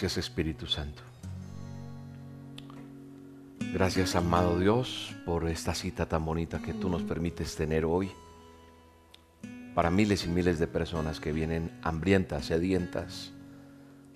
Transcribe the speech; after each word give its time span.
Gracias 0.00 0.30
Espíritu 0.30 0.66
Santo. 0.66 1.02
Gracias 3.74 4.16
amado 4.16 4.58
Dios 4.58 5.14
por 5.26 5.46
esta 5.46 5.74
cita 5.74 6.06
tan 6.06 6.24
bonita 6.24 6.62
que 6.62 6.72
tú 6.72 6.88
nos 6.88 7.02
permites 7.02 7.54
tener 7.54 7.84
hoy 7.84 8.10
para 9.74 9.90
miles 9.90 10.24
y 10.24 10.28
miles 10.28 10.58
de 10.58 10.66
personas 10.66 11.20
que 11.20 11.34
vienen 11.34 11.78
hambrientas, 11.82 12.46
sedientas 12.46 13.32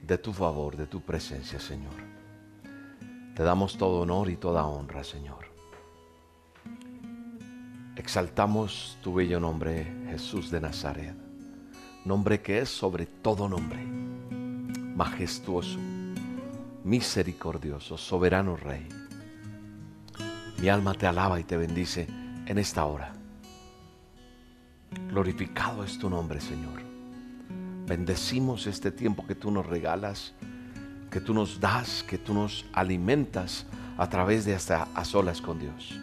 de 0.00 0.16
tu 0.16 0.32
favor, 0.32 0.78
de 0.78 0.86
tu 0.86 1.02
presencia, 1.02 1.60
Señor. 1.60 1.92
Te 3.36 3.42
damos 3.42 3.76
todo 3.76 4.00
honor 4.00 4.30
y 4.30 4.36
toda 4.36 4.64
honra, 4.64 5.04
Señor. 5.04 5.44
Exaltamos 7.94 8.96
tu 9.02 9.12
bello 9.12 9.38
nombre, 9.38 9.84
Jesús 10.08 10.50
de 10.50 10.62
Nazaret, 10.62 11.14
nombre 12.06 12.40
que 12.40 12.60
es 12.60 12.70
sobre 12.70 13.04
todo 13.04 13.50
nombre, 13.50 13.86
majestuoso, 14.94 15.78
misericordioso, 16.84 17.98
soberano 17.98 18.56
Rey. 18.56 18.86
Mi 20.60 20.68
alma 20.68 20.94
te 20.94 21.06
alaba 21.06 21.40
y 21.40 21.44
te 21.44 21.56
bendice 21.56 22.06
en 22.46 22.58
esta 22.58 22.84
hora. 22.84 23.12
Glorificado 25.08 25.84
es 25.84 25.98
tu 25.98 26.08
nombre, 26.08 26.40
Señor. 26.40 26.80
Bendecimos 27.86 28.66
este 28.66 28.92
tiempo 28.92 29.26
que 29.26 29.34
tú 29.34 29.50
nos 29.50 29.66
regalas, 29.66 30.32
que 31.10 31.20
tú 31.20 31.34
nos 31.34 31.60
das, 31.60 32.02
que 32.02 32.16
tú 32.16 32.32
nos 32.32 32.64
alimentas 32.72 33.66
a 33.98 34.08
través 34.08 34.44
de 34.44 34.54
hasta 34.54 34.88
a 34.94 35.04
solas 35.04 35.40
con 35.40 35.58
Dios. 35.58 36.00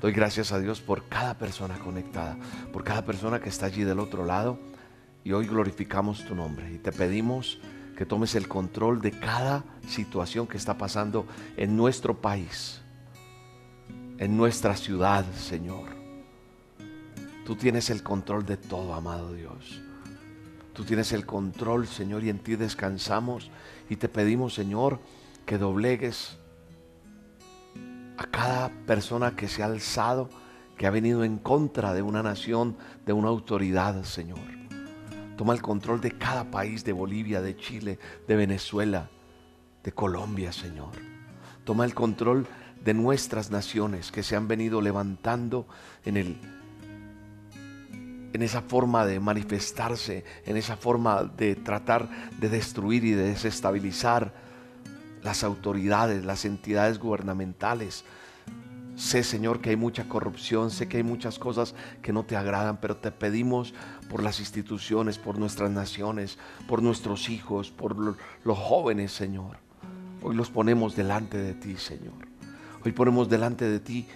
Doy 0.00 0.12
gracias 0.12 0.52
a 0.52 0.58
Dios 0.58 0.80
por 0.80 1.08
cada 1.08 1.36
persona 1.36 1.78
conectada, 1.78 2.38
por 2.72 2.84
cada 2.84 3.04
persona 3.04 3.40
que 3.40 3.50
está 3.50 3.66
allí 3.66 3.84
del 3.84 3.98
otro 3.98 4.24
lado. 4.24 4.58
Y 5.22 5.32
hoy 5.32 5.46
glorificamos 5.46 6.24
tu 6.24 6.34
nombre 6.34 6.72
y 6.72 6.78
te 6.78 6.92
pedimos 6.92 7.60
que 8.00 8.06
tomes 8.06 8.34
el 8.34 8.48
control 8.48 9.02
de 9.02 9.10
cada 9.10 9.62
situación 9.86 10.46
que 10.46 10.56
está 10.56 10.78
pasando 10.78 11.26
en 11.58 11.76
nuestro 11.76 12.18
país, 12.18 12.80
en 14.16 14.38
nuestra 14.38 14.74
ciudad, 14.74 15.26
Señor. 15.34 15.90
Tú 17.44 17.56
tienes 17.56 17.90
el 17.90 18.02
control 18.02 18.46
de 18.46 18.56
todo, 18.56 18.94
amado 18.94 19.34
Dios. 19.34 19.82
Tú 20.72 20.82
tienes 20.84 21.12
el 21.12 21.26
control, 21.26 21.86
Señor, 21.86 22.24
y 22.24 22.30
en 22.30 22.38
ti 22.38 22.56
descansamos. 22.56 23.50
Y 23.90 23.96
te 23.96 24.08
pedimos, 24.08 24.54
Señor, 24.54 24.98
que 25.44 25.58
doblegues 25.58 26.38
a 28.16 28.24
cada 28.24 28.70
persona 28.86 29.36
que 29.36 29.46
se 29.46 29.62
ha 29.62 29.66
alzado, 29.66 30.30
que 30.78 30.86
ha 30.86 30.90
venido 30.90 31.22
en 31.22 31.36
contra 31.36 31.92
de 31.92 32.00
una 32.00 32.22
nación, 32.22 32.78
de 33.04 33.12
una 33.12 33.28
autoridad, 33.28 34.04
Señor. 34.04 34.59
Toma 35.40 35.54
el 35.54 35.62
control 35.62 36.02
de 36.02 36.10
cada 36.18 36.50
país, 36.50 36.84
de 36.84 36.92
Bolivia, 36.92 37.40
de 37.40 37.56
Chile, 37.56 37.98
de 38.28 38.36
Venezuela, 38.36 39.08
de 39.82 39.90
Colombia, 39.90 40.52
Señor. 40.52 40.90
Toma 41.64 41.86
el 41.86 41.94
control 41.94 42.46
de 42.84 42.92
nuestras 42.92 43.50
naciones 43.50 44.12
que 44.12 44.22
se 44.22 44.36
han 44.36 44.48
venido 44.48 44.82
levantando 44.82 45.66
en 46.04 46.18
el 46.18 46.38
en 48.34 48.42
esa 48.42 48.60
forma 48.60 49.06
de 49.06 49.18
manifestarse, 49.18 50.26
en 50.44 50.58
esa 50.58 50.76
forma 50.76 51.24
de 51.24 51.56
tratar 51.56 52.10
de 52.38 52.50
destruir 52.50 53.06
y 53.06 53.12
de 53.12 53.28
desestabilizar 53.30 54.34
las 55.22 55.42
autoridades, 55.42 56.22
las 56.22 56.44
entidades 56.44 56.98
gubernamentales. 56.98 58.04
Sé, 58.96 59.22
Señor, 59.24 59.60
que 59.60 59.70
hay 59.70 59.76
mucha 59.76 60.08
corrupción, 60.08 60.70
sé 60.70 60.88
que 60.88 60.98
hay 60.98 61.02
muchas 61.02 61.38
cosas 61.38 61.74
que 62.02 62.12
no 62.12 62.24
te 62.24 62.36
agradan, 62.36 62.78
pero 62.80 62.96
te 62.96 63.10
pedimos 63.10 63.72
por 64.10 64.22
las 64.22 64.40
instituciones, 64.40 65.18
por 65.18 65.38
nuestras 65.38 65.70
naciones, 65.70 66.38
por 66.68 66.82
nuestros 66.82 67.30
hijos, 67.30 67.70
por 67.70 67.96
los 67.96 68.58
jóvenes, 68.58 69.12
Señor. 69.12 69.58
Hoy 70.22 70.36
los 70.36 70.50
ponemos 70.50 70.96
delante 70.96 71.38
de 71.38 71.54
ti, 71.54 71.76
Señor. 71.76 72.28
Hoy 72.84 72.92
ponemos 72.92 73.28
delante 73.28 73.68
de 73.68 73.80
ti 73.80 74.06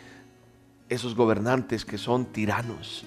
esos 0.88 1.14
gobernantes 1.14 1.84
que 1.84 1.96
son 1.96 2.26
tiranos, 2.26 3.04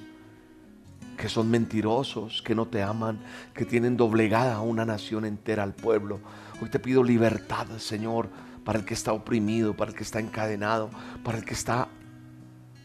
que 1.15 1.29
son 1.29 1.49
mentirosos, 1.49 2.41
que 2.41 2.55
no 2.55 2.67
te 2.67 2.81
aman, 2.81 3.19
que 3.53 3.65
tienen 3.65 3.97
doblegada 3.97 4.55
a 4.55 4.61
una 4.61 4.85
nación 4.85 5.25
entera, 5.25 5.63
al 5.63 5.73
pueblo. 5.73 6.19
Hoy 6.61 6.69
te 6.69 6.79
pido 6.79 7.03
libertad, 7.03 7.67
Señor, 7.77 8.29
para 8.67 8.79
el 8.79 8.83
que 8.83 8.95
está 8.95 9.13
oprimido, 9.13 9.77
para 9.77 9.91
el 9.91 9.97
que 9.97 10.03
está 10.03 10.19
encadenado, 10.19 10.89
para 11.23 11.37
el 11.37 11.45
que 11.45 11.53
está 11.53 11.87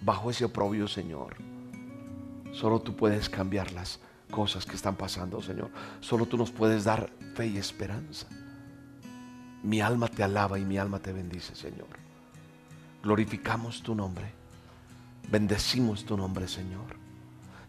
bajo 0.00 0.30
ese 0.30 0.44
oprobio, 0.44 0.86
Señor. 0.86 1.34
Solo 2.52 2.78
tú 2.80 2.94
puedes 2.94 3.28
cambiar 3.28 3.72
las 3.72 3.98
cosas 4.30 4.64
que 4.64 4.76
están 4.76 4.94
pasando, 4.94 5.42
Señor. 5.42 5.70
Solo 5.98 6.26
tú 6.26 6.36
nos 6.36 6.52
puedes 6.52 6.84
dar 6.84 7.10
fe 7.34 7.48
y 7.48 7.58
esperanza. 7.58 8.28
Mi 9.64 9.80
alma 9.80 10.06
te 10.06 10.22
alaba 10.22 10.56
y 10.56 10.64
mi 10.64 10.78
alma 10.78 11.00
te 11.00 11.12
bendice, 11.12 11.56
Señor. 11.56 11.88
Glorificamos 13.02 13.82
tu 13.82 13.96
nombre. 13.96 14.30
Bendecimos 15.32 16.04
tu 16.04 16.16
nombre, 16.16 16.46
Señor. 16.46 16.94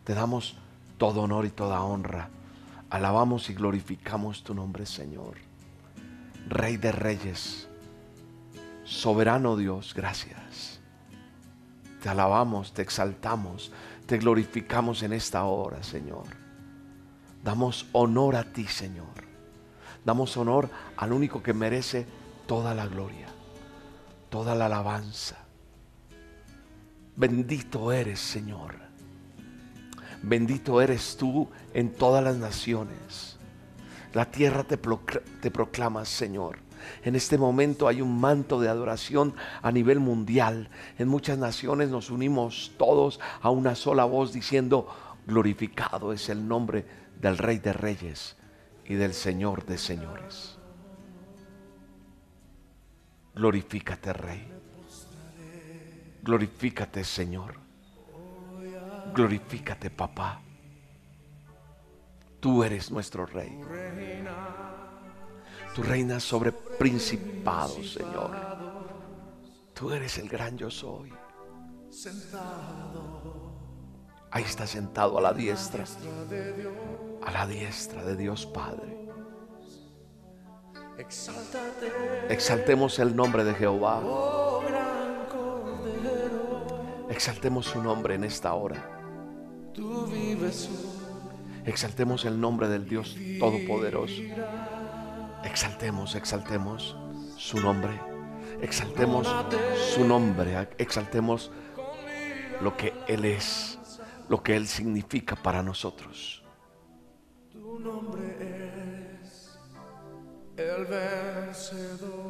Te 0.03 0.13
damos 0.13 0.55
todo 0.99 1.23
honor 1.23 1.47
y 1.47 1.49
toda 1.49 1.81
honra. 1.81 2.29
Alabamos 2.91 3.49
y 3.49 3.55
glorificamos 3.55 4.43
tu 4.43 4.53
nombre, 4.53 4.85
Señor. 4.85 5.37
Rey 6.47 6.77
de 6.77 6.91
reyes, 6.91 7.69
soberano 8.83 9.55
Dios, 9.57 9.93
gracias. 9.93 10.79
Te 12.01 12.09
alabamos, 12.09 12.73
te 12.73 12.81
exaltamos, 12.81 13.71
te 14.05 14.17
glorificamos 14.17 15.03
en 15.03 15.13
esta 15.13 15.45
hora, 15.45 15.81
Señor. 15.83 16.25
Damos 17.43 17.87
honor 17.93 18.35
a 18.35 18.43
ti, 18.43 18.65
Señor. 18.65 19.07
Damos 20.05 20.35
honor 20.37 20.69
al 20.97 21.13
único 21.13 21.41
que 21.41 21.53
merece 21.53 22.05
toda 22.45 22.73
la 22.73 22.87
gloria, 22.87 23.27
toda 24.29 24.55
la 24.55 24.65
alabanza. 24.65 25.37
Bendito 27.15 27.91
eres, 27.91 28.19
Señor. 28.19 28.75
Bendito 30.21 30.81
eres 30.81 31.17
tú 31.17 31.49
en 31.73 31.93
todas 31.93 32.23
las 32.23 32.37
naciones. 32.37 33.37
La 34.13 34.31
tierra 34.31 34.63
te, 34.63 34.77
te, 34.77 35.51
proclama, 35.51 36.05
Señor. 36.05 36.59
En 37.03 37.15
este 37.15 37.37
momento 37.37 37.87
hay 37.87 38.01
un 38.01 38.19
manto 38.19 38.59
de 38.59 38.69
adoración 38.69 39.33
a 39.61 39.71
nivel 39.71 39.99
mundial. 39.99 40.69
En 40.97 41.07
muchas 41.07 41.37
naciones 41.37 41.89
nos 41.89 42.09
unimos 42.09 42.71
todos 42.77 43.19
a 43.41 43.49
una 43.49 43.75
sola 43.75 44.05
voz 44.05 44.33
diciendo, 44.33 44.87
glorificado 45.27 46.13
es 46.13 46.29
el 46.29 46.47
nombre 46.47 46.85
del 47.19 47.37
Rey 47.37 47.59
de 47.59 47.73
Reyes 47.73 48.35
y 48.85 48.95
del 48.95 49.13
Señor 49.13 49.65
de 49.65 49.77
Señores. 49.77 50.57
Glorifícate, 53.35 54.13
Rey. 54.13 54.47
Glorifícate, 56.21 57.03
Señor. 57.03 57.55
Glorifícate, 59.13 59.89
papá. 59.89 60.41
Tú 62.39 62.63
eres 62.63 62.91
nuestro 62.91 63.25
rey. 63.25 63.59
Tú 65.73 65.81
reinas 65.81 66.23
sobre 66.23 66.51
principados, 66.51 67.93
Señor. 67.93 68.31
Tú 69.73 69.91
eres 69.91 70.17
el 70.19 70.29
gran 70.29 70.57
yo 70.57 70.69
soy. 70.69 71.11
Ahí 74.29 74.43
está 74.43 74.67
sentado 74.67 75.17
a 75.17 75.21
la 75.21 75.33
diestra. 75.33 75.85
A 77.25 77.31
la 77.31 77.47
diestra 77.47 78.03
de 78.03 78.15
Dios 78.15 78.45
Padre. 78.45 79.03
Exaltemos 82.29 82.99
el 82.99 83.15
nombre 83.15 83.43
de 83.43 83.53
Jehová. 83.55 84.01
Exaltemos 87.09 87.65
su 87.65 87.81
nombre 87.81 88.15
en 88.15 88.23
esta 88.23 88.53
hora. 88.53 88.89
Exaltemos 91.65 92.25
el 92.25 92.39
nombre 92.39 92.67
del 92.67 92.87
Dios 92.87 93.15
Todopoderoso. 93.39 94.21
Exaltemos, 95.43 96.15
exaltemos 96.15 96.95
su 97.37 97.59
nombre. 97.59 97.99
Exaltemos 98.61 99.27
su 99.93 100.05
nombre. 100.05 100.69
Exaltemos 100.77 101.51
lo 102.61 102.77
que 102.77 102.93
Él 103.07 103.25
es, 103.25 103.77
lo 104.29 104.41
que 104.41 104.55
Él 104.55 104.67
significa 104.67 105.35
para 105.35 105.61
nosotros. 105.61 106.43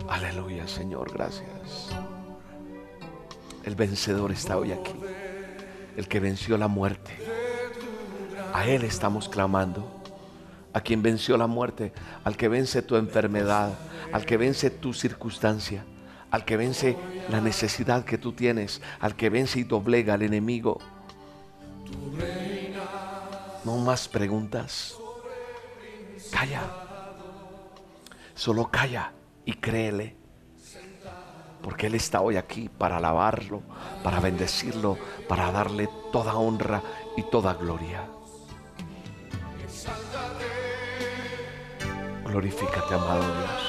Aleluya, 0.10 0.68
Señor, 0.68 1.14
gracias. 1.14 1.90
El 3.64 3.76
vencedor 3.76 4.32
está 4.32 4.58
hoy 4.58 4.72
aquí. 4.72 4.94
El 5.96 6.08
que 6.08 6.20
venció 6.20 6.58
la 6.58 6.68
muerte. 6.68 7.18
A 8.54 8.68
Él 8.68 8.84
estamos 8.84 9.30
clamando. 9.30 10.03
A 10.74 10.82
quien 10.82 11.02
venció 11.02 11.38
la 11.38 11.48
muerte. 11.48 11.94
Al 12.24 12.36
que 12.36 12.48
vence 12.48 12.82
tu 12.82 12.96
enfermedad. 12.96 13.74
Al 14.12 14.26
que 14.26 14.38
vence 14.38 14.70
tu 14.70 14.94
circunstancia. 14.94 15.86
Al 16.32 16.46
que 16.46 16.58
vence 16.58 16.98
la 17.30 17.42
necesidad 17.42 18.06
que 18.06 18.18
tú 18.18 18.34
tienes. 18.34 18.82
Al 19.00 19.16
que 19.16 19.30
vence 19.30 19.60
y 19.60 19.64
doblega 19.64 20.16
al 20.16 20.24
enemigo. 20.24 20.80
No 23.64 23.78
más 23.78 24.08
preguntas. 24.08 24.96
Calla. 26.32 26.64
Solo 28.36 28.70
calla 28.70 29.14
y 29.46 29.54
créele. 29.54 30.16
Porque 31.62 31.88
Él 31.88 31.96
está 31.96 32.20
hoy 32.20 32.36
aquí 32.36 32.68
para 32.68 32.98
alabarlo, 32.98 33.62
para 34.04 34.20
bendecirlo, 34.20 34.98
para 35.30 35.52
darle 35.52 35.88
toda 36.12 36.36
honra 36.36 36.82
y 37.16 37.24
toda 37.24 37.54
gloria. 37.54 38.06
Glorifícate, 42.34 42.96
amado 42.96 43.22
Dios. 43.22 43.62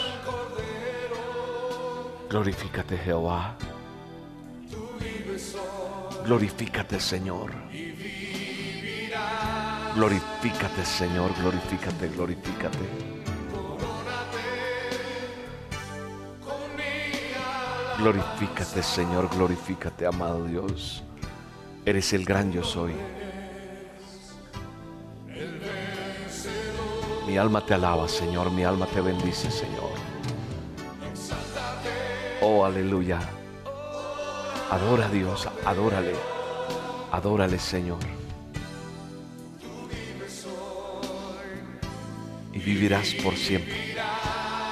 Glorifícate, 2.30 2.96
Jehová. 2.96 3.56
Glorifícate, 6.24 6.98
Señor. 6.98 7.50
Glorifícate, 9.94 10.82
Señor. 10.82 11.30
Glorifícate, 11.42 12.08
glorifícate. 12.08 12.78
Glorifícate, 17.98 18.82
Señor, 18.82 19.28
glorifícate, 19.28 20.06
amado 20.06 20.46
Dios. 20.46 21.02
Eres 21.84 22.14
el 22.14 22.24
gran 22.24 22.50
yo 22.50 22.64
soy. 22.64 22.94
Mi 27.34 27.38
alma 27.38 27.66
te 27.66 27.74
alaba, 27.74 28.06
Señor, 28.06 28.52
mi 28.52 28.62
alma 28.62 28.86
te 28.86 29.00
bendice, 29.00 29.50
Señor. 29.50 29.90
Oh, 32.40 32.64
aleluya. 32.64 33.18
Adora 34.70 35.06
a 35.06 35.08
Dios, 35.08 35.48
adórale. 35.64 36.14
Adórale, 37.10 37.58
Señor. 37.58 37.98
Y 42.52 42.58
vivirás 42.60 43.14
por 43.14 43.34
siempre. 43.34 43.96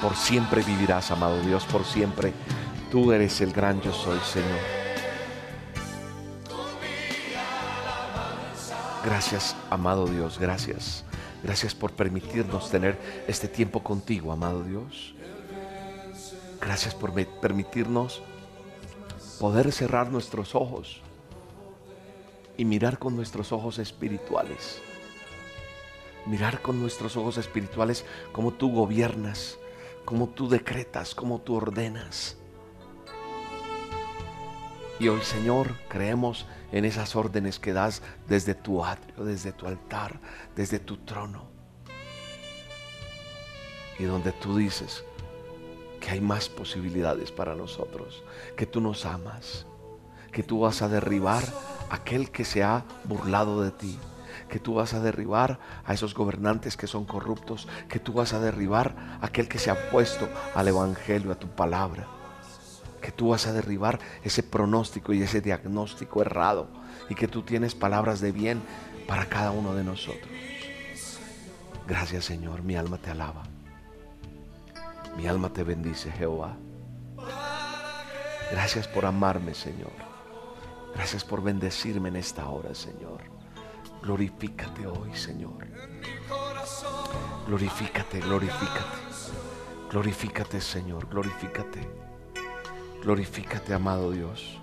Por 0.00 0.14
siempre 0.14 0.62
vivirás, 0.62 1.10
amado 1.10 1.40
Dios, 1.40 1.64
por 1.64 1.84
siempre 1.84 2.32
Tú 2.92 3.10
eres 3.10 3.40
el 3.40 3.52
gran 3.52 3.80
yo 3.80 3.92
soy, 3.92 4.20
Señor. 4.20 4.60
Gracias, 9.04 9.56
amado 9.68 10.06
Dios, 10.06 10.38
gracias. 10.38 11.04
Gracias 11.42 11.74
por 11.74 11.92
permitirnos 11.92 12.70
tener 12.70 12.96
este 13.26 13.48
tiempo 13.48 13.82
contigo, 13.82 14.32
amado 14.32 14.62
Dios. 14.62 15.14
Gracias 16.60 16.94
por 16.94 17.12
permitirnos 17.40 18.22
poder 19.40 19.72
cerrar 19.72 20.10
nuestros 20.10 20.54
ojos 20.54 21.00
y 22.56 22.64
mirar 22.64 22.98
con 23.00 23.16
nuestros 23.16 23.50
ojos 23.50 23.80
espirituales. 23.80 24.80
Mirar 26.26 26.62
con 26.62 26.80
nuestros 26.80 27.16
ojos 27.16 27.38
espirituales 27.38 28.04
cómo 28.30 28.52
tú 28.52 28.72
gobiernas, 28.72 29.58
cómo 30.04 30.28
tú 30.28 30.48
decretas, 30.48 31.16
cómo 31.16 31.40
tú 31.40 31.56
ordenas. 31.56 32.36
Y 35.00 35.08
hoy, 35.08 35.22
Señor, 35.22 35.74
creemos 35.88 36.46
en 36.72 36.84
esas 36.84 37.14
órdenes 37.14 37.58
que 37.58 37.72
das 37.72 38.02
desde 38.26 38.54
tu 38.54 38.84
atrio, 38.84 39.24
desde 39.24 39.52
tu 39.52 39.66
altar, 39.66 40.18
desde 40.56 40.78
tu 40.78 40.96
trono. 40.96 41.50
Y 43.98 44.04
donde 44.04 44.32
tú 44.32 44.56
dices 44.56 45.04
que 46.00 46.10
hay 46.10 46.20
más 46.20 46.48
posibilidades 46.48 47.30
para 47.30 47.54
nosotros, 47.54 48.24
que 48.56 48.66
tú 48.66 48.80
nos 48.80 49.06
amas, 49.06 49.66
que 50.32 50.42
tú 50.42 50.60
vas 50.60 50.82
a 50.82 50.88
derribar 50.88 51.44
aquel 51.90 52.30
que 52.30 52.44
se 52.44 52.62
ha 52.64 52.84
burlado 53.04 53.62
de 53.62 53.70
ti, 53.70 53.98
que 54.48 54.58
tú 54.58 54.74
vas 54.74 54.94
a 54.94 55.00
derribar 55.00 55.60
a 55.84 55.92
esos 55.92 56.14
gobernantes 56.14 56.76
que 56.76 56.86
son 56.86 57.04
corruptos, 57.04 57.68
que 57.88 58.00
tú 58.00 58.14
vas 58.14 58.32
a 58.32 58.40
derribar 58.40 58.96
a 59.20 59.26
aquel 59.26 59.46
que 59.46 59.58
se 59.58 59.70
ha 59.70 59.90
puesto 59.90 60.28
al 60.54 60.68
Evangelio, 60.68 61.30
a 61.32 61.38
tu 61.38 61.48
palabra 61.48 62.21
que 63.02 63.12
tú 63.12 63.28
vas 63.28 63.46
a 63.46 63.52
derribar 63.52 63.98
ese 64.22 64.42
pronóstico 64.42 65.12
y 65.12 65.22
ese 65.22 65.42
diagnóstico 65.42 66.22
errado 66.22 66.68
y 67.10 67.14
que 67.14 67.28
tú 67.28 67.42
tienes 67.42 67.74
palabras 67.74 68.20
de 68.20 68.32
bien 68.32 68.62
para 69.06 69.26
cada 69.26 69.50
uno 69.50 69.74
de 69.74 69.84
nosotros. 69.84 70.30
Gracias 71.86 72.24
Señor, 72.24 72.62
mi 72.62 72.76
alma 72.76 72.96
te 72.96 73.10
alaba. 73.10 73.42
Mi 75.16 75.26
alma 75.26 75.52
te 75.52 75.62
bendice, 75.62 76.10
Jehová. 76.12 76.56
Gracias 78.50 78.88
por 78.88 79.04
amarme, 79.04 79.54
Señor. 79.54 79.92
Gracias 80.94 81.24
por 81.24 81.42
bendecirme 81.42 82.08
en 82.08 82.16
esta 82.16 82.48
hora, 82.48 82.74
Señor. 82.74 83.20
Glorifícate 84.02 84.86
hoy, 84.86 85.14
Señor. 85.14 85.66
Glorifícate, 87.46 88.20
glorifícate. 88.20 88.96
Glorifícate, 89.90 90.60
Señor, 90.60 91.08
glorifícate. 91.08 92.11
Glorifícate, 93.02 93.74
amado 93.74 94.12
Dios. 94.12 94.58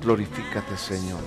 Glorifícate, 0.00 0.76
Señor. 0.76 1.20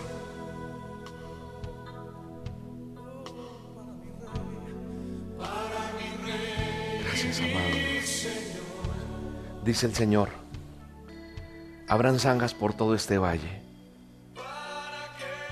Gracias, 7.04 7.39
amado. 7.39 7.92
Dice 9.63 9.86
el 9.86 9.94
Señor, 9.94 10.30
habrán 11.88 12.18
zangas 12.18 12.56
por 12.56 12.74
todo 12.74 12.95
este 12.95 13.19
valle. 13.19 13.62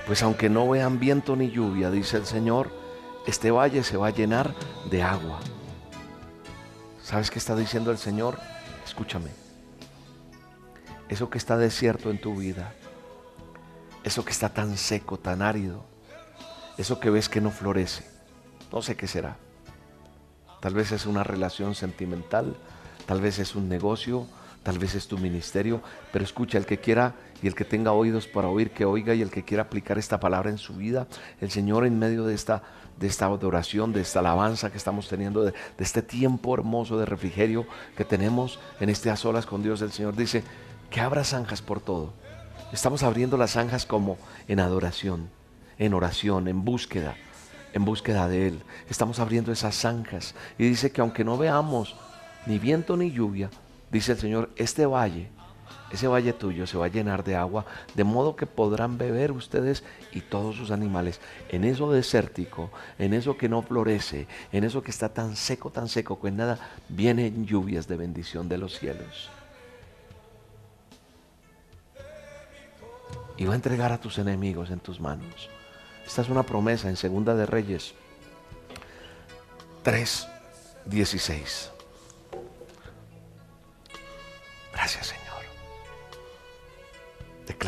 Pues 0.08 0.24
aunque 0.24 0.50
no 0.50 0.68
vean 0.68 1.00
viento 1.00 1.36
ni 1.36 1.52
lluvia, 1.52 1.92
dice 1.92 2.18
el 2.18 2.25
Señor, 2.25 2.72
este 3.28 3.52
valle 3.52 3.84
se 3.84 3.96
va 3.96 4.08
a 4.08 4.12
llenar 4.12 4.56
de 4.90 5.04
agua. 5.04 5.40
¿Sabes 7.04 7.30
qué 7.30 7.38
está 7.38 7.56
diciendo 7.56 7.92
el 7.92 8.00
Señor? 8.00 8.39
Escúchame. 8.89 9.29
Eso 11.10 11.29
que 11.29 11.38
está 11.38 11.58
desierto 11.58 12.10
en 12.10 12.19
tu 12.19 12.36
vida, 12.36 12.74
eso 14.03 14.25
que 14.25 14.31
está 14.31 14.50
tan 14.50 14.77
seco, 14.77 15.19
tan 15.19 15.43
árido, 15.43 15.86
eso 16.75 17.00
que 17.00 17.12
ves 17.12 17.29
que 17.29 17.39
no 17.39 17.51
florece, 17.51 18.03
no 18.72 18.81
sé 18.81 18.96
qué 18.96 19.05
será. 19.05 19.38
Tal 20.60 20.74
vez 20.74 20.91
es 20.91 21.05
una 21.05 21.24
relación 21.24 21.75
sentimental, 21.75 22.55
tal 23.05 23.22
vez 23.22 23.38
es 23.38 23.53
un 23.53 23.69
negocio, 23.69 24.25
tal 24.63 24.79
vez 24.79 24.96
es 24.96 25.08
tu 25.08 25.19
ministerio, 25.19 25.84
pero 26.12 26.25
escucha, 26.25 26.58
el 26.58 26.65
que 26.65 26.79
quiera 26.79 27.13
y 27.41 27.48
el 27.48 27.55
que 27.55 27.65
tenga 27.65 27.91
oídos 27.91 28.27
para 28.27 28.48
oír, 28.50 28.72
que 28.72 28.86
oiga 28.86 29.13
y 29.13 29.22
el 29.22 29.31
que 29.31 29.43
quiera 29.43 29.63
aplicar 29.63 29.98
esta 29.98 30.19
palabra 30.19 30.50
en 30.50 30.58
su 30.58 30.75
vida, 30.75 31.08
el 31.41 31.51
Señor 31.51 31.86
en 31.86 31.98
medio 31.98 32.25
de 32.25 32.34
esta, 32.34 32.63
de 33.00 33.08
esta 33.08 33.25
adoración, 33.25 33.93
de 33.93 34.01
esta 34.01 34.19
alabanza 34.19 34.72
que 34.72 34.77
estamos 34.77 35.08
teniendo, 35.08 35.43
de, 35.43 35.53
este 35.77 36.01
tiempo 36.01 36.53
hermoso 36.53 36.98
de 36.98 37.05
refrigerio 37.05 37.65
que 37.96 38.05
tenemos 38.05 38.60
en 38.79 38.89
este 38.89 39.10
a 39.10 39.15
solas 39.15 39.46
con 39.46 39.63
Dios, 39.63 39.81
el 39.81 39.91
Señor 39.91 40.15
dice 40.15 40.43
que 40.89 41.00
abra 41.01 41.24
zanjas 41.24 41.62
por 41.62 41.79
todo. 41.79 42.13
Estamos 42.74 43.03
abriendo 43.03 43.38
las 43.38 43.51
zanjas 43.51 43.86
como 43.86 44.17
en 44.48 44.60
adoración, 44.60 45.29
en 45.77 45.93
oración, 45.93 46.48
en 46.48 46.65
búsqueda, 46.65 47.15
en 47.74 47.86
búsqueda 47.86 48.27
de 48.27 48.48
Él. 48.48 48.63
Estamos 48.89 49.19
abriendo 49.19 49.51
esas 49.51 49.75
zanjas 49.75 50.36
y 50.58 50.67
dice 50.67 50.91
que 50.91 51.01
aunque 51.01 51.24
no 51.24 51.38
veamos 51.38 51.96
ni 52.46 52.60
viento 52.60 52.98
ni 52.98 53.12
lluvia, 53.12 53.50
dice 53.91 54.12
el 54.13 54.17
Señor, 54.19 54.50
este 54.55 54.86
valle, 54.86 55.29
ese 55.91 56.08
valle 56.08 56.34
tuyo 56.34 56.67
se 56.67 56.77
va 56.77 56.86
a 56.86 56.89
llenar 56.89 57.24
de 57.24 57.36
agua, 57.36 57.65
de 57.96 58.03
modo 58.03 58.36
que 58.36 58.46
podrán 58.46 58.98
beber 58.98 59.31
ustedes 59.31 59.84
y 60.12 60.22
todos 60.22 60.55
sus 60.55 60.72
animales. 60.72 61.19
En 61.50 61.63
eso 61.63 61.91
desértico, 61.91 62.69
en 62.98 63.13
eso 63.13 63.38
que 63.38 63.50
no 63.50 63.62
florece, 63.62 64.27
en 64.51 64.63
eso 64.63 64.84
que 64.84 64.91
está 64.91 65.10
tan 65.10 65.36
seco, 65.36 65.72
tan 65.72 65.88
seco, 65.89 66.19
que 66.22 66.27
en 66.27 66.38
nada, 66.38 66.60
vienen 66.89 67.46
lluvias 67.46 67.88
de 67.88 67.98
bendición 67.98 68.48
de 68.50 68.58
los 68.58 68.77
cielos. 68.77 69.29
Y 73.38 73.46
va 73.46 73.53
a 73.53 73.55
entregar 73.55 73.91
a 73.91 74.00
tus 74.00 74.17
enemigos 74.17 74.69
en 74.69 74.79
tus 74.79 75.00
manos. 75.00 75.50
Esta 76.05 76.22
es 76.22 76.29
una 76.29 76.43
promesa 76.43 76.89
en 76.89 76.98
Segunda 76.98 77.36
de 77.36 77.46
Reyes 77.46 77.93
3, 79.84 80.27
16. 80.86 81.72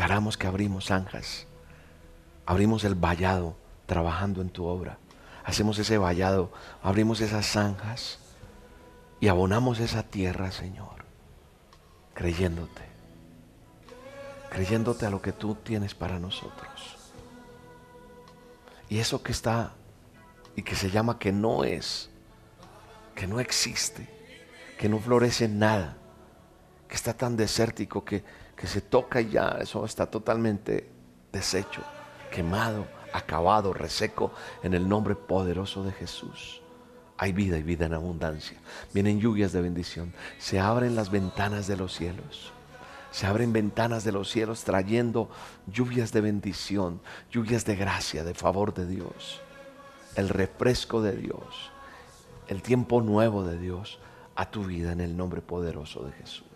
Declaramos 0.02 0.36
que 0.36 0.48
abrimos 0.48 0.86
zanjas, 0.86 1.46
abrimos 2.44 2.82
el 2.82 2.96
vallado 2.96 3.54
trabajando 3.86 4.42
en 4.42 4.50
tu 4.50 4.64
obra. 4.64 4.98
Hacemos 5.44 5.78
ese 5.78 5.96
vallado, 5.96 6.50
abrimos 6.82 7.20
esas 7.20 7.46
zanjas 7.46 8.18
Y 9.20 9.28
abonamos 9.28 9.78
esa 9.78 10.02
tierra, 10.02 10.50
Señor, 10.50 11.04
creyéndote, 12.14 12.82
creyéndote 14.50 15.06
a 15.06 15.10
lo 15.10 15.22
que 15.22 15.30
tú 15.30 15.54
tienes 15.54 15.94
para 15.94 16.18
nosotros. 16.18 16.96
Y 18.88 18.98
eso 18.98 19.22
que 19.22 19.30
está 19.30 19.70
y 20.56 20.62
que 20.62 20.74
se 20.74 20.90
llama 20.90 21.20
que 21.20 21.30
no 21.30 21.62
es, 21.62 22.10
que 23.14 23.28
no 23.28 23.38
existe, 23.38 24.08
que 24.78 24.88
no 24.88 24.98
florece 24.98 25.46
nada, 25.46 25.96
que 26.88 26.96
está 26.96 27.14
tan 27.14 27.36
desértico 27.36 28.04
que, 28.04 28.24
que 28.62 28.68
se 28.68 28.80
toca 28.80 29.20
y 29.20 29.30
ya 29.30 29.58
eso 29.60 29.84
está 29.84 30.06
totalmente 30.06 30.88
deshecho, 31.32 31.82
quemado, 32.30 32.86
acabado, 33.12 33.72
reseco 33.72 34.30
en 34.62 34.72
el 34.72 34.88
nombre 34.88 35.16
poderoso 35.16 35.82
de 35.82 35.90
Jesús. 35.90 36.62
Hay 37.18 37.32
vida 37.32 37.58
y 37.58 37.64
vida 37.64 37.86
en 37.86 37.94
abundancia. 37.94 38.56
Vienen 38.94 39.18
lluvias 39.18 39.50
de 39.50 39.62
bendición. 39.62 40.14
Se 40.38 40.60
abren 40.60 40.94
las 40.94 41.10
ventanas 41.10 41.66
de 41.66 41.76
los 41.76 41.92
cielos. 41.92 42.52
Se 43.10 43.26
abren 43.26 43.52
ventanas 43.52 44.04
de 44.04 44.12
los 44.12 44.30
cielos 44.30 44.62
trayendo 44.62 45.28
lluvias 45.66 46.12
de 46.12 46.20
bendición, 46.20 47.00
lluvias 47.32 47.64
de 47.64 47.74
gracia, 47.74 48.22
de 48.22 48.34
favor 48.34 48.74
de 48.74 48.86
Dios, 48.86 49.40
el 50.14 50.28
refresco 50.28 51.02
de 51.02 51.16
Dios, 51.16 51.72
el 52.46 52.62
tiempo 52.62 53.02
nuevo 53.02 53.42
de 53.42 53.58
Dios 53.58 53.98
a 54.36 54.48
tu 54.48 54.62
vida 54.62 54.92
en 54.92 55.00
el 55.00 55.16
nombre 55.16 55.42
poderoso 55.42 56.04
de 56.04 56.12
Jesús. 56.12 56.51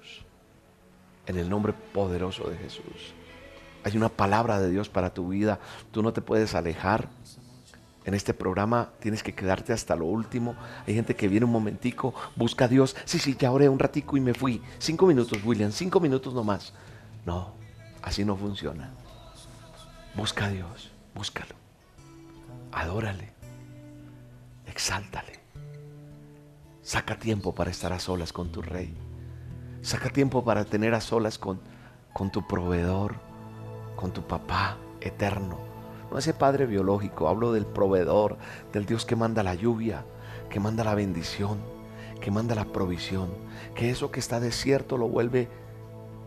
En 1.26 1.38
el 1.38 1.48
nombre 1.48 1.72
poderoso 1.72 2.48
de 2.48 2.56
Jesús. 2.56 3.14
Hay 3.84 3.96
una 3.96 4.08
palabra 4.08 4.60
de 4.60 4.70
Dios 4.70 4.88
para 4.88 5.14
tu 5.14 5.28
vida. 5.28 5.60
Tú 5.92 6.02
no 6.02 6.12
te 6.12 6.20
puedes 6.20 6.54
alejar. 6.54 7.08
En 8.04 8.14
este 8.14 8.34
programa 8.34 8.90
tienes 9.00 9.22
que 9.22 9.34
quedarte 9.34 9.72
hasta 9.72 9.96
lo 9.96 10.06
último. 10.06 10.54
Hay 10.86 10.94
gente 10.94 11.16
que 11.16 11.26
viene 11.26 11.44
un 11.44 11.52
momentico, 11.52 12.14
busca 12.36 12.66
a 12.66 12.68
Dios. 12.68 12.96
Sí, 13.04 13.18
sí, 13.18 13.36
ya 13.38 13.50
oré 13.50 13.68
un 13.68 13.80
ratico 13.80 14.16
y 14.16 14.20
me 14.20 14.32
fui. 14.32 14.62
Cinco 14.78 15.06
minutos, 15.06 15.38
William, 15.44 15.72
cinco 15.72 15.98
minutos 15.98 16.32
nomás. 16.32 16.72
No, 17.24 17.54
así 18.02 18.24
no 18.24 18.36
funciona. 18.36 18.92
Busca 20.14 20.46
a 20.46 20.50
Dios, 20.50 20.92
búscalo. 21.14 21.54
Adórale. 22.70 23.32
Exáltale. 24.66 25.40
Saca 26.82 27.18
tiempo 27.18 27.54
para 27.54 27.70
estar 27.70 27.92
a 27.92 27.98
solas 27.98 28.32
con 28.32 28.52
tu 28.52 28.62
rey. 28.62 29.05
Saca 29.86 30.10
tiempo 30.10 30.44
para 30.44 30.64
tener 30.64 30.94
a 30.94 31.00
solas 31.00 31.38
con, 31.38 31.60
con 32.12 32.32
tu 32.32 32.44
proveedor, 32.46 33.14
con 33.94 34.12
tu 34.12 34.26
papá 34.26 34.78
eterno 35.00 35.76
no 36.10 36.18
ese 36.18 36.34
padre 36.34 36.66
biológico, 36.66 37.28
hablo 37.28 37.52
del 37.52 37.66
proveedor, 37.66 38.36
del 38.72 38.86
Dios 38.86 39.04
que 39.04 39.16
manda 39.16 39.42
la 39.42 39.54
lluvia, 39.54 40.04
que 40.50 40.60
manda 40.60 40.84
la 40.84 40.94
bendición, 40.94 41.58
que 42.20 42.30
manda 42.30 42.54
la 42.54 42.66
provisión, 42.66 43.30
que 43.74 43.90
eso 43.90 44.10
que 44.10 44.20
está 44.20 44.40
desierto 44.40 44.98
lo 44.98 45.08
vuelve 45.08 45.48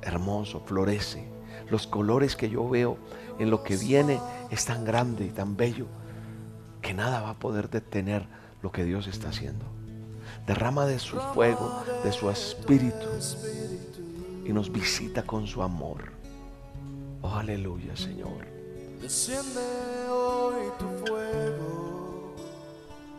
hermoso, 0.01 0.62
florece. 0.66 1.28
Los 1.70 1.88
colores 1.88 2.36
que 2.36 2.50
yo 2.50 2.68
veo 2.68 2.98
en 3.39 3.50
lo 3.50 3.63
que 3.63 3.78
viene 3.78 4.20
es 4.50 4.66
tan 4.66 4.86
grande 4.86 5.25
y 5.25 5.30
tan 5.30 5.56
bello 5.56 5.88
que 6.82 6.94
nada 6.94 7.22
va 7.22 7.32
a 7.32 7.39
poder 7.39 7.70
detener 7.70 8.25
lo 8.62 8.72
que 8.72 8.84
Dios 8.84 9.08
está 9.08 9.30
haciendo. 9.30 9.78
Derrama 10.50 10.88
de 10.88 10.98
su 10.98 11.15
fuego, 11.36 11.84
de 12.03 12.12
su 12.12 12.27
espíritu 12.27 13.08
y 14.44 14.51
nos 14.51 14.72
visita 14.72 15.22
con 15.22 15.46
su 15.46 15.62
amor. 15.62 16.12
Oh, 17.22 17.36
aleluya, 17.36 17.96
Señor. 17.96 18.48
Desciende 19.00 19.62
hoy 20.10 20.56
tu 20.79 21.06
fuego, 21.06 22.34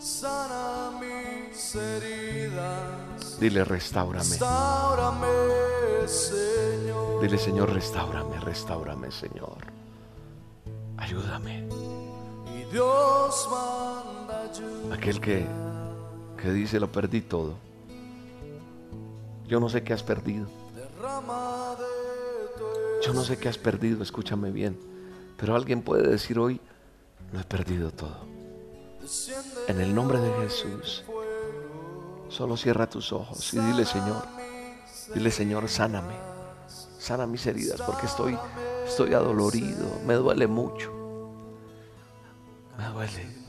sana 0.01 0.91
mis 0.99 1.77
heridas. 1.77 3.39
Dile, 3.39 3.63
restaurame. 3.63 4.29
Restaurame, 4.29 5.29
Señor. 6.09 7.23
Dile, 7.23 7.39
Señor, 7.39 7.73
restaurame, 7.73 8.41
restaurame, 8.41 9.13
Señor. 9.13 9.59
Ayúdame. 10.97 11.69
Y 12.57 12.65
Dios 12.73 13.49
manda 13.49 14.51
ayuda. 14.51 14.97
Aquel 14.97 15.21
que, 15.21 15.47
que 16.41 16.51
dice, 16.51 16.81
lo 16.81 16.91
perdí 16.91 17.21
todo. 17.21 17.55
Yo 19.47 19.61
no 19.61 19.69
sé 19.69 19.83
qué 19.83 19.93
has 19.93 20.03
perdido. 20.03 20.47
Yo 23.05 23.13
no 23.13 23.25
sé 23.25 23.37
qué 23.39 23.49
has 23.49 23.59
perdido, 23.59 24.03
escúchame 24.03 24.51
bien. 24.51 24.79
Pero 25.37 25.57
alguien 25.57 25.83
puede 25.83 26.09
decir 26.09 26.39
hoy, 26.39 26.61
no 27.33 27.41
he 27.41 27.45
perdido 27.45 27.91
todo. 27.91 28.25
En 29.69 29.81
el 29.81 29.95
nombre 29.95 30.19
de 30.19 30.31
Jesús, 30.43 31.05
solo 32.29 32.57
cierra 32.57 32.89
tus 32.89 33.13
ojos 33.13 33.53
y 33.55 33.59
dile, 33.59 33.85
Señor, 33.85 34.25
dile, 35.15 35.31
Señor, 35.31 35.69
sáname. 35.69 36.15
Sana 36.99 37.27
mis 37.27 37.47
heridas 37.47 37.81
porque 37.81 38.07
estoy, 38.07 38.39
estoy 38.87 39.15
adolorido, 39.15 39.99
me 40.07 40.15
duele 40.15 40.47
mucho. 40.47 40.93
Me 42.79 42.85
duele. 42.87 43.40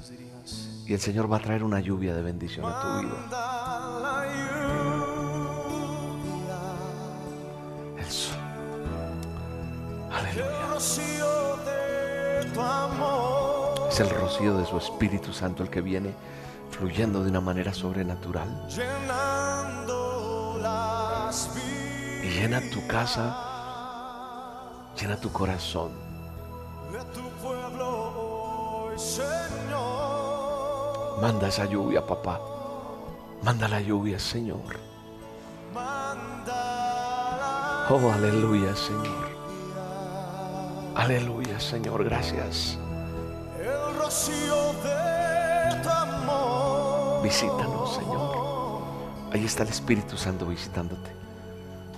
Y 0.91 0.93
el 0.93 1.00
Señor 1.00 1.31
va 1.31 1.38
a 1.38 1.39
traer 1.39 1.63
una 1.63 1.79
lluvia 1.79 2.13
de 2.13 2.21
bendición 2.21 2.65
a 2.65 2.81
tu 2.81 2.88
vida. 3.00 3.15
Eso. 7.98 8.33
Aleluya. 10.12 10.75
Es 13.88 14.00
el 14.01 14.10
rocío 14.10 14.57
de 14.57 14.65
su 14.65 14.77
Espíritu 14.77 15.31
Santo 15.31 15.63
el 15.63 15.69
que 15.69 15.79
viene 15.79 16.13
fluyendo 16.71 17.24
de 17.24 17.29
una 17.29 17.39
manera 17.39 17.74
sobrenatural. 17.74 18.50
Y 22.21 22.27
llena 22.27 22.60
tu 22.69 22.86
casa, 22.86 23.33
llena 25.00 25.15
tu 25.15 25.31
corazón. 25.31 25.93
Manda 31.19 31.47
esa 31.47 31.65
lluvia, 31.65 32.05
papá. 32.05 32.39
Manda 33.43 33.67
la 33.67 33.81
lluvia, 33.81 34.19
Señor. 34.19 34.79
Oh, 37.89 38.09
aleluya, 38.09 38.73
Señor. 38.75 39.29
Aleluya, 40.95 41.59
Señor, 41.59 42.03
gracias. 42.03 42.77
El 43.59 43.95
rocío 43.97 44.73
de 44.83 45.81
tu 45.83 45.89
amor. 45.89 47.23
Visítanos, 47.23 47.95
Señor. 47.95 48.81
Ahí 49.33 49.45
está 49.45 49.63
el 49.63 49.69
Espíritu 49.69 50.15
Santo 50.17 50.45
visitándote. 50.45 51.11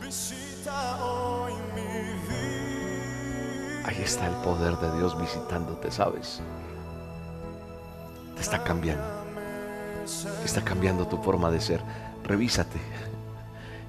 Visita 0.02 1.04
hoy 1.04 1.54
mi 1.76 1.82
vida. 2.28 3.88
Ahí 3.88 4.02
está 4.02 4.28
el 4.28 4.36
poder 4.38 4.78
de 4.78 4.98
Dios 4.98 5.20
visitándote, 5.20 5.92
¿sabes? 5.92 6.42
Está 8.54 8.66
cambiando. 8.66 9.04
Está 10.46 10.64
cambiando 10.64 11.08
tu 11.08 11.18
forma 11.18 11.50
de 11.50 11.60
ser. 11.60 11.82
Revísate. 12.24 12.78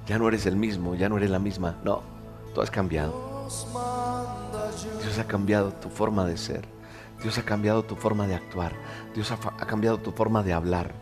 Ya 0.07 0.17
no 0.17 0.27
eres 0.27 0.47
el 0.47 0.55
mismo, 0.55 0.95
ya 0.95 1.07
no 1.07 1.17
eres 1.17 1.29
la 1.29 1.37
misma. 1.37 1.75
No, 1.83 2.01
tú 2.55 2.61
has 2.61 2.71
cambiado. 2.71 3.47
Dios 5.03 5.19
ha 5.19 5.27
cambiado 5.27 5.71
tu 5.71 5.89
forma 5.89 6.25
de 6.25 6.35
ser. 6.35 6.65
Dios 7.21 7.37
ha 7.37 7.43
cambiado 7.43 7.83
tu 7.83 7.95
forma 7.95 8.25
de 8.25 8.33
actuar. 8.33 8.73
Dios 9.13 9.31
ha, 9.31 9.37
cambiado 9.67 9.99
tu 9.99 10.11
forma 10.11 10.41
de 10.41 10.53
hablar. 10.53 10.95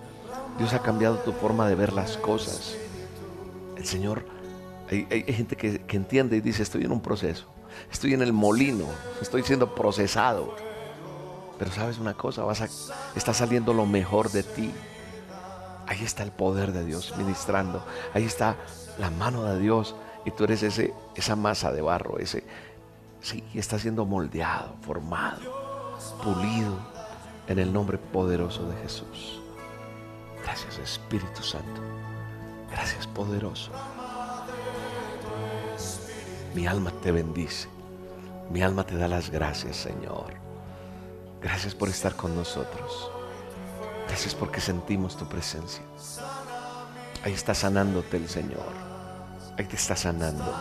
Dios 0.57 0.73
ha 0.73 0.79
cambiado 0.79 1.19
tu 1.19 1.31
forma 1.31 1.65
de 1.69 1.75
ver 1.75 1.93
las 1.93 2.17
cosas. 2.17 2.75
El 3.77 3.85
Señor, 3.85 4.25
hay, 4.91 5.07
hay 5.09 5.33
gente 5.33 5.55
que, 5.55 5.79
que 5.85 5.95
entiende 5.95 6.35
y 6.35 6.41
dice, 6.41 6.63
estoy 6.63 6.83
en 6.83 6.91
un 6.91 6.99
proceso. 6.99 7.47
Estoy 7.89 8.13
en 8.13 8.23
el 8.23 8.33
molino. 8.33 8.87
Estoy 9.21 9.41
siendo 9.43 9.73
procesado. 9.73 10.53
Pero 11.57 11.71
sabes 11.71 11.99
una 11.99 12.13
cosa, 12.13 12.43
vas 12.43 12.61
a, 12.61 12.67
está 13.15 13.33
saliendo 13.33 13.73
lo 13.73 13.85
mejor 13.85 14.31
de 14.31 14.43
ti. 14.43 14.71
Ahí 15.87 16.03
está 16.03 16.23
el 16.23 16.31
poder 16.31 16.71
de 16.71 16.85
Dios 16.85 17.13
ministrando. 17.17 17.83
Ahí 18.13 18.25
está 18.25 18.55
la 18.97 19.09
mano 19.09 19.43
de 19.43 19.59
Dios. 19.59 19.95
Y 20.25 20.31
tú 20.31 20.45
eres 20.45 20.63
ese, 20.63 20.93
esa 21.15 21.35
masa 21.35 21.71
de 21.71 21.81
barro, 21.81 22.17
ese, 22.17 22.43
sí, 23.21 23.43
está 23.53 23.77
siendo 23.77 24.05
moldeado, 24.05 24.75
formado, 24.81 25.97
pulido 26.23 26.77
en 27.47 27.59
el 27.59 27.73
nombre 27.73 27.97
poderoso 27.97 28.67
de 28.69 28.77
Jesús. 28.77 29.41
Gracias 30.43 30.77
Espíritu 30.77 31.43
Santo. 31.43 31.81
Gracias 32.71 33.05
poderoso. 33.07 33.71
Mi 36.53 36.67
alma 36.67 36.91
te 37.01 37.11
bendice. 37.11 37.67
Mi 38.51 38.61
alma 38.61 38.85
te 38.85 38.95
da 38.95 39.07
las 39.07 39.29
gracias, 39.29 39.77
Señor. 39.77 40.42
Gracias 41.43 41.75
por 41.75 41.89
estar 41.89 42.15
con 42.15 42.33
nosotros. 42.35 43.11
Gracias 44.07 44.33
porque 44.33 44.61
sentimos 44.61 45.17
tu 45.17 45.27
presencia. 45.27 45.83
Ahí 47.23 47.33
está 47.33 47.53
sanándote 47.53 48.15
el 48.15 48.29
Señor. 48.29 48.65
Ahí 49.57 49.65
te 49.65 49.75
está 49.75 49.95
sanando. 49.97 50.53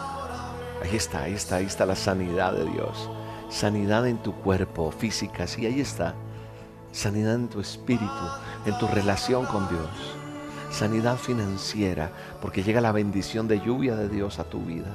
Ahí 0.83 0.97
está, 0.97 1.23
ahí 1.23 1.35
está, 1.35 1.57
ahí 1.57 1.67
está 1.67 1.87
la 1.87 1.95
sanidad 1.95 2.53
de 2.55 2.65
Dios. 2.65 3.09
Sanidad 3.49 4.09
en 4.09 4.19
tu 4.19 4.35
cuerpo, 4.35 4.91
física, 4.91 5.47
sí, 5.47 5.65
ahí 5.67 5.81
está. 5.81 6.15
Sanidad 6.91 7.37
en 7.37 7.49
tu 7.49 7.61
espíritu, 7.61 8.27
en 8.67 8.77
tu 8.79 8.89
relación 8.89 9.47
con 9.47 9.69
Dios. 9.69 9.89
sanidad 10.71 11.19
financiera, 11.19 12.11
porque 12.41 12.63
llega 12.63 12.81
la 12.81 12.93
bendición 12.93 13.47
de 13.47 13.61
lluvia 13.61 13.95
de 13.95 14.09
Dios 14.09 14.39
a 14.39 14.45
tu 14.45 14.65
vida. 14.65 14.89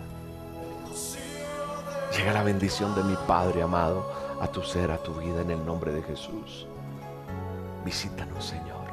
Llega 2.17 2.33
la 2.33 2.41
bendición 2.41 2.95
de 2.95 3.03
mi 3.03 3.15
Padre 3.27 3.61
amado 3.61 4.16
a 4.39 4.47
tu 4.47 4.61
ser, 4.61 4.91
a 4.91 4.97
tu 4.97 5.13
vida, 5.13 5.41
en 5.41 5.51
el 5.51 5.65
nombre 5.65 5.91
de 5.91 6.01
Jesús. 6.03 6.67
Visítanos, 7.83 8.45
Señor. 8.45 8.87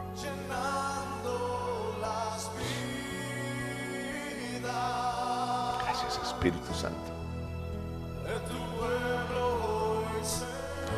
Gracias, 5.82 6.20
Espíritu 6.22 6.72
Santo. 6.72 7.12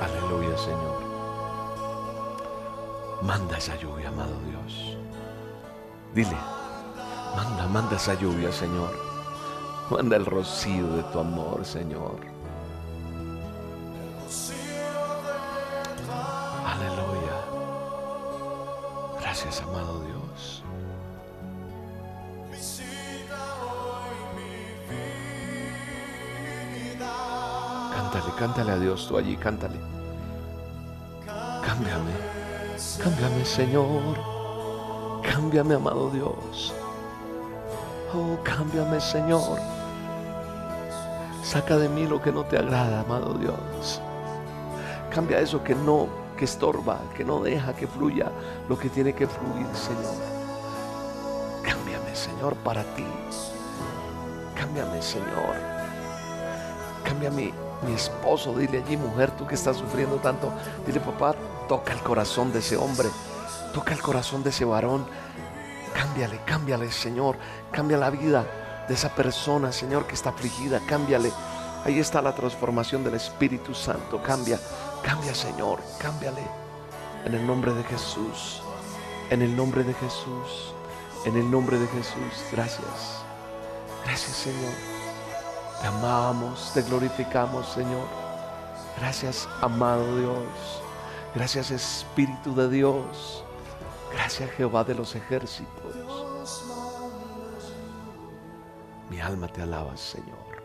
Aleluya, 0.02 0.56
Señor. 0.58 1.00
Manda 3.22 3.56
esa 3.56 3.76
lluvia, 3.76 4.08
amado 4.08 4.34
Dios. 4.48 4.96
Dile, 6.14 6.36
manda, 7.34 7.66
manda 7.66 7.96
esa 7.96 8.14
lluvia, 8.14 8.52
Señor. 8.52 8.90
Manda 9.90 10.16
el 10.16 10.26
rocío 10.26 10.86
de 10.88 11.02
tu 11.04 11.20
amor, 11.20 11.64
Señor. 11.64 12.35
Cántale, 28.46 28.70
a 28.70 28.78
Dios 28.78 29.08
tú 29.08 29.18
allí, 29.18 29.36
cántale. 29.36 29.74
Cámbiame, 31.66 32.12
cámbiame, 33.02 33.44
Señor. 33.44 34.16
Cámbiame, 35.20 35.74
amado 35.74 36.10
Dios. 36.10 36.72
Oh, 38.14 38.38
cámbiame, 38.44 39.00
Señor. 39.00 39.58
Saca 41.42 41.76
de 41.76 41.88
mí 41.88 42.06
lo 42.06 42.22
que 42.22 42.30
no 42.30 42.44
te 42.44 42.56
agrada, 42.56 43.00
amado 43.00 43.34
Dios. 43.34 44.00
Cambia 45.12 45.40
eso 45.40 45.64
que 45.64 45.74
no, 45.74 46.06
que 46.38 46.44
estorba, 46.44 47.00
que 47.16 47.24
no 47.24 47.42
deja 47.42 47.74
que 47.74 47.88
fluya 47.88 48.30
lo 48.68 48.78
que 48.78 48.88
tiene 48.88 49.12
que 49.12 49.26
fluir, 49.26 49.66
Señor. 49.74 50.14
Cámbiame, 51.64 52.14
Señor, 52.14 52.54
para 52.58 52.84
ti. 52.94 53.06
Cámbiame, 54.54 55.02
Señor. 55.02 55.56
Cambia 57.02 57.32
mi, 57.82 57.92
esposo. 57.94 58.56
Dile 58.56 58.82
allí, 58.84 58.96
mujer, 58.96 59.30
tú 59.32 59.46
que 59.46 59.54
estás 59.54 59.76
sufriendo 59.76 60.16
tanto. 60.16 60.52
Dile, 60.86 61.00
papá, 61.00 61.34
toca 61.68 61.92
el 61.92 62.00
corazón 62.00 62.52
de 62.52 62.60
ese 62.60 62.76
hombre. 62.76 63.08
Toca 63.72 63.92
el 63.92 64.00
corazón 64.00 64.42
de 64.42 64.50
ese 64.50 64.64
varón. 64.64 65.06
Cámbiale, 65.94 66.40
cámbiale, 66.44 66.90
Señor. 66.90 67.36
Cambia 67.70 67.98
la 67.98 68.10
vida 68.10 68.44
de 68.88 68.94
esa 68.94 69.14
persona, 69.14 69.72
Señor, 69.72 70.06
que 70.06 70.14
está 70.14 70.30
afligida. 70.30 70.80
Cámbiale. 70.86 71.32
Ahí 71.84 71.98
está 71.98 72.20
la 72.20 72.34
transformación 72.34 73.04
del 73.04 73.14
Espíritu 73.14 73.74
Santo. 73.74 74.22
Cambia, 74.22 74.58
cambia, 75.02 75.34
Señor. 75.34 75.80
Cámbiale. 75.98 76.42
En 77.24 77.34
el 77.34 77.46
nombre 77.46 77.72
de 77.72 77.82
Jesús. 77.84 78.62
En 79.30 79.42
el 79.42 79.56
nombre 79.56 79.84
de 79.84 79.94
Jesús. 79.94 80.74
En 81.24 81.36
el 81.36 81.50
nombre 81.50 81.78
de 81.78 81.86
Jesús. 81.88 82.44
Gracias. 82.52 83.22
Gracias, 84.04 84.36
Señor. 84.36 84.95
Te 85.86 85.90
amamos, 85.90 86.72
te 86.74 86.82
glorificamos, 86.82 87.68
Señor. 87.68 88.08
Gracias, 88.98 89.48
amado 89.60 90.18
Dios. 90.18 90.82
Gracias, 91.32 91.70
Espíritu 91.70 92.56
de 92.56 92.68
Dios. 92.68 93.44
Gracias, 94.12 94.50
Jehová 94.50 94.82
de 94.82 94.96
los 94.96 95.14
ejércitos. 95.14 95.94
Mi 99.08 99.20
alma 99.20 99.46
te 99.46 99.62
alaba, 99.62 99.96
Señor. 99.96 100.60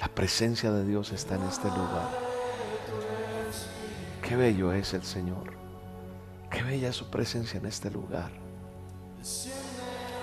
La 0.00 0.08
presencia 0.08 0.72
de 0.72 0.84
Dios 0.84 1.12
está 1.12 1.36
en 1.36 1.42
este 1.44 1.68
lugar. 1.68 2.10
Qué 4.20 4.34
bello 4.34 4.72
es 4.72 4.94
el 4.94 5.04
Señor. 5.04 5.52
Qué 6.50 6.64
bella 6.64 6.88
es 6.88 6.96
su 6.96 7.08
presencia 7.08 7.60
en 7.60 7.66
este 7.66 7.88
lugar. 7.88 8.32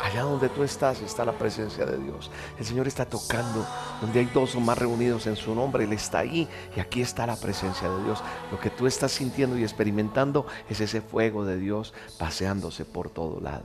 Allá 0.01 0.21
donde 0.21 0.47
tú 0.49 0.63
estás 0.63 1.01
está 1.01 1.25
la 1.25 1.33
presencia 1.33 1.85
de 1.85 1.97
Dios. 1.97 2.31
El 2.57 2.65
Señor 2.65 2.87
está 2.87 3.05
tocando. 3.05 3.65
Donde 4.01 4.19
hay 4.19 4.25
dos 4.27 4.55
o 4.55 4.59
más 4.61 4.77
reunidos 4.77 5.27
en 5.27 5.35
su 5.35 5.53
nombre, 5.53 5.83
Él 5.83 5.93
está 5.93 6.19
ahí. 6.19 6.47
Y 6.75 6.79
aquí 6.79 7.01
está 7.01 7.27
la 7.27 7.35
presencia 7.35 7.89
de 7.89 8.03
Dios. 8.05 8.23
Lo 8.51 8.59
que 8.59 8.69
tú 8.69 8.87
estás 8.87 9.11
sintiendo 9.11 9.57
y 9.57 9.63
experimentando 9.63 10.45
es 10.69 10.79
ese 10.79 11.01
fuego 11.01 11.43
de 11.43 11.57
Dios 11.57 11.93
paseándose 12.17 12.85
por 12.85 13.09
todo 13.09 13.41
lado. 13.41 13.63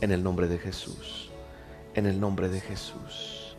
En 0.00 0.12
el 0.12 0.22
nombre 0.22 0.48
de 0.48 0.58
Jesús. 0.58 1.30
En 1.94 2.06
el 2.06 2.20
nombre 2.20 2.48
de 2.48 2.60
Jesús. 2.60 3.56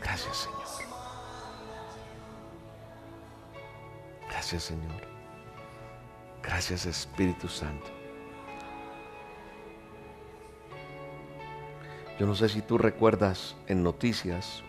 Gracias 0.00 0.36
Señor. 0.36 0.62
Gracias 4.28 4.62
Señor. 4.64 5.02
Gracias 6.42 6.86
Espíritu 6.86 7.48
Santo. 7.48 8.01
Yo 12.22 12.28
no 12.28 12.36
sé 12.36 12.48
si 12.48 12.62
tú 12.62 12.78
recuerdas 12.78 13.56
en 13.66 13.82
noticias 13.82 14.62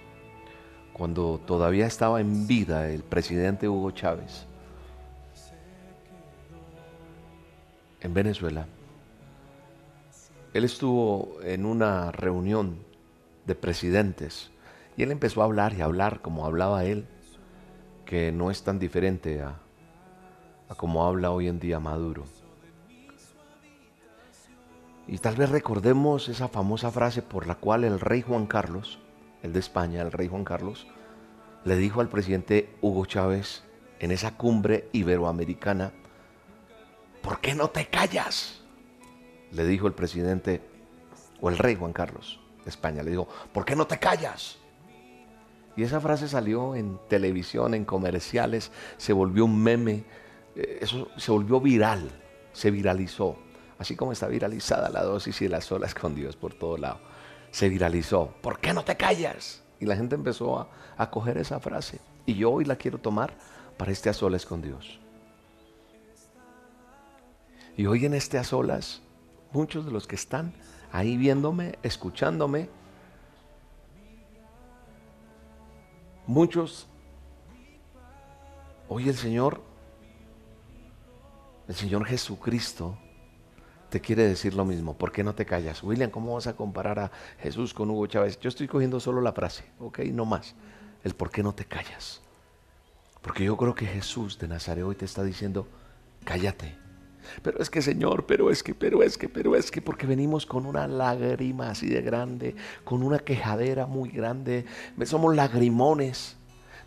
cuando 0.92 1.39
todavía 1.46 1.86
estaba 1.86 2.20
en 2.20 2.48
vida 2.48 2.89
el 2.89 3.04
presidente 3.04 3.70
Hugo 3.70 3.92
Chávez 3.92 4.48
en 8.02 8.12
Venezuela. 8.12 8.66
Él 10.56 10.63
estuvo 10.63 11.38
en 11.44 11.68
una 11.68 12.12
reunión 12.12 12.80
de 13.46 13.54
presidentes 13.54 14.50
y 14.98 15.04
él 15.04 15.12
empezó 15.12 15.44
a 15.44 15.46
hablar 15.46 15.76
y 15.76 15.82
a 15.82 15.86
hablar 15.86 16.24
como 16.24 16.48
hablaba 16.48 16.86
él, 16.86 17.06
que 18.04 18.32
no 18.32 18.50
es 18.50 18.63
tan 18.63 18.80
diferente 18.80 19.44
a, 19.44 19.60
a 20.70 20.74
como 20.74 21.06
habla 21.06 21.30
hoy 21.30 21.50
en 21.50 21.60
día 21.60 21.80
Maduro. 21.80 22.24
Y 25.08 25.18
tal 25.18 25.36
vez 25.36 25.50
recordemos 25.50 26.30
esa 26.30 26.48
famosa 26.48 26.92
frase 26.92 27.22
por 27.22 27.46
la 27.46 27.56
cual 27.56 27.84
el 27.84 28.00
rey 28.00 28.22
Juan 28.22 28.46
Carlos, 28.46 29.00
el 29.42 29.52
de 29.52 29.60
España, 29.60 30.02
el 30.02 30.12
rey 30.12 30.28
Juan 30.30 30.46
Carlos, 30.46 30.88
le 31.66 31.76
dijo 31.76 32.02
al 32.02 32.10
presidente 32.10 32.70
Hugo 32.82 33.06
Chávez 33.06 33.63
en 34.00 34.12
esa 34.12 34.38
cumbre 34.38 34.89
iberoamericana, 34.94 35.92
¿por 37.22 37.39
qué 37.39 37.54
no 37.54 37.70
te 37.70 37.88
callas? 37.88 38.62
Le 39.52 39.66
dijo 39.66 39.88
el 39.88 39.94
presidente, 39.94 40.62
o 41.42 41.50
el 41.50 41.58
rey 41.58 41.76
Juan 41.76 41.94
Carlos 41.94 42.39
de 42.63 42.70
España, 42.70 43.04
le 43.04 43.12
dijo, 43.12 43.28
¿por 43.52 43.66
qué 43.66 43.76
no 43.76 43.86
te 43.86 44.00
callas? 44.00 44.58
Y 45.76 45.84
esa 45.84 46.00
frase 46.00 46.28
salió 46.28 46.76
en 46.76 47.00
televisión, 47.10 47.74
en 47.74 47.84
comerciales, 47.84 48.72
se 48.98 49.12
volvió 49.12 49.46
un 49.46 49.62
meme, 49.62 50.06
eh, 50.56 50.80
eso 50.82 51.10
se 51.18 51.32
volvió 51.32 51.60
viral, 51.60 52.10
se 52.54 52.72
viralizó 52.72 53.38
así 53.79 53.95
como 53.95 54.12
está 54.12 54.27
viralizada 54.27 54.89
la 54.89 55.03
dosis 55.03 55.41
y 55.41 55.47
las 55.47 55.71
olas 55.71 55.93
con 55.93 56.15
Dios 56.15 56.36
por 56.36 56.53
todo 56.53 56.77
lado. 56.77 56.99
Se 57.51 57.69
viralizó. 57.69 58.33
¿Por 58.41 58.59
qué 58.59 58.73
no 58.73 58.83
te 58.83 58.97
callas? 58.97 59.62
Y 59.79 59.86
la 59.86 59.95
gente 59.95 60.15
empezó 60.15 60.59
a, 60.59 60.69
a 60.97 61.09
coger 61.09 61.38
esa 61.38 61.59
frase. 61.59 61.99
Y 62.25 62.36
yo 62.36 62.51
hoy 62.51 62.65
la 62.65 62.75
quiero 62.75 62.97
tomar 62.97 63.33
para 63.77 63.91
este 63.91 64.09
a 64.09 64.13
solas 64.13 64.45
con 64.45 64.62
Dios. 64.62 64.99
Y 67.75 67.86
hoy 67.88 68.05
en 68.05 68.13
este 68.13 68.38
a 68.38 68.43
solas, 68.43 69.01
muchos 69.51 69.86
de 69.86 69.91
los 69.91 70.07
que 70.07 70.15
están 70.15 70.53
ahí 70.91 71.17
viéndome, 71.17 71.79
escuchándome, 71.81 72.69
muchos, 76.27 76.88
hoy 78.88 79.09
el 79.09 79.15
Señor, 79.15 79.62
el 81.67 81.73
Señor 81.73 82.05
Jesucristo, 82.05 82.97
te 83.93 84.01
quiere 84.01 84.27
decir 84.27 84.56
lo 84.56 84.65
mismo. 84.65 84.97
¿Por 84.97 85.12
qué 85.12 85.23
no 85.23 85.36
te 85.36 85.45
callas? 85.45 85.84
William, 85.84 86.10
¿cómo 86.10 86.34
vas 86.34 86.47
a 86.47 86.56
comparar 86.56 86.97
a 86.97 87.12
Jesús 87.38 87.75
con 87.75 87.91
Hugo 87.91 88.08
Chávez? 88.08 88.39
Yo 88.39 88.49
estoy 88.49 88.67
cogiendo 88.67 88.99
solo 88.99 89.21
la 89.21 89.34
frase, 89.34 89.65
¿ok? 89.77 89.99
No 90.06 90.25
más. 90.25 90.56
El 91.03 91.13
por 91.13 91.29
qué 91.29 91.43
no 91.43 91.53
te 91.53 91.65
callas. 91.65 92.19
Porque 93.21 93.43
yo 93.43 93.56
creo 93.56 93.75
que 93.75 93.86
Jesús 93.86 94.39
de 94.39 94.47
Nazaret 94.47 94.84
hoy 94.84 94.95
te 94.95 95.06
está 95.06 95.23
diciendo, 95.23 95.67
cállate. 96.25 96.75
Pero 97.43 97.60
es 97.60 97.69
que 97.69 97.84
Señor, 97.84 98.25
pero 98.25 98.49
es 98.49 98.63
que, 98.63 98.73
pero 98.73 99.03
es 99.03 99.15
que, 99.15 99.29
pero 99.29 99.56
es 99.56 99.69
que, 99.69 99.79
porque 99.79 100.08
venimos 100.08 100.47
con 100.47 100.65
una 100.65 100.88
lágrima 100.88 101.69
así 101.69 101.88
de 101.88 102.01
grande, 102.01 102.56
con 102.84 103.03
una 103.03 103.19
quejadera 103.19 103.86
muy 103.86 104.10
grande, 104.10 104.65
somos 105.06 105.36
lagrimones. 105.36 106.36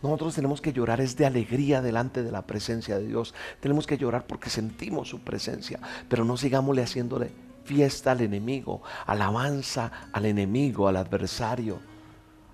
Nosotros 0.02 0.34
tenemos 0.34 0.60
que 0.60 0.72
llorar 0.72 1.00
es 1.00 1.16
de 1.16 1.26
alegría 1.26 1.82
delante 1.82 2.22
de 2.22 2.30
la 2.30 2.42
presencia 2.46 2.98
de 2.98 3.06
Dios. 3.06 3.34
Tenemos 3.60 3.86
que 3.86 3.98
llorar 3.98 4.26
porque 4.26 4.50
sentimos 4.50 5.08
su 5.08 5.20
presencia, 5.20 5.80
pero 6.08 6.24
no 6.24 6.36
sigámosle 6.36 6.82
haciéndole 6.82 7.32
fiesta 7.64 8.12
al 8.12 8.20
enemigo, 8.20 8.82
alabanza 9.06 9.90
al 10.12 10.26
enemigo, 10.26 10.86
al 10.86 10.96
adversario, 10.96 11.80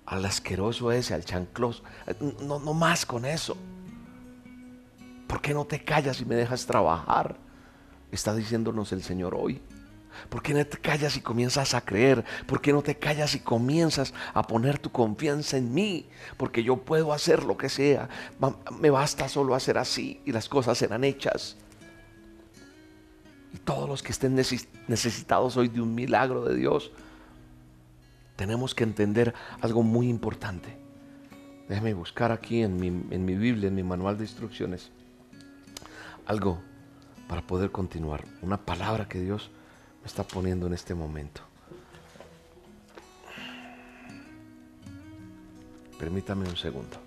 al 0.06 0.24
asqueroso 0.24 0.90
ese, 0.92 1.14
al 1.14 1.24
chanclos. 1.24 1.82
No, 2.40 2.58
no 2.58 2.74
más 2.74 3.04
con 3.04 3.24
eso. 3.24 3.56
¿Por 5.26 5.40
qué 5.40 5.52
no 5.52 5.64
te 5.64 5.84
callas 5.84 6.20
y 6.20 6.24
me 6.24 6.34
dejas 6.34 6.66
trabajar? 6.66 7.36
está 8.12 8.34
diciéndonos 8.34 8.92
el 8.92 9.02
Señor 9.02 9.34
hoy. 9.34 9.60
¿Por 10.28 10.42
qué 10.42 10.54
no 10.54 10.64
te 10.66 10.78
callas 10.78 11.16
y 11.16 11.20
comienzas 11.20 11.74
a 11.74 11.84
creer? 11.84 12.24
¿Por 12.46 12.60
qué 12.60 12.72
no 12.72 12.82
te 12.82 12.96
callas 12.96 13.34
y 13.34 13.40
comienzas 13.40 14.14
a 14.34 14.42
poner 14.46 14.78
tu 14.78 14.90
confianza 14.90 15.56
en 15.56 15.72
mí? 15.72 16.06
Porque 16.36 16.62
yo 16.62 16.76
puedo 16.76 17.12
hacer 17.12 17.44
lo 17.44 17.56
que 17.56 17.68
sea. 17.68 18.08
Me 18.80 18.90
basta 18.90 19.28
solo 19.28 19.54
hacer 19.54 19.78
así 19.78 20.20
y 20.24 20.32
las 20.32 20.48
cosas 20.48 20.78
serán 20.78 21.04
hechas. 21.04 21.56
Y 23.52 23.58
todos 23.58 23.88
los 23.88 24.02
que 24.02 24.12
estén 24.12 24.34
necesitados 24.34 25.56
hoy 25.56 25.68
de 25.68 25.80
un 25.80 25.94
milagro 25.94 26.44
de 26.44 26.56
Dios, 26.56 26.90
tenemos 28.36 28.74
que 28.74 28.84
entender 28.84 29.34
algo 29.60 29.82
muy 29.82 30.08
importante. 30.08 30.76
Déjame 31.68 31.94
buscar 31.94 32.32
aquí 32.32 32.62
en 32.62 32.78
mi, 32.78 32.88
en 32.88 33.24
mi 33.24 33.34
Biblia, 33.34 33.68
en 33.68 33.74
mi 33.74 33.82
manual 33.82 34.16
de 34.16 34.24
instrucciones, 34.24 34.90
algo 36.26 36.60
para 37.28 37.42
poder 37.46 37.70
continuar. 37.70 38.24
Una 38.42 38.58
palabra 38.58 39.08
que 39.08 39.20
Dios 39.20 39.50
me 40.02 40.06
está 40.06 40.24
poniendo 40.24 40.66
en 40.66 40.74
este 40.74 40.94
momento. 40.94 41.42
Permítame 45.98 46.48
un 46.48 46.56
segundo. 46.56 46.98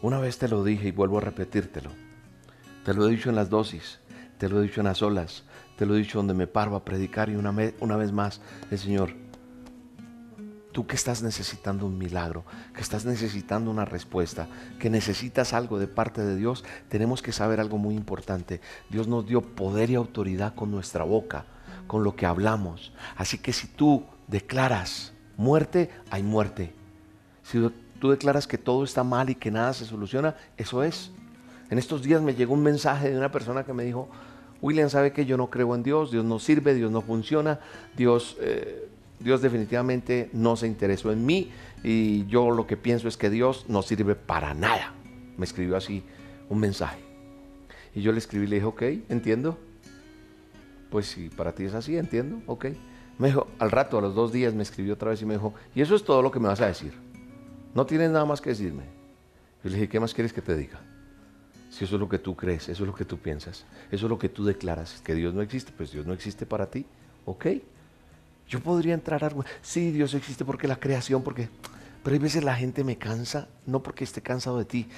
Una 0.00 0.18
vez 0.18 0.38
te 0.38 0.48
lo 0.48 0.64
dije 0.64 0.88
y 0.88 0.92
vuelvo 0.92 1.18
a 1.18 1.20
repetírtelo. 1.20 1.90
Te 2.84 2.94
lo 2.94 3.06
he 3.06 3.10
dicho 3.10 3.28
en 3.28 3.36
las 3.36 3.50
dosis, 3.50 3.98
te 4.38 4.48
lo 4.48 4.60
he 4.60 4.62
dicho 4.62 4.80
en 4.80 4.86
las 4.86 5.02
olas, 5.02 5.42
te 5.76 5.84
lo 5.84 5.94
he 5.94 5.98
dicho 5.98 6.18
donde 6.18 6.32
me 6.32 6.46
paro 6.46 6.76
a 6.76 6.84
predicar 6.84 7.28
y 7.28 7.36
una, 7.36 7.54
una 7.80 7.96
vez 7.96 8.12
más 8.12 8.40
el 8.70 8.78
Señor 8.78 9.25
Tú 10.76 10.86
que 10.86 10.94
estás 10.94 11.22
necesitando 11.22 11.86
un 11.86 11.96
milagro, 11.96 12.44
que 12.74 12.82
estás 12.82 13.06
necesitando 13.06 13.70
una 13.70 13.86
respuesta, 13.86 14.46
que 14.78 14.90
necesitas 14.90 15.54
algo 15.54 15.78
de 15.78 15.86
parte 15.86 16.22
de 16.22 16.36
Dios, 16.36 16.66
tenemos 16.90 17.22
que 17.22 17.32
saber 17.32 17.60
algo 17.60 17.78
muy 17.78 17.94
importante. 17.94 18.60
Dios 18.90 19.08
nos 19.08 19.26
dio 19.26 19.40
poder 19.40 19.88
y 19.88 19.94
autoridad 19.94 20.54
con 20.54 20.70
nuestra 20.70 21.02
boca, 21.02 21.46
con 21.86 22.04
lo 22.04 22.14
que 22.14 22.26
hablamos. 22.26 22.92
Así 23.16 23.38
que 23.38 23.54
si 23.54 23.68
tú 23.68 24.04
declaras 24.26 25.14
muerte, 25.38 25.88
hay 26.10 26.22
muerte. 26.22 26.74
Si 27.42 27.58
tú 27.98 28.10
declaras 28.10 28.46
que 28.46 28.58
todo 28.58 28.84
está 28.84 29.02
mal 29.02 29.30
y 29.30 29.34
que 29.34 29.50
nada 29.50 29.72
se 29.72 29.86
soluciona, 29.86 30.36
eso 30.58 30.82
es. 30.82 31.10
En 31.70 31.78
estos 31.78 32.02
días 32.02 32.20
me 32.20 32.34
llegó 32.34 32.52
un 32.52 32.62
mensaje 32.62 33.10
de 33.10 33.16
una 33.16 33.32
persona 33.32 33.64
que 33.64 33.72
me 33.72 33.82
dijo, 33.82 34.10
William 34.60 34.90
sabe 34.90 35.14
que 35.14 35.24
yo 35.24 35.38
no 35.38 35.48
creo 35.48 35.74
en 35.74 35.82
Dios, 35.82 36.10
Dios 36.10 36.26
no 36.26 36.38
sirve, 36.38 36.74
Dios 36.74 36.90
no 36.90 37.00
funciona, 37.00 37.60
Dios... 37.96 38.36
Eh, 38.40 38.90
Dios 39.20 39.42
definitivamente 39.42 40.30
no 40.32 40.56
se 40.56 40.66
interesó 40.66 41.10
en 41.12 41.24
mí 41.24 41.50
y 41.82 42.26
yo 42.26 42.50
lo 42.50 42.66
que 42.66 42.76
pienso 42.76 43.08
es 43.08 43.16
que 43.16 43.30
Dios 43.30 43.66
no 43.68 43.82
sirve 43.82 44.14
para 44.14 44.54
nada. 44.54 44.94
Me 45.36 45.44
escribió 45.44 45.76
así 45.76 46.02
un 46.48 46.58
mensaje. 46.58 46.98
Y 47.94 48.02
yo 48.02 48.12
le 48.12 48.18
escribí 48.18 48.46
le 48.46 48.56
dije, 48.56 48.66
ok, 48.66 48.82
entiendo. 49.08 49.58
Pues 50.90 51.06
si 51.06 51.28
para 51.28 51.54
ti 51.54 51.64
es 51.64 51.74
así, 51.74 51.96
entiendo, 51.96 52.42
ok. 52.46 52.66
Me 53.18 53.28
dijo, 53.28 53.48
al 53.58 53.70
rato, 53.70 53.98
a 53.98 54.02
los 54.02 54.14
dos 54.14 54.32
días 54.32 54.54
me 54.54 54.62
escribió 54.62 54.94
otra 54.94 55.10
vez 55.10 55.22
y 55.22 55.26
me 55.26 55.34
dijo, 55.34 55.54
y 55.74 55.80
eso 55.80 55.94
es 55.94 56.04
todo 56.04 56.20
lo 56.22 56.30
que 56.30 56.38
me 56.38 56.48
vas 56.48 56.60
a 56.60 56.66
decir. 56.66 56.92
No 57.74 57.86
tienes 57.86 58.10
nada 58.10 58.24
más 58.24 58.40
que 58.40 58.50
decirme. 58.50 58.84
Yo 59.64 59.70
le 59.70 59.76
dije, 59.76 59.88
¿qué 59.88 59.98
más 59.98 60.12
quieres 60.12 60.32
que 60.32 60.42
te 60.42 60.56
diga? 60.56 60.80
Si 61.70 61.84
eso 61.84 61.96
es 61.96 62.00
lo 62.00 62.08
que 62.08 62.18
tú 62.18 62.36
crees, 62.36 62.68
eso 62.68 62.84
es 62.84 62.86
lo 62.86 62.94
que 62.94 63.04
tú 63.04 63.18
piensas, 63.18 63.64
eso 63.90 64.06
es 64.06 64.10
lo 64.10 64.18
que 64.18 64.28
tú 64.28 64.44
declaras, 64.44 65.00
que 65.02 65.14
Dios 65.14 65.34
no 65.34 65.42
existe, 65.42 65.72
pues 65.76 65.92
Dios 65.92 66.06
no 66.06 66.12
existe 66.12 66.46
para 66.46 66.70
ti, 66.70 66.86
ok. 67.24 67.46
Yo 68.48 68.60
podría 68.60 68.94
entrar 68.94 69.24
a 69.24 69.30
sí, 69.62 69.90
Dios 69.90 70.14
existe 70.14 70.44
porque 70.44 70.68
la 70.68 70.76
creación, 70.76 71.22
porque 71.22 71.48
pero 72.02 72.14
hay 72.14 72.20
veces 72.20 72.44
la 72.44 72.54
gente 72.54 72.84
me 72.84 72.96
cansa, 72.96 73.48
no 73.66 73.82
porque 73.82 74.04
esté 74.04 74.22
cansado 74.22 74.58
de 74.58 74.64
ti, 74.64 74.88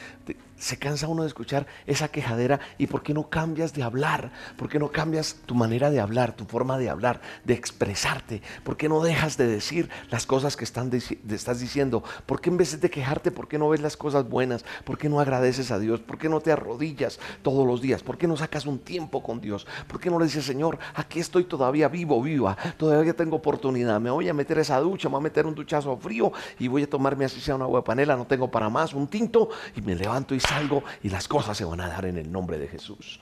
se 0.58 0.76
cansa 0.76 1.08
uno 1.08 1.22
de 1.22 1.28
escuchar 1.28 1.66
esa 1.86 2.08
quejadera 2.08 2.60
y 2.78 2.88
por 2.88 3.02
qué 3.02 3.14
no 3.14 3.28
cambias 3.28 3.72
de 3.72 3.82
hablar, 3.82 4.32
por 4.56 4.68
qué 4.68 4.78
no 4.78 4.90
cambias 4.90 5.36
tu 5.46 5.54
manera 5.54 5.90
de 5.90 6.00
hablar, 6.00 6.34
tu 6.34 6.44
forma 6.44 6.78
de 6.78 6.90
hablar, 6.90 7.20
de 7.44 7.54
expresarte, 7.54 8.42
por 8.64 8.76
qué 8.76 8.88
no 8.88 9.00
dejas 9.00 9.36
de 9.36 9.46
decir 9.46 9.88
las 10.10 10.26
cosas 10.26 10.56
que 10.56 10.64
están 10.64 10.90
estás 10.92 11.60
diciendo, 11.60 12.02
por 12.26 12.40
qué 12.40 12.50
en 12.50 12.56
vez 12.56 12.80
de 12.80 12.90
quejarte, 12.90 13.30
por 13.30 13.48
qué 13.48 13.58
no 13.58 13.68
ves 13.68 13.80
las 13.80 13.96
cosas 13.96 14.28
buenas, 14.28 14.64
por 14.84 14.98
qué 14.98 15.08
no 15.08 15.20
agradeces 15.20 15.70
a 15.70 15.78
Dios, 15.78 16.00
por 16.00 16.18
qué 16.18 16.28
no 16.28 16.40
te 16.40 16.52
arrodillas 16.52 17.18
todos 17.42 17.66
los 17.66 17.80
días, 17.80 18.02
por 18.02 18.18
qué 18.18 18.26
no 18.26 18.36
sacas 18.36 18.66
un 18.66 18.78
tiempo 18.78 19.22
con 19.22 19.40
Dios, 19.40 19.66
por 19.86 20.00
qué 20.00 20.10
no 20.10 20.18
le 20.18 20.24
dices, 20.24 20.44
Señor, 20.44 20.78
aquí 20.94 21.20
estoy 21.20 21.44
todavía 21.44 21.88
vivo, 21.88 22.20
viva, 22.22 22.56
todavía 22.76 23.14
tengo 23.14 23.36
oportunidad, 23.36 24.00
me 24.00 24.10
voy 24.10 24.28
a 24.28 24.34
meter 24.34 24.58
esa 24.58 24.78
ducha, 24.80 25.08
me 25.08 25.12
voy 25.12 25.20
a 25.20 25.24
meter 25.24 25.46
un 25.46 25.54
duchazo 25.54 25.96
frío 25.96 26.32
y 26.58 26.68
voy 26.68 26.82
a 26.82 26.90
tomarme 26.90 27.24
así 27.24 27.40
sea 27.40 27.54
una 27.54 27.64
agua 27.64 27.84
panela, 27.84 28.16
no 28.16 28.26
tengo 28.26 28.50
para 28.58 28.70
más, 28.70 28.92
un 28.92 29.06
tinto, 29.06 29.50
y 29.76 29.82
me 29.82 29.94
levanto 29.94 30.34
y 30.34 30.40
salgo 30.40 30.82
y 31.04 31.10
las 31.10 31.28
cosas 31.28 31.56
se 31.56 31.64
van 31.64 31.80
a 31.80 31.86
dar 31.86 32.06
en 32.06 32.18
el 32.18 32.32
nombre 32.32 32.58
de 32.58 32.66
Jesús. 32.66 33.20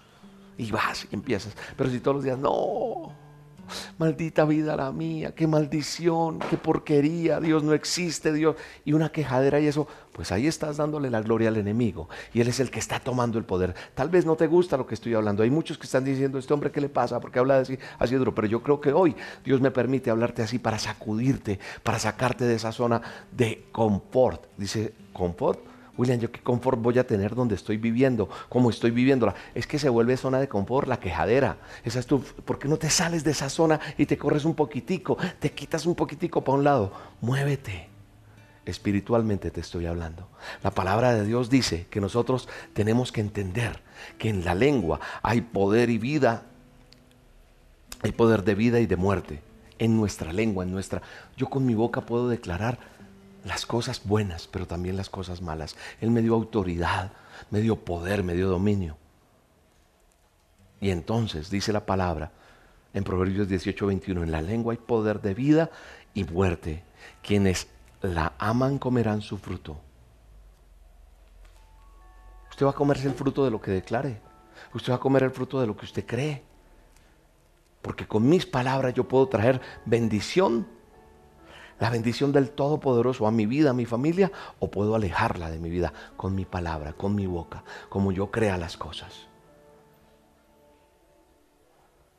Y 0.57 0.70
vas 0.70 1.07
y 1.11 1.14
empiezas. 1.14 1.55
Pero 1.77 1.90
si 1.90 2.01
todos 2.01 2.14
los 2.14 2.25
días, 2.25 2.38
no, 2.38 3.12
Maldita 3.98 4.44
vida 4.44 4.76
la 4.76 4.92
mía, 4.92 5.35
qué 5.35 5.46
maldición, 5.46 6.38
qué 6.50 6.57
porquería, 6.57 7.40
Dios 7.40 7.62
no 7.62 7.72
existe, 7.72 8.33
Dios. 8.33 8.57
Y 8.85 8.92
una 8.92 9.11
quejadera 9.11 9.61
y 9.61 9.66
eso, 9.66 9.87
pues 10.12 10.33
ahí 10.33 10.46
estás 10.46 10.76
dándole 10.76 11.11
la 11.11 11.20
gloria 11.20 11.48
al 11.48 11.57
enemigo. 11.57 12.09
Y 12.33 12.40
él 12.40 12.48
es 12.48 12.61
el 12.61 12.70
que 12.70 12.79
está 12.79 13.00
tomando 13.00 13.38
el 13.38 13.44
poder. 13.44 13.74
Tal 13.94 14.09
vez 14.09 14.26
no 14.26 14.37
te 14.37 14.46
gusta 14.46 14.76
lo 14.76 14.87
que 14.87 14.94
estoy 14.94 15.14
hablando. 15.14 15.42
Hay 15.42 15.50
muchos 15.50 15.79
que 15.79 15.85
están 15.85 16.05
diciendo, 16.05 16.38
este 16.38 16.52
hombre, 16.55 16.70
¿qué 16.70 16.81
le 16.81 16.88
pasa? 16.88 17.20
Porque 17.20 17.38
habla 17.38 17.59
así, 17.59 17.79
así 17.98 18.14
duro. 18.14 18.35
Pero 18.35 18.46
yo 18.46 18.62
creo 18.62 18.81
que 18.81 18.92
hoy 18.92 19.14
Dios 19.44 19.61
me 19.61 19.70
permite 19.70 20.11
hablarte 20.11 20.42
así 20.42 20.59
para 20.59 20.79
sacudirte, 20.79 21.59
para 21.83 21.98
sacarte 21.98 22.44
de 22.44 22.55
esa 22.55 22.72
zona 22.72 23.02
de 23.31 23.66
confort. 23.72 24.46
Dice, 24.57 24.94
confort 25.12 25.76
William, 25.96 26.18
¿yo 26.18 26.30
qué 26.30 26.40
confort 26.40 26.80
voy 26.80 26.98
a 26.98 27.06
tener 27.06 27.35
donde 27.35 27.54
estoy 27.54 27.76
viviendo? 27.78 28.28
¿Cómo 28.48 28.70
estoy 28.70 28.90
viviéndola? 28.90 29.35
Es 29.54 29.66
que 29.66 29.78
se 29.78 29.88
vuelve 29.88 30.16
zona 30.16 30.38
de 30.38 30.48
confort, 30.48 30.88
la 30.88 31.00
quejadera. 31.00 31.56
Esa 31.85 32.00
es 32.00 32.06
¿Por 32.06 32.59
qué 32.59 32.68
no 32.68 32.76
te 32.76 32.90
sales 32.90 33.24
de 33.24 33.30
esa 33.30 33.48
zona 33.48 33.80
y 33.96 34.06
te 34.06 34.18
corres 34.18 34.44
un 34.44 34.54
poquitico? 34.54 35.16
Te 35.38 35.52
quitas 35.52 35.87
un 35.87 35.94
poquitico 35.94 36.42
para 36.42 36.59
un 36.59 36.64
lado. 36.64 36.92
Muévete. 37.20 37.88
Espiritualmente 38.66 39.50
te 39.52 39.61
estoy 39.61 39.87
hablando. 39.87 40.28
La 40.62 40.72
palabra 40.72 41.14
de 41.14 41.24
Dios 41.24 41.48
dice 41.48 41.87
que 41.88 42.00
nosotros 42.00 42.48
tenemos 42.74 43.12
que 43.12 43.20
entender 43.20 43.80
que 44.18 44.28
en 44.28 44.44
la 44.44 44.54
lengua 44.54 45.00
hay 45.22 45.40
poder 45.40 45.88
y 45.88 45.98
vida. 45.98 46.42
Hay 48.02 48.12
poder 48.12 48.42
de 48.42 48.54
vida 48.54 48.80
y 48.80 48.87
de 48.87 48.96
muerte. 48.96 49.40
En 49.78 49.96
nuestra 49.96 50.32
lengua, 50.32 50.64
en 50.64 50.72
nuestra... 50.72 51.00
Yo 51.37 51.48
con 51.48 51.64
mi 51.64 51.74
boca 51.74 52.00
puedo 52.00 52.28
declarar 52.28 52.78
las 53.46 53.64
cosas 53.64 54.02
buenas, 54.04 54.48
pero 54.48 54.66
también 54.66 54.96
las 54.96 55.09
cosas 55.09 55.40
malas. 55.40 55.76
Él 56.00 56.11
me 56.11 56.20
dio 56.20 56.35
autoridad, 56.35 57.12
me 57.50 57.61
dio 57.61 57.76
poder, 57.76 58.24
me 58.24 58.35
dio 58.35 58.48
dominio. 58.48 58.96
Y 60.80 60.90
entonces 60.90 61.48
dice 61.48 61.72
la 61.72 61.87
palabra 61.87 62.32
en 62.92 63.04
Proverbios 63.04 63.48
18, 63.48 63.87
21, 63.87 64.24
en 64.24 64.32
la 64.32 64.42
lengua 64.42 64.72
hay 64.72 64.78
poder 64.78 65.20
de 65.22 65.32
vida 65.32 65.70
y 66.12 66.24
muerte. 66.24 66.82
Quienes 67.22 67.68
la 68.02 68.32
aman 68.38 68.78
comerán 68.78 69.22
su 69.22 69.38
fruto. 69.38 69.78
Usted 72.50 72.66
va 72.66 72.70
a 72.70 72.74
comerse 72.74 73.06
el 73.06 73.14
fruto 73.14 73.44
de 73.44 73.52
lo 73.52 73.61
que 73.61 73.70
declare. 73.70 74.20
Usted 74.74 74.92
va 74.92 74.96
a 74.96 75.00
comer 75.00 75.22
el 75.22 75.30
fruto 75.30 75.61
de 75.61 75.68
lo 75.68 75.76
que 75.76 75.85
usted 75.85 76.04
cree. 76.04 76.42
Porque 77.80 78.09
con 78.09 78.28
mis 78.28 78.44
palabras 78.44 78.92
yo 78.92 79.04
puedo 79.04 79.28
traer 79.28 79.61
bendición 79.85 80.66
la 81.79 81.91
bendición 81.91 82.33
del 82.33 82.51
Todopoderoso 82.51 83.27
a 83.27 83.31
mi 83.31 83.47
vida, 83.47 83.71
a 83.71 83.75
mi 83.75 83.85
familia, 83.85 84.33
o 84.59 84.71
puedo 84.71 84.95
alejarla 84.95 85.51
de 85.51 85.59
mi 85.59 85.71
vida 85.71 85.93
con 86.17 86.35
mi 86.35 86.45
palabra, 86.45 86.93
con 86.95 87.15
mi 87.15 87.27
boca, 87.27 87.65
como 87.89 88.12
yo 88.12 88.31
crea 88.31 88.57
las 88.57 88.77
cosas. 88.77 89.29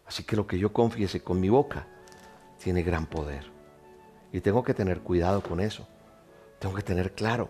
Así 0.05 0.23
que 0.23 0.35
lo 0.35 0.47
que 0.47 0.59
yo 0.59 0.71
confiese 0.71 1.21
con 1.21 1.39
mi 1.39 1.49
boca 1.49 1.87
tiene 2.57 2.83
gran 2.83 3.05
poder. 3.05 3.51
Y 4.31 4.41
tengo 4.41 4.63
que 4.63 4.73
tener 4.73 5.01
cuidado 5.01 5.41
con 5.41 5.59
eso. 5.59 5.87
Tengo 6.59 6.75
que 6.75 6.81
tener 6.81 7.13
claro 7.13 7.49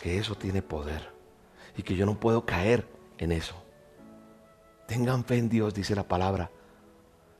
que 0.00 0.18
eso 0.18 0.34
tiene 0.34 0.62
poder 0.62 1.12
y 1.76 1.82
que 1.82 1.96
yo 1.96 2.06
no 2.06 2.18
puedo 2.18 2.44
caer 2.44 2.86
en 3.18 3.32
eso. 3.32 3.54
Tengan 4.86 5.24
fe 5.24 5.38
en 5.38 5.48
Dios, 5.48 5.74
dice 5.74 5.94
la 5.94 6.06
palabra. 6.06 6.50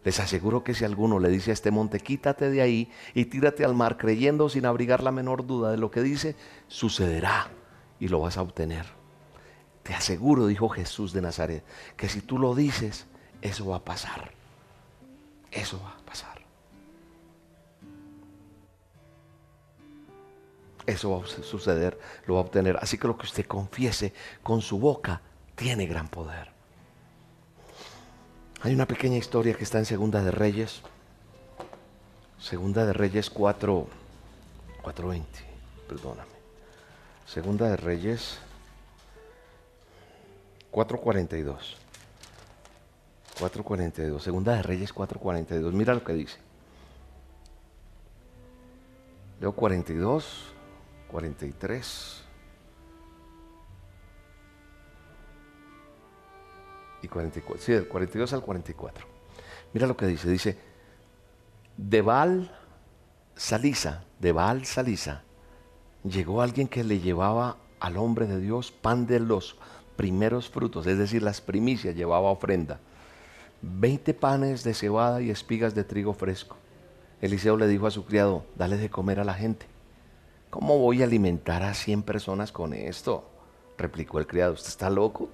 Les 0.09 0.21
aseguro 0.21 0.65
que 0.65 0.73
si 0.73 0.87
alguno 0.87 1.19
le 1.19 1.29
dice 1.29 1.51
a 1.51 1.53
este 1.53 1.71
monte, 1.71 2.01
quítate 2.01 2.49
de 2.49 2.63
ahí 2.63 2.91
y 3.13 3.27
tírate 3.27 3.63
al 3.63 3.75
mar, 3.75 3.99
creyendo 3.99 4.49
sin 4.49 4.65
abrigar 4.65 5.03
la 5.03 5.13
menor 5.13 5.47
duda 5.47 5.71
de 5.71 5.77
lo 5.77 5.91
que 5.91 6.01
dice, 6.01 6.35
sucederá 6.67 7.51
y 8.01 8.09
lo 8.09 8.21
vas 8.21 8.39
a 8.39 8.41
obtener. 8.41 8.87
Te 9.83 9.93
aseguro, 9.93 10.47
dijo 10.47 10.71
Jesús 10.71 11.13
de 11.13 11.21
Nazaret, 11.21 11.63
que 11.99 12.09
si 12.09 12.23
tú 12.23 12.39
lo 12.39 12.55
dices, 12.55 13.05
eso 13.43 13.67
va 13.67 13.77
a 13.77 13.85
pasar. 13.85 14.33
Eso 15.53 15.79
va 15.85 15.91
a 15.91 16.07
pasar. 16.07 16.41
Eso 20.87 21.11
va 21.11 21.23
a 21.23 21.29
suceder, 21.29 22.01
lo 22.25 22.37
va 22.37 22.41
a 22.41 22.45
obtener. 22.45 22.79
Así 22.81 22.97
que 22.97 23.09
lo 23.09 23.19
que 23.19 23.27
usted 23.27 23.45
confiese 23.45 24.15
con 24.43 24.63
su 24.63 24.79
boca 24.79 25.21
tiene 25.55 25.85
gran 25.85 26.09
poder. 26.09 26.58
Hay 28.61 28.75
una 28.75 28.87
pequeña 28.87 29.17
historia 29.17 29.55
que 29.55 29.63
está 29.63 29.79
en 29.79 29.85
Segunda 29.85 30.21
de 30.23 30.33
Reyes. 30.33 30.81
Segunda 32.41 32.85
de 32.85 32.93
Reyes 32.93 33.31
4, 33.31 33.87
4.20, 34.83 35.25
perdóname. 35.89 36.31
Segunda 37.25 37.69
de 37.69 37.77
Reyes 37.77 38.39
442. 40.73 41.77
442. 43.39 44.23
Segunda 44.23 44.55
de 44.55 44.63
Reyes 44.63 44.93
442. 44.93 45.73
Mira 45.73 45.95
lo 45.95 46.03
que 46.03 46.15
dice. 46.15 46.39
Leo 49.41 49.53
42, 49.53 50.53
43 51.13 52.18
y 57.09 57.11
44. 57.11 57.63
Sí, 57.65 57.73
del 57.73 57.89
42 57.89 58.33
al 58.33 58.43
44. 58.43 59.07
Mira 59.73 59.87
lo 59.87 59.97
que 59.97 60.07
dice. 60.07 60.31
Dice, 60.31 60.57
de 61.77 62.03
Baal 62.03 62.51
Salisa, 63.35 64.05
de 64.19 64.33
Baal 64.33 64.65
Salisa, 64.65 65.23
llegó 66.05 66.43
alguien 66.43 66.69
que 66.69 66.85
le 66.85 67.01
llevaba 67.01 67.57
al 67.81 67.97
hombre 67.97 68.27
de 68.27 68.41
Dios 68.41 68.73
pan 68.73 69.07
de 69.07 69.21
los 69.21 69.57
primeros 69.97 70.49
frutos, 70.49 70.87
es 70.87 70.99
decir, 70.99 71.23
las 71.23 71.41
primicias, 71.41 71.95
llevaba 71.95 72.31
ofrenda. 72.31 72.81
Veinte 73.63 74.15
panes 74.15 74.63
de 74.63 74.75
cebada 74.75 75.21
y 75.21 75.31
espigas 75.31 75.75
de 75.75 75.85
trigo 75.85 76.15
fresco. 76.15 76.57
Eliseo 77.21 77.57
le 77.57 77.67
dijo 77.67 77.87
a 77.87 77.91
su 77.91 78.05
criado, 78.05 78.45
dale 78.57 78.77
de 78.77 78.91
comer 78.91 79.19
a 79.19 79.25
la 79.25 79.35
gente. 79.35 79.67
¿Cómo 80.51 80.79
voy 80.79 81.03
a 81.03 81.05
alimentar 81.05 81.63
a 81.63 81.75
100 81.75 82.03
personas 82.03 82.53
con 82.53 82.73
esto? 82.73 83.29
Replicó 83.77 84.19
el 84.19 84.27
criado, 84.27 84.55
¿usted 84.55 84.69
está 84.69 84.89
loco? 84.89 85.29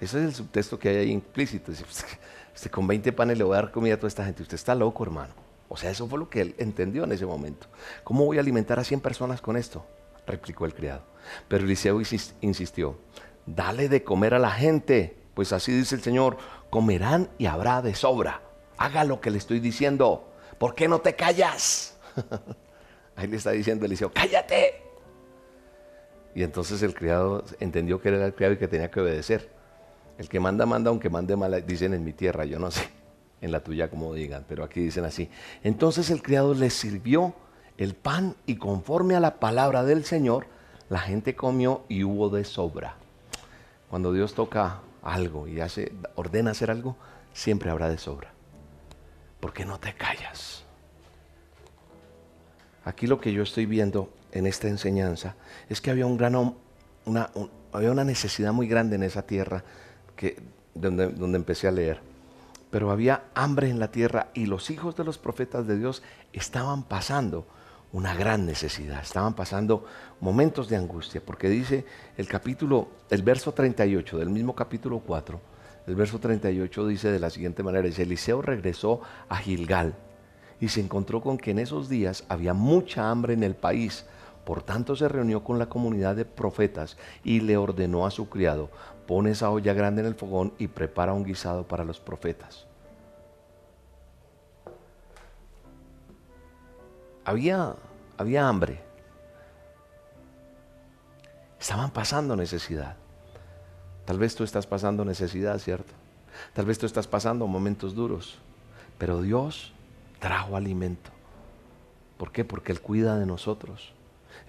Ese 0.00 0.18
es 0.18 0.24
el 0.24 0.34
subtexto 0.34 0.78
que 0.78 0.88
hay 0.88 0.96
ahí 0.96 1.10
implícito. 1.10 1.72
Usted 1.72 2.70
con 2.70 2.86
20 2.86 3.12
panes 3.12 3.38
le 3.38 3.44
voy 3.44 3.56
a 3.56 3.62
dar 3.62 3.70
comida 3.70 3.94
a 3.94 3.96
toda 3.96 4.08
esta 4.08 4.24
gente. 4.24 4.42
Usted 4.42 4.54
está 4.54 4.74
loco, 4.74 5.02
hermano. 5.02 5.34
O 5.68 5.76
sea, 5.76 5.90
eso 5.90 6.08
fue 6.08 6.18
lo 6.18 6.30
que 6.30 6.40
él 6.40 6.54
entendió 6.58 7.04
en 7.04 7.12
ese 7.12 7.26
momento. 7.26 7.66
¿Cómo 8.04 8.24
voy 8.24 8.38
a 8.38 8.40
alimentar 8.40 8.78
a 8.78 8.84
100 8.84 9.00
personas 9.00 9.40
con 9.40 9.56
esto? 9.56 9.84
Replicó 10.26 10.64
el 10.64 10.74
criado. 10.74 11.02
Pero 11.46 11.64
Eliseo 11.64 12.00
insistió, 12.40 12.98
dale 13.46 13.88
de 13.88 14.02
comer 14.02 14.34
a 14.34 14.38
la 14.38 14.50
gente, 14.50 15.16
pues 15.34 15.52
así 15.52 15.72
dice 15.72 15.94
el 15.94 16.02
Señor, 16.02 16.38
comerán 16.70 17.28
y 17.38 17.46
habrá 17.46 17.82
de 17.82 17.94
sobra. 17.94 18.42
Haga 18.78 19.04
lo 19.04 19.20
que 19.20 19.30
le 19.30 19.38
estoy 19.38 19.60
diciendo. 19.60 20.32
¿Por 20.58 20.74
qué 20.74 20.88
no 20.88 21.00
te 21.00 21.14
callas? 21.14 21.98
Ahí 23.16 23.26
le 23.26 23.36
está 23.36 23.50
diciendo 23.50 23.84
Eliseo, 23.84 24.12
cállate. 24.12 24.82
Y 26.34 26.42
entonces 26.42 26.82
el 26.82 26.94
criado 26.94 27.44
entendió 27.60 28.00
que 28.00 28.08
era 28.08 28.24
el 28.24 28.34
criado 28.34 28.54
y 28.54 28.58
que 28.58 28.68
tenía 28.68 28.90
que 28.90 29.00
obedecer. 29.00 29.57
El 30.18 30.28
que 30.28 30.40
manda, 30.40 30.66
manda, 30.66 30.90
aunque 30.90 31.08
mande 31.08 31.36
mal, 31.36 31.64
dicen 31.64 31.94
en 31.94 32.04
mi 32.04 32.12
tierra, 32.12 32.44
yo 32.44 32.58
no 32.58 32.70
sé, 32.70 32.88
en 33.40 33.52
la 33.52 33.60
tuya 33.60 33.88
como 33.88 34.12
digan, 34.12 34.44
pero 34.48 34.64
aquí 34.64 34.80
dicen 34.80 35.04
así. 35.04 35.30
Entonces 35.62 36.10
el 36.10 36.22
criado 36.22 36.54
le 36.54 36.70
sirvió 36.70 37.34
el 37.78 37.94
pan 37.94 38.34
y 38.44 38.56
conforme 38.56 39.14
a 39.14 39.20
la 39.20 39.38
palabra 39.38 39.84
del 39.84 40.04
Señor, 40.04 40.46
la 40.90 40.98
gente 40.98 41.36
comió 41.36 41.84
y 41.88 42.02
hubo 42.02 42.28
de 42.28 42.44
sobra. 42.44 42.96
Cuando 43.88 44.12
Dios 44.12 44.34
toca 44.34 44.80
algo 45.02 45.46
y 45.46 45.60
hace, 45.60 45.92
ordena 46.16 46.50
hacer 46.50 46.70
algo, 46.70 46.96
siempre 47.32 47.70
habrá 47.70 47.88
de 47.88 47.98
sobra. 47.98 48.32
¿Por 49.38 49.52
qué 49.52 49.64
no 49.64 49.78
te 49.78 49.94
callas? 49.94 50.64
Aquí 52.84 53.06
lo 53.06 53.20
que 53.20 53.32
yo 53.32 53.42
estoy 53.44 53.66
viendo 53.66 54.10
en 54.32 54.46
esta 54.46 54.66
enseñanza 54.66 55.36
es 55.68 55.80
que 55.80 55.90
había 55.90 56.06
un 56.06 56.16
gran, 56.16 56.54
había 57.72 57.92
una 57.92 58.04
necesidad 58.04 58.52
muy 58.52 58.66
grande 58.66 58.96
en 58.96 59.04
esa 59.04 59.22
tierra 59.22 59.62
donde 60.74 61.36
empecé 61.36 61.68
a 61.68 61.72
leer. 61.72 62.00
Pero 62.70 62.90
había 62.90 63.24
hambre 63.34 63.70
en 63.70 63.78
la 63.78 63.90
tierra 63.90 64.28
y 64.34 64.46
los 64.46 64.70
hijos 64.70 64.96
de 64.96 65.04
los 65.04 65.18
profetas 65.18 65.66
de 65.66 65.78
Dios 65.78 66.02
estaban 66.32 66.82
pasando 66.82 67.46
una 67.92 68.14
gran 68.14 68.44
necesidad, 68.44 69.00
estaban 69.00 69.34
pasando 69.34 69.84
momentos 70.20 70.68
de 70.68 70.76
angustia, 70.76 71.22
porque 71.24 71.48
dice 71.48 71.86
el 72.16 72.28
capítulo, 72.28 72.88
el 73.08 73.22
verso 73.22 73.52
38 73.52 74.18
del 74.18 74.28
mismo 74.28 74.54
capítulo 74.54 75.00
4, 75.00 75.40
el 75.86 75.94
verso 75.94 76.18
38 76.18 76.86
dice 76.86 77.10
de 77.10 77.18
la 77.18 77.30
siguiente 77.30 77.62
manera, 77.62 77.86
dice, 77.86 78.02
Eliseo 78.02 78.42
regresó 78.42 79.00
a 79.28 79.38
Gilgal 79.38 79.94
y 80.60 80.68
se 80.68 80.80
encontró 80.80 81.22
con 81.22 81.38
que 81.38 81.52
en 81.52 81.60
esos 81.60 81.88
días 81.88 82.24
había 82.28 82.52
mucha 82.52 83.10
hambre 83.10 83.32
en 83.32 83.42
el 83.42 83.54
país, 83.54 84.04
por 84.44 84.62
tanto 84.62 84.94
se 84.94 85.08
reunió 85.08 85.42
con 85.42 85.58
la 85.58 85.70
comunidad 85.70 86.14
de 86.14 86.26
profetas 86.26 86.98
y 87.24 87.40
le 87.40 87.56
ordenó 87.56 88.04
a 88.04 88.10
su 88.10 88.28
criado, 88.28 88.68
pone 89.08 89.30
esa 89.30 89.50
olla 89.50 89.72
grande 89.72 90.02
en 90.02 90.06
el 90.06 90.14
fogón 90.14 90.52
y 90.58 90.68
prepara 90.68 91.14
un 91.14 91.24
guisado 91.24 91.66
para 91.66 91.82
los 91.82 91.98
profetas. 91.98 92.66
Había, 97.24 97.74
había 98.18 98.46
hambre. 98.46 98.82
Estaban 101.58 101.90
pasando 101.90 102.36
necesidad. 102.36 102.96
Tal 104.04 104.18
vez 104.18 104.34
tú 104.34 104.44
estás 104.44 104.66
pasando 104.66 105.06
necesidad, 105.06 105.58
¿cierto? 105.58 105.94
Tal 106.52 106.66
vez 106.66 106.78
tú 106.78 106.84
estás 106.84 107.06
pasando 107.06 107.46
momentos 107.46 107.94
duros, 107.94 108.38
pero 108.98 109.22
Dios 109.22 109.72
trajo 110.18 110.54
alimento. 110.54 111.10
¿Por 112.18 112.30
qué? 112.30 112.44
Porque 112.44 112.72
Él 112.72 112.82
cuida 112.82 113.18
de 113.18 113.24
nosotros. 113.24 113.94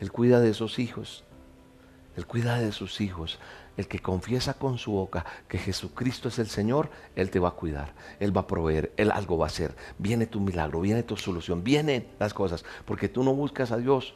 Él 0.01 0.11
cuida 0.11 0.41
de 0.41 0.49
esos 0.49 0.79
hijos. 0.79 1.23
Él 2.17 2.25
cuida 2.25 2.59
de 2.59 2.73
sus 2.73 2.99
hijos. 2.99 3.39
El 3.79 3.87
que 3.87 3.99
confiesa 3.99 4.55
con 4.55 4.77
su 4.77 4.91
boca 4.91 5.25
que 5.47 5.57
Jesucristo 5.57 6.27
es 6.27 6.37
el 6.37 6.47
Señor, 6.47 6.89
Él 7.15 7.31
te 7.31 7.39
va 7.39 7.47
a 7.47 7.51
cuidar, 7.51 7.93
Él 8.19 8.35
va 8.35 8.41
a 8.41 8.47
proveer, 8.47 8.91
Él 8.97 9.09
algo 9.09 9.37
va 9.37 9.45
a 9.45 9.47
hacer. 9.47 9.73
Viene 9.97 10.25
tu 10.25 10.41
milagro, 10.41 10.81
viene 10.81 11.01
tu 11.01 11.15
solución, 11.15 11.63
vienen 11.63 12.05
las 12.19 12.33
cosas, 12.33 12.65
porque 12.83 13.07
tú 13.07 13.23
no 13.23 13.33
buscas 13.33 13.71
a 13.71 13.77
Dios 13.77 14.15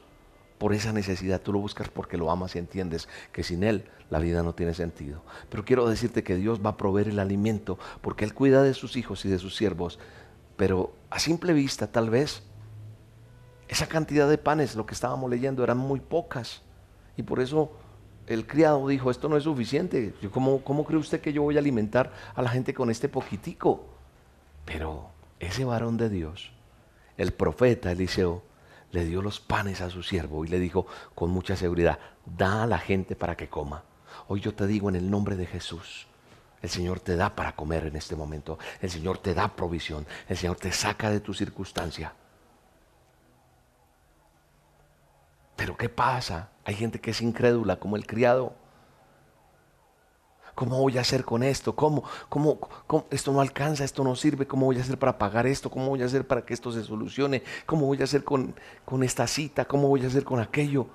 por 0.58 0.74
esa 0.74 0.92
necesidad, 0.92 1.40
tú 1.40 1.54
lo 1.54 1.60
buscas 1.60 1.88
porque 1.88 2.18
lo 2.18 2.30
amas 2.30 2.58
y 2.58 2.60
entiendes 2.60 3.08
que 3.32 3.42
sin 3.42 3.64
Él 3.64 3.86
la 4.10 4.20
vida 4.20 4.44
no 4.44 4.54
tiene 4.54 4.74
sentido. 4.74 5.24
Pero 5.50 5.64
quiero 5.64 5.88
decirte 5.88 6.26
que 6.26 6.36
Dios 6.36 6.60
va 6.60 6.72
a 6.72 6.78
proveer 6.78 7.08
el 7.08 7.20
alimento 7.20 7.80
porque 8.02 8.26
Él 8.26 8.34
cuida 8.34 8.64
de 8.64 8.74
sus 8.74 8.98
hijos 8.98 9.24
y 9.24 9.30
de 9.30 9.40
sus 9.40 9.56
siervos. 9.56 9.98
Pero 10.58 10.94
a 11.10 11.20
simple 11.20 11.54
vista, 11.54 11.90
tal 11.90 12.10
vez, 12.10 12.44
esa 13.70 13.88
cantidad 13.88 14.28
de 14.28 14.38
panes, 14.38 14.76
lo 14.76 14.86
que 14.86 14.94
estábamos 14.94 15.30
leyendo, 15.30 15.64
eran 15.64 15.78
muy 15.78 16.02
pocas. 16.02 16.64
Y 17.16 17.24
por 17.24 17.40
eso 17.40 17.72
el 18.28 18.48
criado 18.48 18.88
dijo, 18.88 19.12
esto 19.12 19.30
no 19.30 19.38
es 19.38 19.44
suficiente. 19.44 20.14
¿Cómo, 20.32 20.64
¿Cómo 20.64 20.86
cree 20.86 21.00
usted 21.00 21.22
que 21.22 21.34
yo 21.34 21.42
voy 21.42 21.56
a 21.58 21.60
alimentar 21.60 22.14
a 22.36 22.42
la 22.42 22.50
gente 22.50 22.74
con 22.74 22.90
este 22.90 23.10
poquitico? 23.10 23.86
Pero 24.66 25.10
ese 25.40 25.66
varón 25.66 25.98
de 25.98 26.10
Dios, 26.10 26.52
el 27.18 27.34
profeta 27.34 27.92
Eliseo, 27.92 28.44
le 28.92 29.06
dio 29.06 29.22
los 29.22 29.40
panes 29.40 29.82
a 29.82 29.90
su 29.90 30.04
siervo 30.04 30.46
y 30.46 30.48
le 30.48 30.60
dijo 30.60 30.86
con 31.16 31.32
mucha 31.32 31.56
seguridad, 31.56 32.00
da 32.26 32.64
a 32.64 32.68
la 32.68 32.78
gente 32.78 33.16
para 33.16 33.36
que 33.36 33.50
coma. 33.50 33.84
Hoy 34.28 34.40
yo 34.40 34.54
te 34.54 34.68
digo 34.68 34.88
en 34.88 34.96
el 34.96 35.10
nombre 35.10 35.36
de 35.36 35.48
Jesús, 35.48 36.08
el 36.62 36.70
Señor 36.70 37.00
te 37.00 37.16
da 37.16 37.36
para 37.36 37.56
comer 37.56 37.88
en 37.88 37.96
este 37.96 38.16
momento, 38.16 38.60
el 38.82 38.90
Señor 38.90 39.18
te 39.18 39.34
da 39.34 39.56
provisión, 39.56 40.06
el 40.30 40.38
Señor 40.38 40.58
te 40.58 40.72
saca 40.72 41.10
de 41.10 41.20
tu 41.20 41.34
circunstancia. 41.34 42.14
Pero 45.56 45.76
¿qué 45.76 45.90
pasa? 45.90 46.53
Hay 46.66 46.76
gente 46.76 47.00
que 47.00 47.12
es 47.12 47.22
incrédula 47.22 47.78
como 47.78 47.96
el 47.96 48.06
criado. 48.06 48.54
¿Cómo 50.56 50.80
voy 50.80 50.98
a 50.98 51.02
hacer 51.02 51.26
con 51.26 51.42
esto? 51.42 51.76
¿Cómo, 51.76 52.04
cómo, 52.30 52.60
Esto 53.10 53.32
no 53.34 53.42
alcanza, 53.42 53.84
esto 53.84 54.04
no 54.04 54.16
sirve. 54.16 54.46
¿Cómo 54.46 54.68
voy 54.68 54.78
a 54.78 54.82
hacer 54.82 55.00
para 55.00 55.18
pagar 55.18 55.48
esto? 55.48 55.70
¿Cómo 55.70 55.90
voy 55.90 56.04
a 56.04 56.06
hacer 56.06 56.28
para 56.28 56.46
que 56.46 56.54
esto 56.54 56.72
se 56.72 56.84
solucione? 56.84 57.44
¿Cómo 57.66 57.88
voy 57.88 58.00
a 58.02 58.04
hacer 58.04 58.24
con, 58.24 58.56
con 58.86 59.04
esta 59.04 59.26
cita? 59.26 59.66
¿Cómo 59.66 59.88
voy 59.88 60.04
a 60.04 60.08
hacer 60.08 60.24
con 60.24 60.40
aquello? 60.40 60.88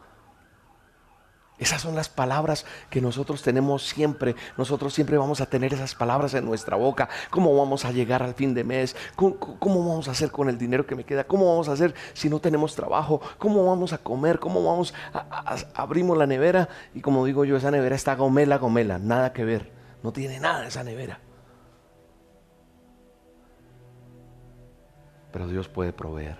Esas 1.59 1.83
son 1.83 1.97
las 1.97 2.09
palabras 2.09 2.64
que 2.88 3.01
nosotros 3.01 3.42
tenemos 3.42 3.87
siempre. 3.87 4.37
Nosotros 4.57 4.94
siempre 4.94 5.18
vamos 5.18 5.40
a 5.40 5.47
tener 5.47 5.75
esas 5.75 5.94
palabras 5.94 6.35
en 6.35 6.44
nuestra 6.44 6.77
boca. 6.77 7.09
¿Cómo 7.31 7.57
vamos 7.57 7.85
a 7.85 7.90
llegar 7.90 8.23
al 8.23 8.35
fin 8.35 8.55
de 8.55 8.62
mes? 8.62 8.94
¿Cómo, 9.16 9.37
vamos 9.61 10.07
a 10.07 10.12
hacer 10.12 10.31
con 10.31 10.49
el 10.49 10.57
dinero 10.57 10.87
que 10.87 10.94
me 10.94 11.05
queda? 11.05 11.25
¿Cómo 11.25 11.51
vamos 11.51 11.68
a 11.68 11.73
hacer 11.73 11.94
si 12.12 12.31
no 12.31 12.38
tenemos 12.38 12.77
trabajo? 12.77 13.21
¿Cómo 13.38 13.66
vamos 13.66 13.92
a 13.92 13.99
comer? 13.99 14.38
¿Cómo 14.38 14.62
vamos 14.62 14.94
a, 15.12 15.57
abrimos 15.75 16.16
la 16.16 16.27
nevera? 16.27 16.68
Y 16.94 17.01
como 17.01 17.25
digo 17.25 17.44
yo, 17.44 17.57
esa 17.57 17.73
nevera 17.73 17.97
está 17.97 18.14
gomela, 18.14 18.59
gomela. 18.59 18.99
Nada 18.99 19.33
que 19.33 19.44
ver. 19.44 19.73
No 20.05 20.12
tiene 20.12 20.38
nada 20.38 20.66
esa 20.68 20.85
nevera. 20.85 21.18
Pero 25.33 25.49
Dios 25.49 25.68
puede 25.68 25.92
proveer. 25.92 26.38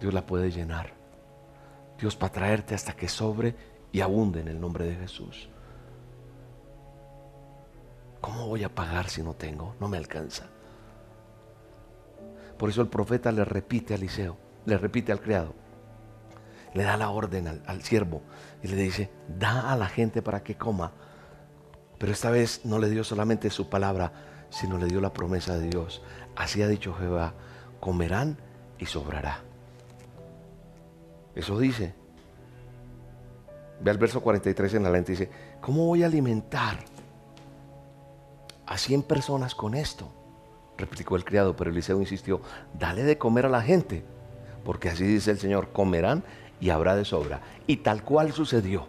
Dios 0.00 0.12
la 0.12 0.26
puede 0.26 0.50
llenar. 0.50 0.94
Dios 1.96 2.16
para 2.16 2.32
traerte 2.32 2.74
hasta 2.74 2.94
que 2.94 3.08
sobre 3.08 3.54
y 3.92 4.00
abunde 4.00 4.40
en 4.40 4.48
el 4.48 4.60
nombre 4.60 4.86
de 4.86 4.96
Jesús. 4.96 5.48
¿Cómo 8.20 8.48
voy 8.48 8.64
a 8.64 8.74
pagar 8.74 9.08
si 9.08 9.22
no 9.22 9.34
tengo? 9.34 9.76
No 9.78 9.88
me 9.88 9.98
alcanza. 9.98 10.46
Por 12.56 12.70
eso 12.70 12.80
el 12.80 12.88
profeta 12.88 13.30
le 13.32 13.44
repite 13.44 13.92
a 13.92 13.96
Eliseo, 13.96 14.36
le 14.64 14.78
repite 14.78 15.12
al 15.12 15.20
criado, 15.20 15.54
le 16.74 16.84
da 16.84 16.96
la 16.96 17.10
orden 17.10 17.48
al, 17.48 17.62
al 17.66 17.82
siervo 17.82 18.22
y 18.62 18.68
le 18.68 18.76
dice, 18.76 19.10
da 19.28 19.72
a 19.72 19.76
la 19.76 19.88
gente 19.88 20.22
para 20.22 20.42
que 20.42 20.56
coma. 20.56 20.92
Pero 21.98 22.12
esta 22.12 22.30
vez 22.30 22.64
no 22.64 22.78
le 22.78 22.88
dio 22.88 23.04
solamente 23.04 23.50
su 23.50 23.68
palabra, 23.68 24.12
sino 24.50 24.78
le 24.78 24.86
dio 24.86 25.00
la 25.00 25.12
promesa 25.12 25.58
de 25.58 25.68
Dios. 25.68 26.02
Así 26.36 26.62
ha 26.62 26.68
dicho 26.68 26.94
Jehová, 26.94 27.34
comerán 27.80 28.38
y 28.78 28.86
sobrará. 28.86 29.40
Eso 31.34 31.58
dice 31.58 31.94
Ve 33.82 33.90
al 33.90 33.98
verso 33.98 34.20
43 34.20 34.74
en 34.74 34.82
la 34.84 34.90
lente 34.90 35.12
y 35.12 35.16
dice, 35.16 35.30
¿cómo 35.60 35.86
voy 35.86 36.02
a 36.02 36.06
alimentar 36.06 36.78
a 38.66 38.78
100 38.78 39.02
personas 39.02 39.54
con 39.54 39.74
esto? 39.74 40.08
Replicó 40.78 41.16
el 41.16 41.24
criado, 41.24 41.56
pero 41.56 41.70
Eliseo 41.70 42.00
insistió, 42.00 42.40
dale 42.78 43.02
de 43.02 43.18
comer 43.18 43.46
a 43.46 43.50
la 43.50 43.60
gente, 43.60 44.04
porque 44.64 44.88
así 44.88 45.04
dice 45.04 45.32
el 45.32 45.38
Señor, 45.38 45.72
comerán 45.72 46.22
y 46.60 46.70
habrá 46.70 46.94
de 46.94 47.04
sobra. 47.04 47.40
Y 47.66 47.78
tal 47.78 48.04
cual 48.04 48.32
sucedió, 48.32 48.86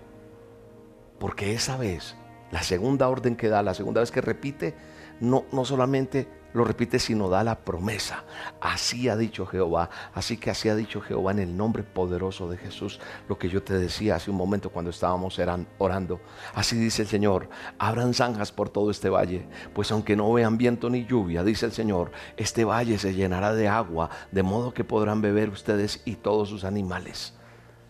porque 1.20 1.54
esa 1.54 1.76
vez, 1.76 2.16
la 2.52 2.62
segunda 2.62 3.10
orden 3.10 3.36
que 3.36 3.50
da, 3.50 3.64
la 3.64 3.74
segunda 3.74 4.02
vez 4.02 4.12
que 4.12 4.22
repite, 4.22 4.76
no, 5.20 5.46
no 5.52 5.66
solamente 5.66 6.28
lo 6.54 6.64
repite, 6.64 7.00
sino 7.00 7.30
da 7.30 7.44
la 7.44 7.60
promesa. 7.60 8.24
Así 8.62 9.10
ha 9.10 9.18
dicho 9.18 9.46
Jehová. 9.46 9.90
Así 10.14 10.38
que 10.38 10.50
así 10.50 10.70
ha 10.70 10.76
dicho 10.76 11.02
Jehová 11.02 11.32
en 11.32 11.40
el 11.40 11.58
nombre 11.58 11.84
poderoso 11.84 12.50
de 12.50 12.58
Jesús. 12.58 13.00
Lo 13.28 13.38
que 13.38 13.50
yo 13.50 13.64
te 13.64 13.74
decía 13.74 14.16
hace 14.16 14.32
un 14.32 14.38
momento 14.38 14.70
cuando 14.70 14.92
estábamos 14.92 15.40
orando. 15.80 16.22
Así 16.54 16.78
dice 16.78 17.02
el 17.02 17.08
Señor. 17.08 17.50
Abran 17.80 18.14
zanjas 18.14 18.52
por 18.52 18.70
todo 18.70 18.92
este 18.92 19.10
valle. 19.10 19.48
Pues 19.74 19.92
aunque 19.92 20.16
no 20.16 20.32
vean 20.32 20.58
viento 20.58 20.90
ni 20.90 21.06
lluvia, 21.06 21.44
dice 21.44 21.66
el 21.66 21.72
Señor, 21.72 22.12
este 22.38 22.66
valle 22.66 22.98
se 23.00 23.14
llenará 23.14 23.54
de 23.54 23.68
agua, 23.68 24.10
de 24.32 24.44
modo 24.44 24.74
que 24.74 24.84
podrán 24.84 25.22
beber 25.22 25.50
ustedes 25.50 26.02
y 26.06 26.16
todos 26.16 26.50
sus 26.50 26.64
animales. 26.64 27.34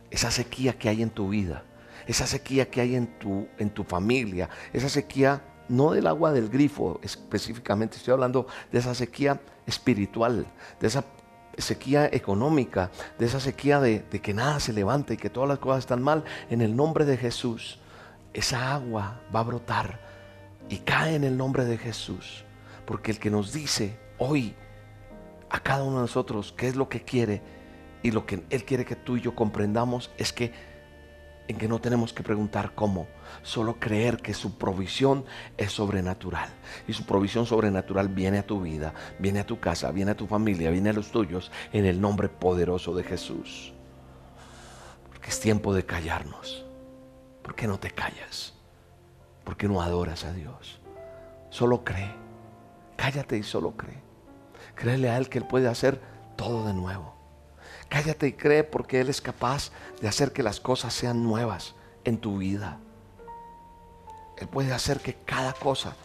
Esa 0.10 0.32
sequía 0.32 0.78
que 0.78 0.90
hay 0.90 1.02
en 1.02 1.10
tu 1.10 1.30
vida. 1.30 1.64
Esa 2.08 2.28
sequía 2.28 2.70
que 2.70 2.82
hay 2.82 2.96
en 2.96 3.20
tu, 3.20 3.48
en 3.58 3.70
tu 3.70 3.84
familia. 3.84 4.50
Esa 4.74 4.90
sequía 4.90 5.42
no 5.74 5.92
del 5.92 6.08
agua 6.08 6.32
del 6.32 6.50
grifo 6.50 7.00
específicamente, 7.02 7.98
estoy 7.98 8.14
hablando 8.14 8.48
de 8.72 8.80
esa 8.80 8.94
sequía 8.94 9.42
espiritual, 9.66 10.46
de 10.80 10.88
esa 10.88 11.04
sequía 11.58 12.08
económica, 12.12 12.92
de 13.20 13.26
esa 13.26 13.40
sequía 13.40 13.80
de, 13.80 14.04
que 14.04 14.34
nada 14.34 14.60
se 14.60 14.74
levanta 14.74 15.14
y 15.14 15.18
que 15.18 15.30
todas 15.30 15.50
las 15.50 15.60
cosas 15.60 15.80
están 15.80 16.02
mal, 16.02 16.24
en 16.50 16.62
el 16.62 16.76
nombre 16.76 17.06
de 17.06 17.18
Jesús, 17.18 17.80
esa 18.34 18.74
agua 18.74 19.22
va 19.34 19.42
a 19.42 19.44
brotar 19.44 20.00
y 20.70 20.78
cae 20.78 21.16
en 21.16 21.24
el 21.24 21.38
nombre 21.38 21.66
de 21.66 21.78
Jesús, 21.78 22.46
porque 22.86 23.12
el 23.12 23.20
que 23.20 23.30
nos 23.30 23.54
dice 23.54 23.98
hoy 24.18 24.56
a 25.50 25.60
cada 25.60 25.84
uno 25.84 25.98
de 25.98 26.02
nosotros 26.04 26.54
qué 26.58 26.68
es 26.68 26.76
lo 26.76 26.90
que 26.90 27.04
quiere 27.04 27.42
y 28.02 28.12
lo 28.12 28.26
que 28.26 28.44
Él 28.50 28.66
quiere 28.66 28.86
que 28.86 28.96
tú 28.96 29.18
y 29.18 29.22
yo 29.22 29.36
comprendamos 29.36 30.12
es 30.18 30.34
que 30.34 30.73
en 31.48 31.58
que 31.58 31.68
no 31.68 31.80
tenemos 31.80 32.14
que 32.14 32.24
preguntar 32.24 32.74
cómo, 32.74 33.08
solo 33.42 33.80
creer 33.80 34.18
que 34.18 34.34
su 34.34 34.58
provisión 34.58 35.26
es 35.58 35.72
sobrenatural. 35.72 36.50
Y 36.88 36.94
su 36.94 37.06
provisión 37.06 37.46
sobrenatural 37.46 38.08
viene 38.08 38.40
a 38.40 38.48
tu 38.48 38.62
vida, 38.62 38.94
viene 39.20 39.42
a 39.42 39.46
tu 39.46 39.60
casa, 39.60 39.92
viene 39.92 40.12
a 40.12 40.18
tu 40.18 40.28
familia, 40.28 40.72
viene 40.72 40.92
a 40.92 40.94
los 40.94 41.12
tuyos, 41.12 41.52
en 41.72 41.86
el 41.86 42.00
nombre 42.00 42.30
poderoso 42.30 42.96
de 42.96 43.04
Jesús. 43.04 43.74
Porque 45.10 45.30
es 45.30 45.40
tiempo 45.40 45.74
de 45.74 45.86
callarnos. 45.86 46.66
¿Por 47.42 47.56
qué 47.56 47.68
no 47.68 47.78
te 47.78 47.92
callas? 47.92 48.54
¿Por 49.44 49.58
qué 49.58 49.68
no 49.68 49.82
adoras 49.82 50.24
a 50.24 50.34
Dios? 50.34 50.80
Solo 51.50 51.84
cree. 51.84 52.16
Cállate 52.96 53.38
y 53.38 53.44
solo 53.44 53.76
cree. 53.76 54.02
Créele 54.76 55.10
a 55.10 55.18
Él 55.18 55.28
que 55.28 55.40
Él 55.40 55.46
puede 55.46 55.68
hacer 55.68 56.00
todo 56.38 56.66
de 56.66 56.74
nuevo. 56.74 57.13
Cállate 57.94 58.26
y 58.26 58.34
cree 58.34 58.64
porque 58.64 59.02
Él 59.02 59.10
es 59.10 59.22
capaz 59.22 59.70
de 60.02 60.08
hacer 60.08 60.34
que 60.34 60.42
las 60.42 60.60
cosas 60.60 60.96
sean 60.96 61.22
nuevas 61.22 61.76
en 62.04 62.18
tu 62.18 62.40
vida. 62.40 62.80
Él 64.36 64.48
puede 64.48 64.74
hacer 64.74 65.00
que 65.00 65.14
cada 65.14 65.54
cosa, 65.54 65.96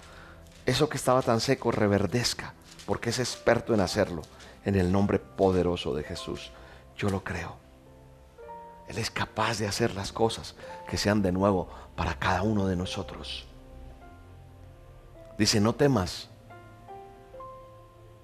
eso 0.66 0.90
que 0.90 0.98
estaba 0.98 1.22
tan 1.22 1.40
seco, 1.40 1.70
reverdezca, 1.70 2.53
porque 2.85 3.09
es 3.09 3.18
experto 3.18 3.72
en 3.72 3.81
hacerlo, 3.81 4.20
en 4.66 4.74
el 4.74 4.92
nombre 4.92 5.18
poderoso 5.18 5.94
de 5.94 6.03
Jesús. 6.03 6.53
Yo 6.94 7.09
lo 7.09 7.24
creo. 7.24 7.57
Él 8.87 8.98
es 8.98 9.11
capaz 9.11 9.57
de 9.57 9.66
hacer 9.66 9.94
las 9.94 10.12
cosas 10.12 10.57
que 10.90 10.98
sean 10.98 11.22
de 11.22 11.33
nuevo 11.33 11.70
para 11.96 12.18
cada 12.18 12.42
uno 12.42 12.66
de 12.66 12.77
nosotros. 12.77 13.48
Dice, 15.38 15.59
no 15.59 15.74
temas, 15.74 16.29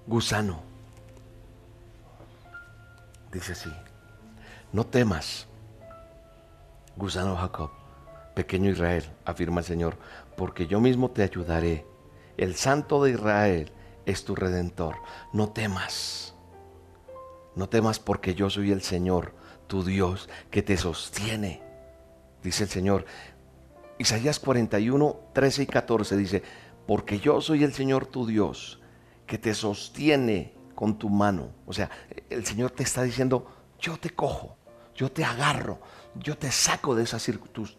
gusano 0.05 0.64
dice 3.35 3.51
así, 3.51 3.71
no 4.71 4.85
temas, 4.85 5.45
gusano 6.95 7.35
Jacob, 7.35 7.69
pequeño 8.33 8.71
Israel, 8.71 9.03
afirma 9.25 9.59
el 9.59 9.65
Señor, 9.65 9.97
porque 10.37 10.67
yo 10.67 10.79
mismo 10.79 11.11
te 11.11 11.21
ayudaré. 11.21 11.85
El 12.37 12.55
Santo 12.55 13.03
de 13.03 13.11
Israel 13.11 13.71
es 14.05 14.23
tu 14.23 14.35
redentor. 14.35 14.95
No 15.33 15.49
temas, 15.49 16.33
no 17.55 17.67
temas 17.67 17.99
porque 17.99 18.35
yo 18.35 18.49
soy 18.49 18.71
el 18.71 18.81
Señor, 18.81 19.33
tu 19.67 19.83
Dios, 19.83 20.29
que 20.49 20.61
te 20.61 20.77
sostiene, 20.77 21.61
dice 22.41 22.63
el 22.63 22.69
Señor. 22.69 23.05
Isaías 23.97 24.39
41, 24.39 25.19
13 25.33 25.63
y 25.63 25.67
14 25.67 26.15
dice, 26.15 26.43
porque 26.87 27.19
yo 27.19 27.41
soy 27.41 27.65
el 27.65 27.73
Señor 27.73 28.05
tu 28.05 28.25
Dios, 28.25 28.79
que 29.27 29.37
te 29.37 29.53
sostiene 29.53 30.53
con 30.75 30.99
tu 30.99 31.09
mano. 31.09 31.49
O 31.65 31.73
sea, 31.73 31.89
el 32.29 32.45
Señor 32.45 32.71
te 32.71 32.83
está 32.83 33.01
diciendo, 33.01 33.47
yo 33.79 33.97
te 33.97 34.11
cojo, 34.11 34.57
yo 34.93 35.11
te 35.11 35.23
agarro, 35.23 35.79
yo 36.15 36.37
te 36.37 36.51
saco 36.51 36.95
de 36.95 37.03
esa, 37.03 37.17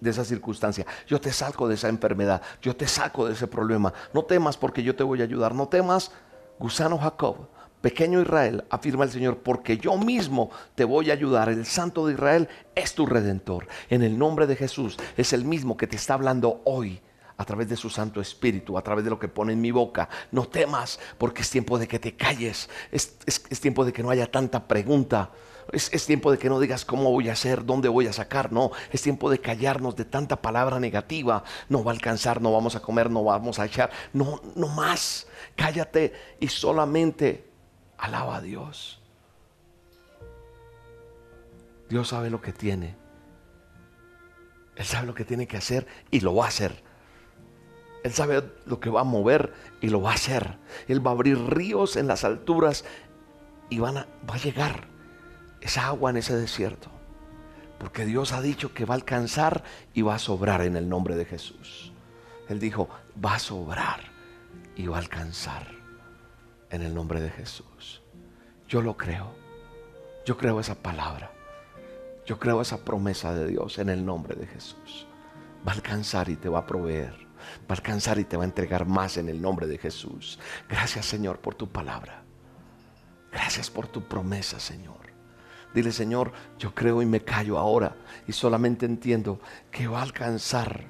de 0.00 0.11
esa 0.11 0.24
circunstancia, 0.24 0.87
yo 1.06 1.20
te 1.20 1.32
saco 1.32 1.68
de 1.68 1.74
esa 1.74 1.88
enfermedad, 1.88 2.42
yo 2.61 2.74
te 2.74 2.87
saco 2.88 3.26
de 3.26 3.35
ese 3.35 3.46
problema. 3.46 3.92
No 4.12 4.24
temas 4.24 4.56
porque 4.56 4.82
yo 4.82 4.96
te 4.96 5.04
voy 5.04 5.20
a 5.20 5.24
ayudar, 5.24 5.54
no 5.54 5.68
temas, 5.68 6.11
gusano 6.59 6.98
Jacob. 6.98 7.48
Pequeño 7.80 8.20
Israel, 8.20 8.64
afirma 8.70 9.04
el 9.04 9.11
Señor, 9.11 9.38
porque 9.38 9.76
yo 9.78 9.96
mismo 9.96 10.50
te 10.74 10.85
voy 10.85 11.11
a 11.11 11.12
ayudar. 11.12 11.50
El 11.50 11.66
Santo 11.66 12.06
de 12.06 12.14
Israel 12.14 12.48
es 12.74 12.94
tu 12.94 13.06
redentor. 13.06 13.68
En 13.90 14.02
el 14.02 14.18
nombre 14.18 14.46
de 14.46 14.56
Jesús 14.56 14.96
es 15.16 15.32
el 15.32 15.44
mismo 15.44 15.76
que 15.76 15.87
te 15.87 15.94
está 15.94 16.14
hablando 16.14 16.62
hoy 16.64 17.00
a 17.37 17.44
través 17.44 17.68
de 17.68 17.77
su 17.77 17.90
Santo 17.90 18.20
Espíritu, 18.20 18.79
a 18.79 18.83
través 18.83 19.05
de 19.05 19.11
lo 19.11 19.18
que 19.18 19.29
pone 19.29 19.53
en 19.53 19.61
mi 19.61 19.70
boca. 19.70 20.09
No 20.31 20.49
temas, 20.49 20.99
porque 21.18 21.42
es 21.42 21.51
tiempo 21.51 21.79
de 21.79 21.87
que 21.87 21.99
te 21.99 22.16
calles, 22.16 22.70
es, 22.90 23.18
tiempo 23.61 23.85
de 23.85 23.92
que 23.92 24.03
no 24.03 24.11
haya 24.11 24.31
tanta 24.31 24.66
pregunta. 24.66 25.31
Es, 25.72 25.92
es, 25.92 26.07
tiempo 26.07 26.31
de 26.31 26.38
que 26.38 26.49
no 26.49 26.61
digas 26.61 26.85
cómo 26.85 27.11
voy 27.11 27.29
a 27.29 27.33
hacer, 27.33 27.64
dónde 27.64 27.88
voy 27.88 28.07
a 28.07 28.12
sacar. 28.12 28.53
No, 28.53 28.70
es 28.92 29.03
tiempo 29.03 29.29
de 29.31 29.40
callarnos 29.40 29.96
de 29.96 30.05
tanta 30.05 30.40
palabra 30.40 30.79
negativa. 30.79 31.42
No 31.68 31.83
va 31.83 31.90
a 31.90 31.94
alcanzar, 31.94 32.40
no 32.40 32.53
vamos 32.53 32.77
a 32.77 32.81
comer, 32.81 33.11
no 33.11 33.25
vamos 33.25 33.59
a 33.59 33.66
echar. 33.66 33.90
No, 34.12 34.40
no 34.55 34.68
más. 34.68 35.27
Cállate 35.57 36.12
y 36.38 36.49
solamente 36.49 37.51
alaba 37.99 38.37
a 38.37 38.40
Dios. 38.40 39.03
Dios 41.88 42.09
sabe 42.09 42.31
lo 42.31 42.40
que 42.40 42.53
tiene. 42.53 42.96
Él 44.77 44.85
sabe 44.85 45.07
lo 45.07 45.14
que 45.14 45.25
tiene 45.25 45.46
que 45.46 45.57
hacer 45.57 45.87
y 46.11 46.20
lo 46.20 46.35
va 46.35 46.44
a 46.44 46.49
hacer. 46.49 46.86
Él 48.07 48.12
sabe 48.12 48.40
lo 48.66 48.79
que 48.79 48.88
va 48.88 49.01
a 49.01 49.05
mover 49.05 49.53
y 49.81 49.88
lo 49.88 50.01
va 50.01 50.12
a 50.12 50.14
hacer. 50.14 50.59
Él 50.87 51.05
va 51.05 51.11
a 51.11 51.14
abrir 51.14 51.38
ríos 51.40 51.97
en 51.97 52.07
las 52.07 52.23
alturas 52.23 52.85
y 53.69 53.81
van 53.81 53.97
a, 53.97 54.07
va 54.31 54.37
a 54.37 54.38
llegar 54.38 54.87
esa 55.61 55.88
agua 55.88 56.11
en 56.11 56.19
ese 56.19 56.37
desierto. 56.37 56.88
Porque 57.81 58.05
Dios 58.05 58.33
ha 58.33 58.40
dicho 58.40 58.73
que 58.73 58.85
va 58.85 58.95
a 58.95 58.99
alcanzar 58.99 59.64
y 59.92 60.03
va 60.03 60.14
a 60.14 60.21
sobrar 60.21 60.62
en 60.62 60.77
el 60.77 60.88
nombre 60.88 61.16
de 61.16 61.25
Jesús. 61.25 61.92
Él 62.49 62.61
dijo, 62.61 62.88
va 63.23 63.35
a 63.35 63.38
sobrar 63.40 64.03
y 64.77 64.87
va 64.87 64.99
a 64.99 65.01
alcanzar 65.01 65.66
en 66.71 66.83
el 66.83 66.95
nombre 66.95 67.21
de 67.21 67.31
Jesús. 67.31 68.03
Yo 68.69 68.83
lo 68.83 68.97
creo. 68.97 69.33
Yo 70.25 70.37
creo 70.37 70.61
esa 70.61 70.77
palabra. 70.77 71.33
Yo 72.25 72.38
creo 72.38 72.61
esa 72.61 72.85
promesa 72.85 73.35
de 73.35 73.49
Dios 73.49 73.81
en 73.81 73.88
el 73.88 74.07
nombre 74.07 74.37
de 74.37 74.47
Jesús. 74.47 75.09
Va 75.66 75.73
a 75.73 75.75
alcanzar 75.75 76.29
y 76.29 76.37
te 76.37 76.49
va 76.49 76.61
a 76.61 76.66
proveer 76.69 77.25
va 77.62 77.70
a 77.70 77.72
alcanzar 77.74 78.18
y 78.18 78.24
te 78.24 78.37
va 78.37 78.44
a 78.44 78.46
entregar 78.46 78.87
más 78.87 79.16
en 79.16 79.28
el 79.28 79.40
nombre 79.40 79.66
de 79.66 79.78
Jesús. 79.78 80.38
Gracias 80.68 81.06
Señor 81.06 81.38
por 81.38 81.54
tu 81.54 81.68
palabra. 81.68 82.22
Gracias 83.32 83.70
por 83.70 83.87
tu 83.88 84.02
promesa 84.02 84.61
Señor. 84.61 85.06
Dile 85.75 85.92
Señor, 85.92 86.33
yo 86.58 86.75
creo 86.75 87.02
y 87.02 87.06
me 87.06 87.21
callo 87.21 87.58
ahora 87.58 87.96
y 88.27 88.33
solamente 88.33 88.87
entiendo 88.87 89.40
que 89.71 89.88
va 89.88 89.98
a 89.98 90.02
alcanzar 90.02 90.85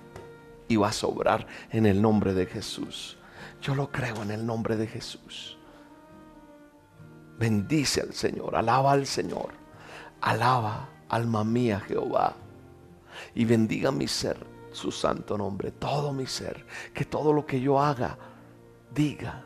y 0.69 0.77
va 0.77 0.89
a 0.89 0.93
sobrar 0.93 1.47
en 1.71 1.87
el 1.87 2.01
nombre 2.01 2.35
de 2.35 2.47
Jesús. 2.47 3.17
Yo 3.61 3.75
lo 3.75 3.91
creo 3.91 4.23
en 4.23 4.31
el 4.31 4.47
nombre 4.47 4.77
de 4.77 4.87
Jesús. 4.87 5.59
Bendice 7.39 8.01
al 8.01 8.15
Señor, 8.15 8.57
alaba 8.57 8.93
al 8.93 9.07
Señor, 9.07 9.51
alaba 10.21 10.89
alma 11.09 11.45
mía 11.45 11.81
Jehová 11.81 12.35
y 13.35 13.45
bendiga 13.45 13.91
mi 13.91 14.09
ser 14.09 14.39
su 14.77 14.93
santo 14.93 15.37
nombre, 15.37 15.73
todo 15.73 16.13
mi 16.13 16.27
ser, 16.27 16.65
que 16.95 17.05
todo 17.05 17.33
lo 17.33 17.45
que 17.45 17.61
yo 17.61 17.81
haga, 17.81 18.17
diga, 18.95 19.45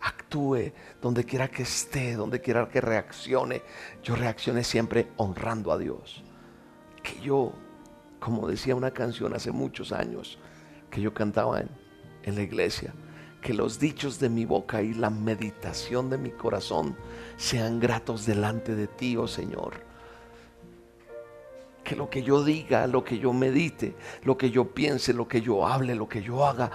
actúe, 0.00 0.72
donde 1.00 1.24
quiera 1.24 1.48
que 1.48 1.62
esté, 1.62 2.14
donde 2.14 2.40
quiera 2.40 2.68
que 2.68 2.80
reaccione, 2.80 3.62
yo 4.02 4.14
reaccione 4.14 4.62
siempre 4.62 5.08
honrando 5.16 5.72
a 5.72 5.78
Dios. 5.78 6.22
Que 7.02 7.20
yo, 7.20 7.52
como 8.20 8.46
decía 8.46 8.76
una 8.76 8.92
canción 8.92 9.34
hace 9.34 9.50
muchos 9.50 9.90
años, 9.90 10.38
que 10.90 11.00
yo 11.00 11.14
cantaba 11.14 11.60
en, 11.60 12.36
la 12.36 12.42
iglesia, 12.42 12.94
que 13.40 13.54
los 13.54 13.80
dichos 13.80 14.20
de 14.20 14.28
mi 14.28 14.44
boca 14.44 14.82
y 14.82 14.94
la 14.94 15.10
meditación 15.10 16.10
de 16.10 16.18
mi 16.18 16.30
corazón 16.30 16.96
sean 17.36 17.80
gratos 17.80 18.26
delante 18.26 18.76
de 18.76 18.86
ti, 18.86 19.16
oh 19.16 19.26
Señor 19.26 19.91
que 21.92 21.96
lo 21.96 22.08
que 22.08 22.22
yo 22.22 22.42
diga, 22.42 22.86
lo 22.86 23.04
que 23.04 23.18
yo 23.18 23.34
medite, 23.34 23.94
lo 24.24 24.38
que 24.38 24.50
yo 24.50 24.72
piense, 24.72 25.12
lo 25.12 25.28
que 25.28 25.42
yo 25.42 25.66
hable, 25.66 25.94
lo 25.94 26.08
que 26.08 26.22
yo 26.22 26.46
haga, 26.46 26.70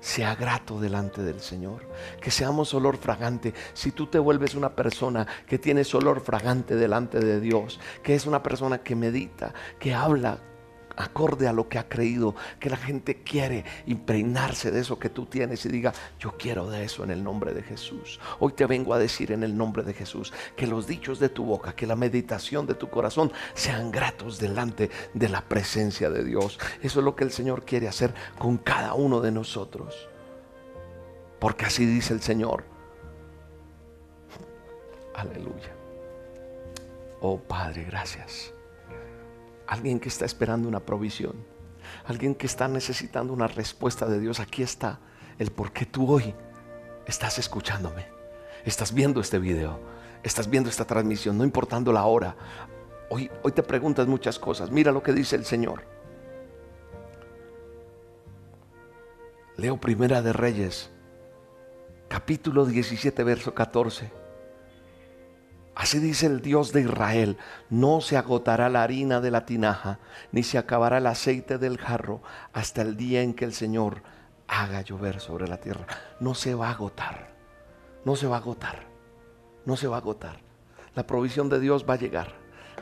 sea 0.00 0.34
grato 0.36 0.80
delante 0.80 1.22
del 1.22 1.40
Señor. 1.40 1.86
Que 2.18 2.30
seamos 2.30 2.72
olor 2.72 2.96
fragante. 2.96 3.52
Si 3.74 3.90
tú 3.90 4.06
te 4.06 4.18
vuelves 4.18 4.54
una 4.54 4.74
persona 4.74 5.26
que 5.46 5.58
tienes 5.58 5.94
olor 5.94 6.22
fragante 6.22 6.76
delante 6.76 7.20
de 7.20 7.40
Dios, 7.40 7.78
que 8.02 8.14
es 8.14 8.24
una 8.24 8.42
persona 8.42 8.78
que 8.78 8.96
medita, 8.96 9.52
que 9.78 9.92
habla 9.92 10.38
acorde 10.96 11.48
a 11.48 11.52
lo 11.52 11.68
que 11.68 11.78
ha 11.78 11.88
creído, 11.88 12.34
que 12.58 12.70
la 12.70 12.76
gente 12.76 13.22
quiere 13.22 13.64
impregnarse 13.86 14.70
de 14.70 14.80
eso 14.80 14.98
que 14.98 15.10
tú 15.10 15.26
tienes 15.26 15.64
y 15.66 15.68
diga, 15.68 15.92
yo 16.18 16.36
quiero 16.38 16.68
de 16.70 16.84
eso 16.84 17.04
en 17.04 17.10
el 17.10 17.22
nombre 17.22 17.54
de 17.54 17.62
Jesús. 17.62 18.20
Hoy 18.38 18.52
te 18.52 18.66
vengo 18.66 18.94
a 18.94 18.98
decir 18.98 19.32
en 19.32 19.42
el 19.42 19.56
nombre 19.56 19.82
de 19.82 19.94
Jesús 19.94 20.32
que 20.56 20.66
los 20.66 20.86
dichos 20.86 21.18
de 21.18 21.28
tu 21.28 21.44
boca, 21.44 21.74
que 21.74 21.86
la 21.86 21.96
meditación 21.96 22.66
de 22.66 22.74
tu 22.74 22.88
corazón 22.88 23.32
sean 23.54 23.90
gratos 23.90 24.38
delante 24.38 24.90
de 25.12 25.28
la 25.28 25.42
presencia 25.42 26.10
de 26.10 26.24
Dios. 26.24 26.58
Eso 26.82 27.00
es 27.00 27.04
lo 27.04 27.16
que 27.16 27.24
el 27.24 27.32
Señor 27.32 27.64
quiere 27.64 27.88
hacer 27.88 28.14
con 28.38 28.58
cada 28.58 28.94
uno 28.94 29.20
de 29.20 29.32
nosotros. 29.32 30.08
Porque 31.38 31.66
así 31.66 31.84
dice 31.84 32.14
el 32.14 32.22
Señor. 32.22 32.64
Aleluya. 35.14 35.74
Oh 37.20 37.38
Padre, 37.38 37.84
gracias. 37.84 38.53
Alguien 39.66 40.00
que 40.00 40.08
está 40.08 40.24
esperando 40.24 40.68
una 40.68 40.80
provisión. 40.80 41.34
Alguien 42.06 42.34
que 42.34 42.46
está 42.46 42.68
necesitando 42.68 43.32
una 43.32 43.46
respuesta 43.46 44.06
de 44.06 44.20
Dios. 44.20 44.40
Aquí 44.40 44.62
está 44.62 45.00
el 45.38 45.50
por 45.50 45.72
qué 45.72 45.86
tú 45.86 46.10
hoy 46.10 46.34
estás 47.06 47.38
escuchándome. 47.38 48.06
Estás 48.64 48.92
viendo 48.92 49.20
este 49.20 49.38
video. 49.38 49.80
Estás 50.22 50.48
viendo 50.48 50.70
esta 50.70 50.86
transmisión, 50.86 51.36
no 51.36 51.44
importando 51.44 51.92
la 51.92 52.04
hora. 52.04 52.34
Hoy, 53.10 53.30
hoy 53.42 53.52
te 53.52 53.62
preguntas 53.62 54.06
muchas 54.06 54.38
cosas. 54.38 54.70
Mira 54.70 54.90
lo 54.90 55.02
que 55.02 55.12
dice 55.12 55.36
el 55.36 55.44
Señor. 55.44 55.82
Leo 59.56 59.76
Primera 59.78 60.22
de 60.22 60.32
Reyes, 60.32 60.90
capítulo 62.08 62.64
17, 62.64 63.22
verso 63.22 63.54
14. 63.54 64.23
Así 65.74 65.98
dice 65.98 66.26
el 66.26 66.40
Dios 66.40 66.72
de 66.72 66.82
Israel, 66.82 67.36
no 67.68 68.00
se 68.00 68.16
agotará 68.16 68.68
la 68.68 68.84
harina 68.84 69.20
de 69.20 69.30
la 69.32 69.44
tinaja, 69.44 69.98
ni 70.30 70.44
se 70.44 70.56
acabará 70.56 70.98
el 70.98 71.06
aceite 71.06 71.58
del 71.58 71.78
jarro, 71.78 72.22
hasta 72.52 72.82
el 72.82 72.96
día 72.96 73.22
en 73.22 73.34
que 73.34 73.44
el 73.44 73.52
Señor 73.52 74.02
haga 74.46 74.82
llover 74.82 75.20
sobre 75.20 75.48
la 75.48 75.56
tierra. 75.56 75.86
No 76.20 76.34
se 76.34 76.54
va 76.54 76.68
a 76.68 76.72
agotar, 76.72 77.32
no 78.04 78.14
se 78.14 78.28
va 78.28 78.36
a 78.36 78.40
agotar, 78.40 78.84
no 79.64 79.76
se 79.76 79.88
va 79.88 79.96
a 79.96 80.00
agotar. 80.00 80.38
La 80.94 81.06
provisión 81.06 81.48
de 81.48 81.58
Dios 81.58 81.84
va 81.88 81.94
a 81.94 81.98
llegar, 81.98 82.34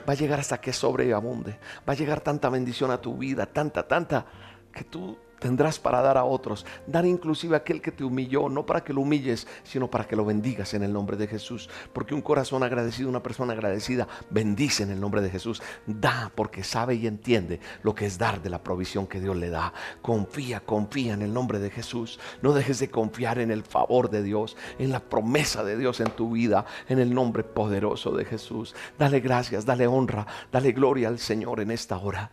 va 0.07 0.12
a 0.12 0.16
llegar 0.16 0.40
hasta 0.40 0.61
que 0.61 0.74
sobre 0.74 1.07
y 1.07 1.12
abunde, 1.12 1.59
va 1.88 1.95
a 1.95 1.97
llegar 1.97 2.20
tanta 2.20 2.51
bendición 2.51 2.90
a 2.90 3.01
tu 3.01 3.16
vida, 3.16 3.47
tanta, 3.47 3.88
tanta, 3.88 4.26
que 4.70 4.84
tú 4.84 5.16
tendrás 5.43 5.80
para 5.80 6.01
dar 6.01 6.16
a 6.16 6.24
otros. 6.24 6.64
Dar 6.86 7.05
inclusive 7.05 7.57
a 7.57 7.59
aquel 7.59 7.82
que 7.82 7.90
te 7.90 8.05
humilló, 8.05 8.49
no 8.49 8.64
para 8.64 8.84
que 8.84 8.93
lo 8.93 9.01
humilles, 9.01 9.49
sino 9.64 9.90
para 9.90 10.07
que 10.07 10.14
lo 10.14 10.24
bendigas 10.24 10.72
en 10.72 10.84
el 10.84 10.93
nombre 10.93 11.16
de 11.16 11.26
Jesús. 11.26 11.68
Porque 11.93 12.14
un 12.14 12.22
corazón 12.22 12.62
agradecido, 12.62 13.09
una 13.09 13.22
persona 13.22 13.53
agradecida, 13.53 14.07
bendice 14.30 14.84
en 14.84 14.93
el 14.93 15.01
nombre 15.01 15.20
de 15.20 15.30
Jesús. 15.30 15.61
Da 15.86 16.30
porque 16.34 16.62
sabe 16.62 16.95
y 16.95 17.07
entiende 17.07 17.61
lo 17.82 17.95
que 17.95 18.07
es 18.07 18.18
dar 18.18 18.40
de 18.40 18.51
la 18.51 18.62
provisión 18.62 19.09
que 19.09 19.20
Dios 19.20 19.36
le 19.36 19.51
da. 19.51 19.72
Confía, 20.01 20.61
confía 20.61 21.14
en 21.14 21.22
el 21.22 21.34
nombre 21.34 21.59
de 21.59 21.70
Jesús. 21.70 22.20
No 22.40 22.53
dejes 22.53 22.78
de 22.78 22.88
confiar 22.88 23.40
en 23.40 23.51
el 23.51 23.64
favor 23.64 24.09
de 24.11 24.22
Dios, 24.22 24.57
en 24.78 24.93
la 24.93 25.01
promesa 25.01 25.64
de 25.64 25.76
Dios 25.76 25.99
en 26.01 26.11
tu 26.12 26.30
vida, 26.30 26.64
en 26.88 27.01
el 27.01 27.12
nombre 27.12 27.43
poderoso 27.43 28.12
de 28.12 28.24
Jesús. 28.24 28.74
Dale 28.97 29.20
gracias, 29.20 29.66
dale 29.66 29.88
honra, 29.88 30.26
dale 30.53 30.70
gloria 30.70 31.09
al 31.09 31.18
Señor 31.18 31.61
en 31.61 31.72
esta 31.72 31.99
hora. 31.99 32.30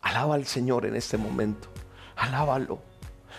Alaba 0.00 0.36
al 0.36 0.46
Señor 0.46 0.86
en 0.86 0.96
este 0.96 1.18
momento. 1.18 1.68
Alábalo, 2.18 2.80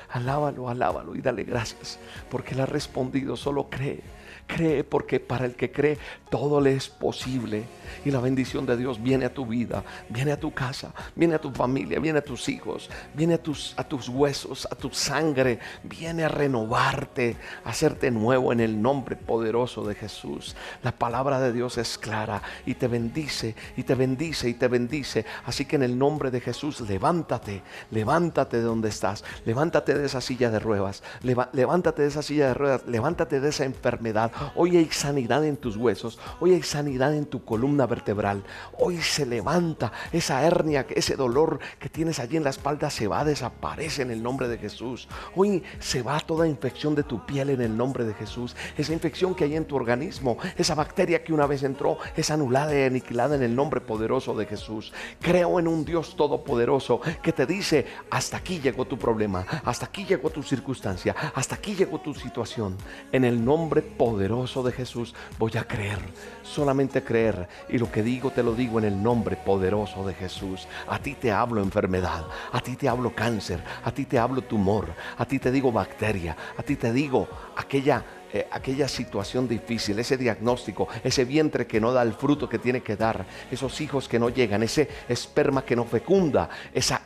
alábalo, 0.10 0.70
alábalo 0.70 1.16
y 1.16 1.22
dale 1.22 1.44
gracias 1.44 2.00
porque 2.32 2.54
Él 2.54 2.62
ha 2.62 2.66
respondido. 2.66 3.36
Solo 3.36 3.70
cree, 3.70 4.02
cree 4.50 4.84
porque 4.84 5.20
para 5.20 5.46
el 5.46 5.56
que 5.56 5.72
cree 5.72 5.98
todo 6.30 6.60
le 6.60 6.74
es 6.74 6.90
posible. 6.90 7.64
Y 8.06 8.12
la 8.12 8.20
bendición 8.20 8.66
de 8.66 8.78
Dios 8.78 9.02
viene 9.02 9.26
a 9.26 9.34
tu 9.34 9.46
vida, 9.46 9.84
viene 10.10 10.32
a 10.32 10.40
tu 10.40 10.54
casa, 10.54 10.94
viene 11.16 11.36
a 11.36 11.42
tu 11.42 11.52
familia, 11.52 12.00
viene 12.00 12.20
a 12.20 12.24
tus 12.24 12.50
hijos, 12.50 12.90
viene 13.14 13.36
a 13.36 13.44
tus, 13.44 13.74
a 13.78 13.84
tus 13.84 14.10
huesos, 14.10 14.68
a 14.72 14.76
tu 14.76 14.90
sangre, 14.92 15.60
viene 15.84 16.24
a 16.24 16.30
renovarte, 16.30 17.36
a 17.64 17.70
hacerte 17.70 18.12
nuevo 18.12 18.54
en 18.54 18.60
el 18.60 18.82
nombre 18.82 19.16
poderoso 19.16 19.86
de 19.86 19.96
Jesús. 19.96 20.56
La 20.84 20.92
palabra 20.92 21.40
de 21.40 21.52
Dios 21.52 21.78
es 21.78 21.98
clara 21.98 22.42
y 22.66 22.76
te 22.76 22.88
bendice 22.88 23.56
y 23.76 23.84
te 23.84 23.96
bendice 23.96 24.50
y 24.50 24.54
te 24.54 24.68
bendice. 24.68 25.26
Así 25.46 25.66
que 25.66 25.76
en 25.76 25.84
el 25.84 25.98
nombre 25.98 26.32
de 26.32 26.42
Jesús, 26.42 26.82
levántate, 26.82 27.64
levántate 27.92 28.58
de 28.58 28.64
donde 28.64 28.90
estás, 28.90 29.24
levántate 29.46 29.98
de 29.98 30.06
esa 30.06 30.22
silla 30.22 30.50
de 30.50 30.60
ruedas, 30.60 31.04
levántate 31.22 32.04
de 32.04 32.08
esa 32.08 32.22
silla 32.22 32.48
de 32.48 32.54
ruedas, 32.54 32.86
levántate 32.88 33.40
de 33.40 33.50
esa 33.50 33.66
enfermedad. 33.66 34.32
Hoy 34.56 34.78
hay 34.78 34.86
sanidad 34.92 35.46
en 35.46 35.58
tus 35.58 35.76
huesos, 35.76 36.20
hoy 36.40 36.54
hay 36.54 36.64
sanidad 36.64 37.14
en 37.14 37.26
tu 37.26 37.44
columna 37.44 37.86
vertebral. 37.86 38.44
Hoy 38.78 38.98
se 38.98 39.26
levanta 39.26 39.92
esa 40.12 40.46
hernia, 40.46 40.86
ese 40.90 41.16
dolor 41.16 41.60
que 41.80 41.90
tienes 41.90 42.20
allí 42.20 42.38
en 42.38 42.44
la 42.44 42.50
espalda 42.50 42.90
se 42.90 43.08
va, 43.08 43.24
desaparece 43.24 44.02
en 44.02 44.12
el 44.12 44.24
nombre 44.24 44.48
de 44.48 44.58
Jesús. 44.58 45.08
Hoy 45.36 45.64
se 45.80 46.02
va 46.02 46.20
toda 46.20 46.48
infección 46.48 46.96
de 46.96 47.04
tu 47.04 47.26
piel 47.26 47.50
en 47.50 47.62
el 47.62 47.76
nombre 47.76 48.06
de 48.06 48.14
Jesús. 48.14 48.56
Esa 48.78 48.94
infección 48.94 49.36
que 49.36 49.44
hay 49.44 49.56
en 49.56 49.66
tu 49.66 49.76
organismo, 49.76 50.38
esa 50.58 50.76
bacteria 50.76 51.24
que 51.24 51.34
una 51.34 51.46
vez 51.46 51.64
entró, 51.64 51.98
es 52.16 52.32
anulada 52.32 52.78
y 52.78 52.84
aniquilada 52.84 53.36
en 53.36 53.44
el 53.44 53.56
nombre 53.56 53.82
poderoso 53.82 54.36
de 54.36 54.46
Jesús. 54.46 54.94
Creo 55.20 55.60
en 55.60 55.68
un 55.68 55.86
Dios 55.86 56.16
todopoderoso 56.16 57.02
que 57.22 57.34
te 57.34 57.46
dice, 57.46 57.86
hasta 58.10 58.38
aquí 58.38 58.60
llegó 58.60 58.86
tu 58.86 58.98
problema, 58.98 59.46
hasta 59.66 59.86
aquí 59.86 60.06
llegó 60.06 60.30
tu 60.30 60.44
circunstancia, 60.44 61.16
hasta 61.36 61.56
aquí 61.56 61.76
llegó 61.76 62.00
tu 62.00 62.14
situación. 62.14 62.78
En 63.12 63.26
el 63.26 63.44
nombre 63.44 63.82
poderoso 63.82 64.29
de 64.30 64.72
Jesús 64.72 65.16
voy 65.40 65.54
a 65.58 65.64
creer, 65.64 65.98
solamente 66.44 67.04
creer 67.04 67.50
y 67.68 67.80
lo 67.80 67.92
que 67.92 68.04
digo 68.04 68.30
te 68.30 68.44
lo 68.44 68.54
digo 68.54 68.78
en 68.78 68.86
el 68.86 69.02
nombre 69.02 69.36
poderoso 69.36 70.06
de 70.06 70.14
Jesús. 70.14 70.68
A 70.88 71.00
ti 71.00 71.16
te 71.16 71.32
hablo 71.32 71.64
enfermedad, 71.64 72.26
a 72.52 72.62
ti 72.62 72.76
te 72.76 72.88
hablo 72.88 73.16
cáncer, 73.16 73.60
a 73.84 73.92
ti 73.92 74.06
te 74.06 74.20
hablo 74.20 74.44
tumor, 74.44 74.94
a 75.18 75.26
ti 75.26 75.40
te 75.40 75.52
digo 75.52 75.72
bacteria, 75.72 76.38
a 76.56 76.62
ti 76.62 76.76
te 76.76 76.94
digo 76.94 77.28
aquella 77.56 78.06
eh, 78.32 78.48
aquella 78.52 78.88
situación 78.88 79.48
difícil, 79.48 79.98
ese 79.98 80.16
diagnóstico, 80.16 80.88
ese 81.04 81.26
vientre 81.26 81.66
que 81.66 81.82
no 81.82 81.92
da 81.92 82.04
el 82.04 82.14
fruto 82.14 82.48
que 82.48 82.60
tiene 82.60 82.82
que 82.82 82.96
dar, 82.96 83.26
esos 83.50 83.82
hijos 83.82 84.08
que 84.08 84.20
no 84.20 84.30
llegan, 84.30 84.62
ese 84.62 84.88
esperma 85.08 85.66
que 85.66 85.76
no 85.76 85.86
fecunda, 85.86 86.48
esa 86.72 87.02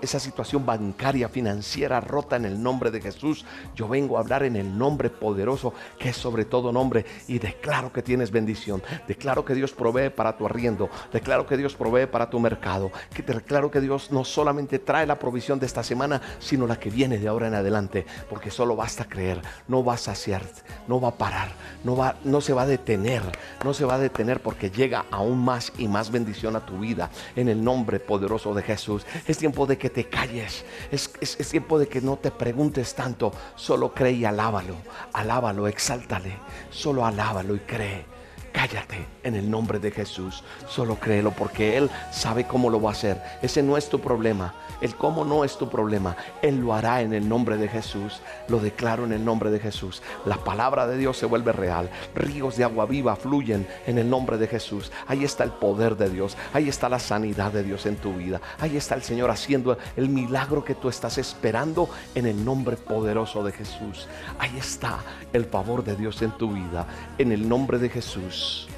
esa 0.00 0.20
situación 0.20 0.66
bancaria, 0.66 1.28
financiera 1.28 2.00
rota 2.00 2.36
en 2.36 2.44
el 2.44 2.62
nombre 2.62 2.90
de 2.90 3.00
Jesús. 3.00 3.44
Yo 3.74 3.88
vengo 3.88 4.16
a 4.16 4.20
hablar 4.20 4.42
en 4.42 4.56
el 4.56 4.76
nombre 4.76 5.10
poderoso 5.10 5.72
que 5.98 6.10
es 6.10 6.16
sobre 6.16 6.44
todo 6.44 6.72
nombre 6.72 7.04
y 7.28 7.38
declaro 7.38 7.92
que 7.92 8.02
tienes 8.02 8.30
bendición. 8.30 8.82
Declaro 9.08 9.44
que 9.44 9.54
Dios 9.54 9.72
provee 9.72 10.10
para 10.10 10.36
tu 10.36 10.46
arriendo. 10.46 10.90
Declaro 11.12 11.46
que 11.46 11.56
Dios 11.56 11.74
provee 11.74 12.06
para 12.06 12.28
tu 12.28 12.38
mercado. 12.40 12.90
Que 13.14 13.22
declaro 13.22 13.70
que 13.70 13.80
Dios 13.80 14.10
no 14.10 14.24
solamente 14.24 14.78
trae 14.78 15.06
la 15.06 15.18
provisión 15.18 15.58
de 15.58 15.66
esta 15.66 15.82
semana, 15.82 16.20
sino 16.38 16.66
la 16.66 16.78
que 16.78 16.90
viene 16.90 17.18
de 17.18 17.28
ahora 17.28 17.48
en 17.48 17.54
adelante. 17.54 18.06
Porque 18.28 18.50
solo 18.50 18.76
basta 18.76 19.04
creer. 19.04 19.40
No 19.68 19.84
va 19.84 19.94
a 19.94 19.98
saciar, 19.98 20.42
no 20.88 21.00
va 21.00 21.08
a 21.08 21.18
parar, 21.18 21.52
no, 21.84 21.96
va, 21.96 22.16
no 22.24 22.40
se 22.40 22.52
va 22.52 22.62
a 22.62 22.66
detener. 22.66 23.22
No 23.64 23.74
se 23.74 23.84
va 23.84 23.94
a 23.94 23.98
detener 23.98 24.40
porque 24.42 24.70
llega 24.70 25.06
aún 25.10 25.44
más 25.44 25.72
y 25.78 25.88
más 25.88 26.10
bendición 26.10 26.56
a 26.56 26.66
tu 26.66 26.78
vida 26.78 27.10
en 27.36 27.48
el 27.48 27.62
nombre 27.62 28.00
poderoso 28.00 28.54
de 28.54 28.62
Jesús. 28.62 29.06
Es 29.26 29.38
tiempo 29.38 29.61
de 29.66 29.78
que 29.78 29.90
te 29.90 30.08
calles. 30.08 30.64
Es, 30.90 31.10
tiempo 31.50 31.78
de 31.78 31.88
que 31.88 32.00
no 32.00 32.16
te 32.16 32.30
preguntes 32.30 32.94
tanto. 32.94 33.32
Solo 33.56 33.94
cree 33.94 34.12
y 34.12 34.24
alábalo. 34.24 34.76
Alábalo, 35.12 35.68
exáltale. 35.68 36.36
Solo 36.70 37.04
alábalo 37.04 37.54
y 37.54 37.60
cree. 37.60 38.04
Cállate 38.52 39.06
en 39.22 39.34
el 39.34 39.50
nombre 39.50 39.78
de 39.78 39.90
Jesús. 39.90 40.44
Solo 40.68 40.96
créelo 40.96 41.30
porque 41.30 41.76
Él 41.76 41.90
sabe 42.12 42.46
cómo 42.46 42.70
lo 42.70 42.80
va 42.80 42.90
a 42.90 42.92
hacer. 42.92 43.22
Ese 43.40 43.62
no 43.62 43.76
es 43.76 43.88
tu 43.88 44.00
problema. 44.00 44.54
El 44.82 44.96
cómo 44.96 45.24
no 45.24 45.44
es 45.44 45.56
tu 45.56 45.70
problema. 45.70 46.16
Él 46.42 46.60
lo 46.60 46.74
hará 46.74 47.00
en 47.00 47.14
el 47.14 47.26
nombre 47.26 47.56
de 47.56 47.68
Jesús. 47.68 48.20
Lo 48.48 48.58
declaro 48.58 49.04
en 49.04 49.12
el 49.12 49.24
nombre 49.24 49.50
de 49.50 49.58
Jesús. 49.58 50.02
La 50.26 50.36
palabra 50.36 50.86
de 50.86 50.98
Dios 50.98 51.16
se 51.16 51.24
vuelve 51.24 51.52
real. 51.52 51.88
Ríos 52.14 52.56
de 52.56 52.64
agua 52.64 52.84
viva 52.84 53.16
fluyen 53.16 53.66
en 53.86 53.96
el 53.96 54.10
nombre 54.10 54.36
de 54.36 54.48
Jesús. 54.48 54.92
Ahí 55.06 55.24
está 55.24 55.44
el 55.44 55.52
poder 55.52 55.96
de 55.96 56.10
Dios. 56.10 56.36
Ahí 56.52 56.68
está 56.68 56.90
la 56.90 56.98
sanidad 56.98 57.52
de 57.52 57.62
Dios 57.62 57.86
en 57.86 57.96
tu 57.96 58.12
vida. 58.12 58.40
Ahí 58.58 58.76
está 58.76 58.94
el 58.94 59.02
Señor 59.02 59.30
haciendo 59.30 59.78
el 59.96 60.08
milagro 60.08 60.64
que 60.64 60.74
tú 60.74 60.88
estás 60.90 61.16
esperando 61.16 61.88
en 62.14 62.26
el 62.26 62.44
nombre 62.44 62.76
poderoso 62.76 63.42
de 63.42 63.52
Jesús. 63.52 64.08
Ahí 64.38 64.58
está 64.58 64.98
el 65.32 65.46
favor 65.46 65.82
de 65.82 65.96
Dios 65.96 66.20
en 66.20 66.32
tu 66.32 66.52
vida. 66.52 66.86
En 67.16 67.32
el 67.32 67.48
nombre 67.48 67.78
de 67.78 67.88
Jesús. 67.88 68.68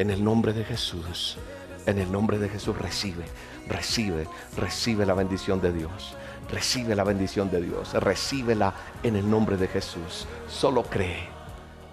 En 0.00 0.08
el 0.08 0.24
nombre 0.24 0.54
de 0.54 0.64
Jesús, 0.64 1.36
en 1.84 1.98
el 1.98 2.10
nombre 2.10 2.38
de 2.38 2.48
Jesús 2.48 2.74
recibe, 2.78 3.24
recibe, 3.70 4.26
recibe 4.56 5.06
la 5.06 5.14
bendición 5.14 5.60
de 5.60 5.72
Dios. 5.72 6.14
Recibe 6.50 6.96
la 6.96 7.04
bendición 7.04 7.50
de 7.50 7.62
Dios. 7.62 7.92
Recíbela 7.94 8.74
en 9.02 9.16
el 9.16 9.30
nombre 9.30 9.56
de 9.56 9.68
Jesús. 9.68 10.26
Solo 10.48 10.82
cree, 10.82 11.28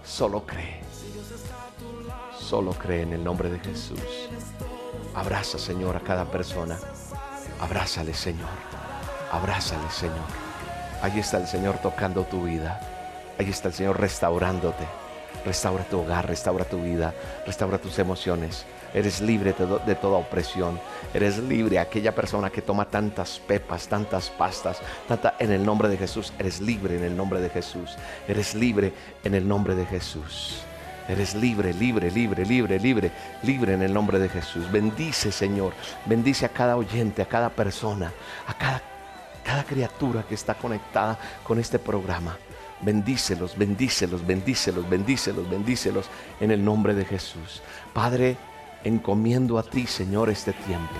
solo 0.04 0.44
cree. 0.44 0.80
Solo 2.38 2.72
cree 2.72 3.02
en 3.02 3.12
el 3.12 3.22
nombre 3.22 3.50
de 3.50 3.60
Jesús. 3.60 4.28
Abraza, 5.14 5.58
Señor, 5.58 5.96
a 5.96 6.00
cada 6.00 6.24
persona. 6.24 6.78
Abrázale, 7.60 8.14
Señor. 8.14 8.48
Abrázale, 9.30 9.88
Señor. 9.90 10.26
Ahí 11.02 11.20
está 11.20 11.36
el 11.36 11.46
Señor 11.46 11.78
tocando 11.78 12.24
tu 12.24 12.44
vida. 12.44 12.80
Ahí 13.38 13.50
está 13.50 13.68
el 13.68 13.74
Señor 13.74 14.00
restaurándote. 14.00 14.84
Restaura 15.44 15.84
tu 15.84 16.00
hogar, 16.00 16.26
restaura 16.26 16.64
tu 16.64 16.82
vida, 16.82 17.14
restaura 17.46 17.78
tus 17.78 17.98
emociones. 17.98 18.64
Eres 18.94 19.20
libre 19.20 19.54
de, 19.86 19.94
toda 19.94 20.18
opresión. 20.18 20.80
Eres 21.12 21.38
libre 21.38 21.78
aquella 21.78 22.14
persona 22.14 22.50
que 22.50 22.62
toma 22.62 22.86
tantas 22.86 23.38
pepas, 23.38 23.86
tantas 23.86 24.30
pastas, 24.30 24.78
tanta 25.06 25.34
en 25.38 25.52
el 25.52 25.64
nombre 25.64 25.88
de 25.88 25.98
Jesús. 25.98 26.32
Eres 26.38 26.60
libre 26.60 26.96
en 26.96 27.04
el 27.04 27.16
nombre 27.16 27.40
de 27.40 27.50
Jesús. 27.50 27.96
Eres 28.26 28.54
libre 28.54 28.92
en 29.24 29.34
el 29.34 29.46
nombre 29.46 29.74
de 29.74 29.84
Jesús. 29.84 30.62
Eres 31.08 31.34
libre, 31.34 31.72
libre, 31.72 32.10
libre, 32.10 32.44
libre, 32.44 32.78
libre, 32.78 33.12
libre 33.42 33.72
en 33.72 33.82
el 33.82 33.92
nombre 33.92 34.18
de 34.18 34.28
Jesús. 34.28 34.70
Bendice, 34.70 35.32
Señor. 35.32 35.72
Bendice 36.04 36.46
a 36.46 36.50
cada 36.50 36.76
oyente, 36.76 37.22
a 37.22 37.26
cada 37.26 37.48
persona, 37.48 38.12
a 38.46 38.54
cada, 38.54 38.82
cada 39.42 39.64
criatura 39.64 40.22
que 40.22 40.34
está 40.34 40.54
conectada 40.54 41.18
con 41.44 41.58
este 41.58 41.78
programa. 41.78 42.36
Bendícelos, 42.80 43.56
bendícelos, 43.56 44.26
bendícelos, 44.26 44.88
bendícelos, 44.88 45.50
bendícelos 45.50 46.06
en 46.40 46.50
el 46.50 46.64
nombre 46.64 46.94
de 46.94 47.04
Jesús. 47.04 47.62
Padre, 47.92 48.36
encomiendo 48.84 49.58
a 49.58 49.62
ti, 49.62 49.86
Señor, 49.86 50.30
este 50.30 50.52
tiempo. 50.52 50.94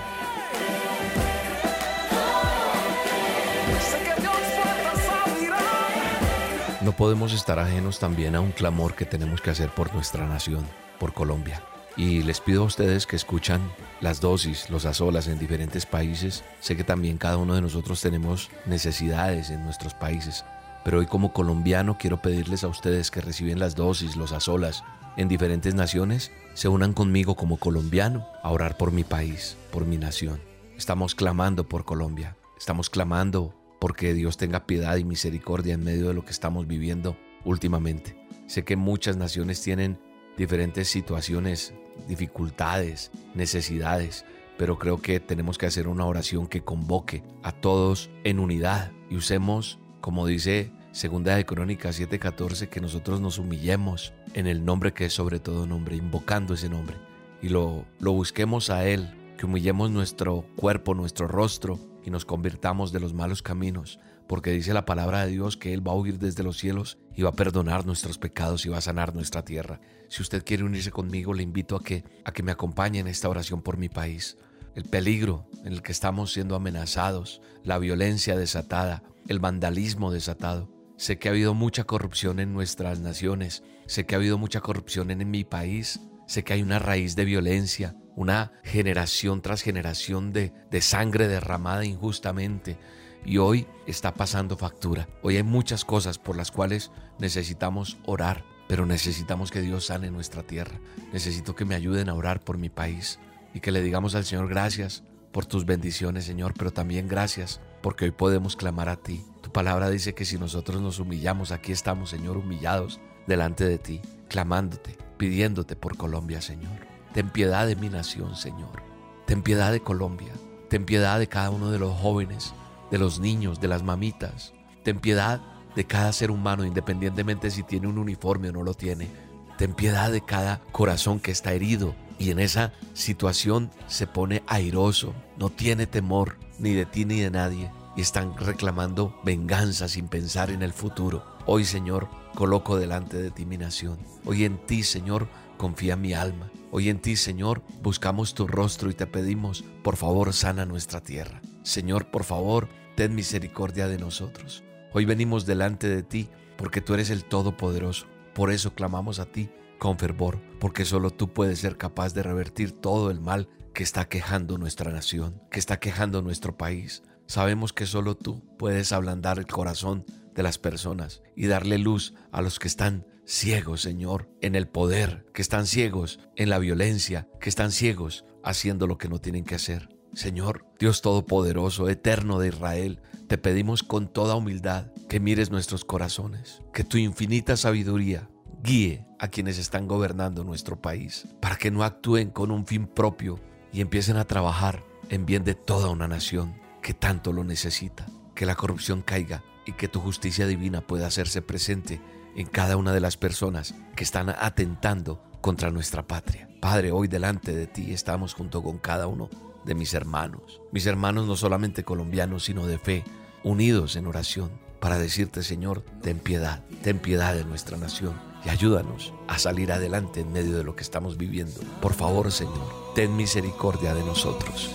No 6.80 6.92
podemos 6.92 7.34
estar 7.34 7.58
ajenos 7.58 7.98
también 7.98 8.34
a 8.34 8.40
un 8.40 8.50
clamor 8.50 8.94
que 8.94 9.04
tenemos 9.04 9.40
que 9.40 9.50
hacer 9.50 9.68
por 9.68 9.92
nuestra 9.94 10.26
nación, 10.26 10.64
por 10.98 11.12
Colombia. 11.12 11.62
Y 11.98 12.22
les 12.22 12.40
pido 12.40 12.62
a 12.62 12.66
ustedes 12.66 13.06
que 13.06 13.16
escuchan 13.16 13.60
las 14.00 14.20
dosis, 14.20 14.70
los 14.70 14.86
azolas 14.86 15.26
en 15.26 15.38
diferentes 15.38 15.84
países. 15.84 16.44
Sé 16.60 16.76
que 16.76 16.84
también 16.84 17.18
cada 17.18 17.36
uno 17.36 17.54
de 17.54 17.60
nosotros 17.60 18.00
tenemos 18.00 18.50
necesidades 18.66 19.50
en 19.50 19.64
nuestros 19.64 19.94
países. 19.94 20.44
Pero 20.84 20.98
hoy 20.98 21.06
como 21.06 21.32
colombiano 21.32 21.98
quiero 21.98 22.22
pedirles 22.22 22.64
a 22.64 22.68
ustedes 22.68 23.10
que 23.10 23.20
reciben 23.20 23.58
las 23.58 23.74
dosis, 23.74 24.16
los 24.16 24.32
azolas 24.32 24.84
en 25.16 25.28
diferentes 25.28 25.74
naciones, 25.74 26.30
se 26.54 26.68
unan 26.68 26.92
conmigo 26.92 27.34
como 27.34 27.56
colombiano 27.56 28.26
a 28.42 28.50
orar 28.50 28.76
por 28.76 28.92
mi 28.92 29.04
país, 29.04 29.56
por 29.72 29.84
mi 29.84 29.98
nación. 29.98 30.40
Estamos 30.76 31.14
clamando 31.14 31.68
por 31.68 31.84
Colombia. 31.84 32.36
Estamos 32.56 32.88
clamando 32.88 33.54
porque 33.80 34.14
Dios 34.14 34.36
tenga 34.36 34.66
piedad 34.66 34.96
y 34.96 35.04
misericordia 35.04 35.74
en 35.74 35.84
medio 35.84 36.08
de 36.08 36.14
lo 36.14 36.24
que 36.24 36.30
estamos 36.30 36.66
viviendo 36.66 37.16
últimamente. 37.44 38.16
Sé 38.46 38.64
que 38.64 38.76
muchas 38.76 39.16
naciones 39.16 39.60
tienen 39.60 39.98
diferentes 40.36 40.88
situaciones, 40.88 41.74
dificultades, 42.06 43.10
necesidades, 43.34 44.24
pero 44.56 44.78
creo 44.78 45.00
que 45.00 45.20
tenemos 45.20 45.58
que 45.58 45.66
hacer 45.66 45.88
una 45.88 46.06
oración 46.06 46.46
que 46.46 46.62
convoque 46.62 47.22
a 47.42 47.52
todos 47.52 48.10
en 48.24 48.38
unidad 48.38 48.92
y 49.10 49.16
usemos, 49.16 49.78
como 50.00 50.26
dice 50.26 50.72
Segunda 50.92 51.36
de 51.36 51.44
Crónicas 51.44 51.98
7:14, 51.98 52.68
que 52.68 52.80
nosotros 52.80 53.20
nos 53.20 53.38
humillemos 53.38 54.12
en 54.34 54.46
el 54.46 54.64
nombre 54.64 54.92
que 54.92 55.06
es 55.06 55.12
sobre 55.12 55.40
todo 55.40 55.66
nombre, 55.66 55.96
invocando 55.96 56.54
ese 56.54 56.68
nombre 56.68 56.96
y 57.42 57.48
lo, 57.48 57.84
lo 58.00 58.12
busquemos 58.12 58.70
a 58.70 58.86
Él, 58.86 59.08
que 59.36 59.46
humillemos 59.46 59.90
nuestro 59.90 60.44
cuerpo, 60.56 60.94
nuestro 60.94 61.28
rostro 61.28 61.78
y 62.04 62.10
nos 62.10 62.24
convirtamos 62.24 62.92
de 62.92 63.00
los 63.00 63.14
malos 63.14 63.42
caminos, 63.42 64.00
porque 64.26 64.50
dice 64.50 64.74
la 64.74 64.84
palabra 64.84 65.24
de 65.24 65.32
Dios 65.32 65.56
que 65.56 65.72
Él 65.72 65.86
va 65.86 65.92
a 65.92 65.96
huir 65.96 66.18
desde 66.18 66.42
los 66.42 66.58
cielos 66.58 66.98
y 67.14 67.22
va 67.22 67.30
a 67.30 67.34
perdonar 67.34 67.86
nuestros 67.86 68.18
pecados 68.18 68.66
y 68.66 68.68
va 68.68 68.78
a 68.78 68.82
sanar 68.82 69.14
nuestra 69.14 69.44
tierra. 69.44 69.80
Si 70.08 70.22
usted 70.22 70.44
quiere 70.44 70.64
unirse 70.64 70.90
conmigo, 70.90 71.34
le 71.34 71.42
invito 71.42 71.76
a 71.76 71.82
que, 71.82 72.04
a 72.24 72.32
que 72.32 72.42
me 72.42 72.52
acompañe 72.52 72.98
en 72.98 73.08
esta 73.08 73.28
oración 73.28 73.62
por 73.62 73.76
mi 73.76 73.88
país. 73.88 74.36
El 74.74 74.84
peligro 74.84 75.46
en 75.64 75.72
el 75.72 75.82
que 75.82 75.92
estamos 75.92 76.32
siendo 76.32 76.54
amenazados, 76.54 77.40
la 77.64 77.78
violencia 77.78 78.36
desatada, 78.36 79.02
el 79.28 79.38
vandalismo 79.38 80.10
desatado. 80.10 80.68
Sé 80.96 81.18
que 81.18 81.28
ha 81.28 81.32
habido 81.32 81.54
mucha 81.54 81.84
corrupción 81.84 82.40
en 82.40 82.52
nuestras 82.52 82.98
naciones, 82.98 83.62
sé 83.86 84.04
que 84.04 84.14
ha 84.14 84.18
habido 84.18 84.36
mucha 84.36 84.60
corrupción 84.60 85.12
en 85.12 85.30
mi 85.30 85.44
país, 85.44 86.00
sé 86.26 86.42
que 86.42 86.54
hay 86.54 86.62
una 86.62 86.80
raíz 86.80 87.14
de 87.14 87.24
violencia, 87.24 87.94
una 88.16 88.52
generación 88.64 89.40
tras 89.42 89.62
generación 89.62 90.32
de, 90.32 90.52
de 90.70 90.80
sangre 90.80 91.28
derramada 91.28 91.84
injustamente. 91.84 92.78
Y 93.24 93.38
hoy 93.38 93.66
está 93.86 94.14
pasando 94.14 94.56
factura. 94.56 95.08
Hoy 95.22 95.36
hay 95.36 95.42
muchas 95.42 95.84
cosas 95.84 96.18
por 96.18 96.36
las 96.36 96.50
cuales 96.50 96.90
necesitamos 97.18 97.98
orar, 98.06 98.44
pero 98.66 98.86
necesitamos 98.86 99.50
que 99.50 99.60
Dios 99.60 99.86
sane 99.86 100.10
nuestra 100.10 100.42
tierra. 100.42 100.80
Necesito 101.12 101.54
que 101.54 101.64
me 101.64 101.74
ayuden 101.74 102.08
a 102.08 102.14
orar 102.14 102.40
por 102.40 102.58
mi 102.58 102.70
país 102.70 103.20
y 103.54 103.60
que 103.60 103.72
le 103.72 103.82
digamos 103.82 104.14
al 104.14 104.24
Señor 104.24 104.48
gracias 104.48 105.04
por 105.32 105.46
tus 105.46 105.64
bendiciones, 105.64 106.24
Señor, 106.24 106.54
pero 106.56 106.72
también 106.72 107.06
gracias 107.06 107.60
porque 107.82 108.06
hoy 108.06 108.10
podemos 108.10 108.56
clamar 108.56 108.88
a 108.88 108.96
ti. 108.96 109.24
Tu 109.42 109.50
palabra 109.50 109.90
dice 109.90 110.14
que 110.14 110.24
si 110.24 110.38
nosotros 110.38 110.80
nos 110.82 110.98
humillamos, 110.98 111.52
aquí 111.52 111.72
estamos, 111.72 112.10
Señor, 112.10 112.36
humillados 112.36 113.00
delante 113.26 113.64
de 113.64 113.78
ti, 113.78 114.00
clamándote, 114.28 114.96
pidiéndote 115.16 115.76
por 115.76 115.96
Colombia, 115.96 116.40
Señor. 116.40 116.86
Ten 117.12 117.30
piedad 117.30 117.66
de 117.66 117.76
mi 117.76 117.88
nación, 117.88 118.36
Señor. 118.36 118.82
Ten 119.26 119.42
piedad 119.42 119.72
de 119.72 119.80
Colombia. 119.80 120.32
Ten 120.68 120.84
piedad 120.84 121.18
de 121.18 121.28
cada 121.28 121.50
uno 121.50 121.70
de 121.70 121.78
los 121.78 121.96
jóvenes, 121.98 122.54
de 122.90 122.98
los 122.98 123.20
niños, 123.20 123.60
de 123.60 123.68
las 123.68 123.82
mamitas. 123.82 124.52
Ten 124.82 124.98
piedad 124.98 125.40
de 125.74 125.84
cada 125.84 126.12
ser 126.12 126.30
humano, 126.30 126.64
independientemente 126.64 127.50
si 127.50 127.62
tiene 127.62 127.86
un 127.86 127.98
uniforme 127.98 128.50
o 128.50 128.52
no 128.52 128.62
lo 128.62 128.74
tiene. 128.74 129.08
Ten 129.56 129.74
piedad 129.74 130.10
de 130.10 130.20
cada 130.20 130.60
corazón 130.72 131.20
que 131.20 131.30
está 131.30 131.52
herido 131.52 131.94
y 132.18 132.30
en 132.30 132.38
esa 132.38 132.72
situación 132.94 133.70
se 133.86 134.06
pone 134.06 134.42
airoso, 134.46 135.14
no 135.36 135.50
tiene 135.50 135.86
temor 135.86 136.36
ni 136.58 136.74
de 136.74 136.86
ti 136.86 137.04
ni 137.04 137.20
de 137.20 137.30
nadie 137.30 137.70
y 137.96 138.00
están 138.00 138.36
reclamando 138.36 139.18
venganza 139.24 139.88
sin 139.88 140.08
pensar 140.08 140.50
en 140.50 140.62
el 140.62 140.72
futuro. 140.72 141.24
Hoy, 141.46 141.64
Señor, 141.64 142.08
coloco 142.34 142.76
delante 142.76 143.20
de 143.20 143.30
ti 143.30 143.44
mi 143.44 143.58
nación. 143.58 143.98
Hoy 144.24 144.44
en 144.44 144.58
ti, 144.58 144.82
Señor, 144.82 145.28
confía 145.56 145.96
mi 145.96 146.12
alma. 146.12 146.50
Hoy 146.70 146.90
en 146.90 147.00
ti, 147.00 147.16
Señor, 147.16 147.62
buscamos 147.82 148.34
tu 148.34 148.46
rostro 148.46 148.90
y 148.90 148.94
te 148.94 149.06
pedimos, 149.06 149.64
por 149.82 149.96
favor, 149.96 150.32
sana 150.32 150.66
nuestra 150.66 151.00
tierra. 151.00 151.40
Señor, 151.62 152.10
por 152.10 152.24
favor, 152.24 152.68
ten 152.94 153.14
misericordia 153.14 153.88
de 153.88 153.98
nosotros. 153.98 154.62
Hoy 154.92 155.04
venimos 155.04 155.46
delante 155.46 155.88
de 155.88 156.02
ti 156.02 156.28
porque 156.56 156.80
tú 156.80 156.94
eres 156.94 157.10
el 157.10 157.24
Todopoderoso. 157.24 158.06
Por 158.34 158.52
eso 158.52 158.74
clamamos 158.74 159.18
a 159.18 159.26
ti 159.26 159.50
con 159.78 159.98
fervor, 159.98 160.40
porque 160.60 160.84
solo 160.84 161.10
tú 161.10 161.32
puedes 161.32 161.60
ser 161.60 161.76
capaz 161.76 162.12
de 162.14 162.22
revertir 162.22 162.72
todo 162.72 163.10
el 163.10 163.20
mal 163.20 163.48
que 163.78 163.84
está 163.84 164.08
quejando 164.08 164.58
nuestra 164.58 164.90
nación, 164.90 165.40
que 165.52 165.60
está 165.60 165.78
quejando 165.78 166.20
nuestro 166.20 166.56
país. 166.56 167.04
Sabemos 167.28 167.72
que 167.72 167.86
solo 167.86 168.16
tú 168.16 168.42
puedes 168.58 168.90
ablandar 168.90 169.38
el 169.38 169.46
corazón 169.46 170.04
de 170.34 170.42
las 170.42 170.58
personas 170.58 171.22
y 171.36 171.46
darle 171.46 171.78
luz 171.78 172.12
a 172.32 172.42
los 172.42 172.58
que 172.58 172.66
están 172.66 173.06
ciegos, 173.24 173.80
Señor, 173.82 174.28
en 174.40 174.56
el 174.56 174.66
poder, 174.66 175.26
que 175.32 175.42
están 175.42 175.64
ciegos 175.68 176.18
en 176.34 176.50
la 176.50 176.58
violencia, 176.58 177.28
que 177.40 177.48
están 177.48 177.70
ciegos 177.70 178.24
haciendo 178.42 178.88
lo 178.88 178.98
que 178.98 179.08
no 179.08 179.20
tienen 179.20 179.44
que 179.44 179.54
hacer. 179.54 179.88
Señor, 180.12 180.66
Dios 180.80 181.00
Todopoderoso, 181.00 181.88
Eterno 181.88 182.40
de 182.40 182.48
Israel, 182.48 183.00
te 183.28 183.38
pedimos 183.38 183.84
con 183.84 184.12
toda 184.12 184.34
humildad 184.34 184.90
que 185.08 185.20
mires 185.20 185.52
nuestros 185.52 185.84
corazones, 185.84 186.62
que 186.74 186.82
tu 186.82 186.96
infinita 186.96 187.56
sabiduría 187.56 188.28
guíe 188.60 189.06
a 189.20 189.28
quienes 189.28 189.56
están 189.56 189.86
gobernando 189.86 190.42
nuestro 190.42 190.82
país, 190.82 191.28
para 191.40 191.54
que 191.54 191.70
no 191.70 191.84
actúen 191.84 192.30
con 192.30 192.50
un 192.50 192.66
fin 192.66 192.88
propio 192.88 193.38
y 193.72 193.80
empiecen 193.80 194.16
a 194.16 194.24
trabajar 194.24 194.84
en 195.08 195.26
bien 195.26 195.44
de 195.44 195.54
toda 195.54 195.90
una 195.90 196.08
nación 196.08 196.54
que 196.82 196.94
tanto 196.94 197.32
lo 197.32 197.44
necesita, 197.44 198.06
que 198.34 198.46
la 198.46 198.54
corrupción 198.54 199.02
caiga 199.02 199.42
y 199.66 199.72
que 199.72 199.88
tu 199.88 200.00
justicia 200.00 200.46
divina 200.46 200.80
pueda 200.80 201.06
hacerse 201.06 201.42
presente 201.42 202.00
en 202.36 202.46
cada 202.46 202.76
una 202.76 202.92
de 202.92 203.00
las 203.00 203.16
personas 203.16 203.74
que 203.96 204.04
están 204.04 204.30
atentando 204.30 205.22
contra 205.40 205.70
nuestra 205.70 206.06
patria. 206.06 206.48
Padre, 206.60 206.92
hoy 206.92 207.08
delante 207.08 207.54
de 207.54 207.66
ti 207.66 207.92
estamos 207.92 208.34
junto 208.34 208.62
con 208.62 208.78
cada 208.78 209.06
uno 209.06 209.28
de 209.64 209.74
mis 209.74 209.92
hermanos, 209.94 210.60
mis 210.72 210.86
hermanos 210.86 211.26
no 211.26 211.36
solamente 211.36 211.84
colombianos, 211.84 212.44
sino 212.44 212.66
de 212.66 212.78
fe, 212.78 213.04
unidos 213.44 213.96
en 213.96 214.06
oración, 214.06 214.50
para 214.80 214.98
decirte, 214.98 215.42
Señor, 215.42 215.82
ten 216.02 216.18
piedad, 216.18 216.64
ten 216.82 216.98
piedad 216.98 217.34
de 217.34 217.44
nuestra 217.44 217.76
nación 217.76 218.27
y 218.48 218.50
ayúdanos 218.50 219.12
a 219.26 219.38
salir 219.38 219.70
adelante 219.72 220.20
en 220.20 220.32
medio 220.32 220.56
de 220.56 220.64
lo 220.64 220.74
que 220.74 220.82
estamos 220.82 221.18
viviendo. 221.18 221.60
Por 221.82 221.92
favor, 221.92 222.32
Señor, 222.32 222.94
ten 222.94 223.14
misericordia 223.14 223.92
de 223.92 224.02
nosotros. 224.02 224.70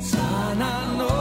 Sánanos, 0.00 1.12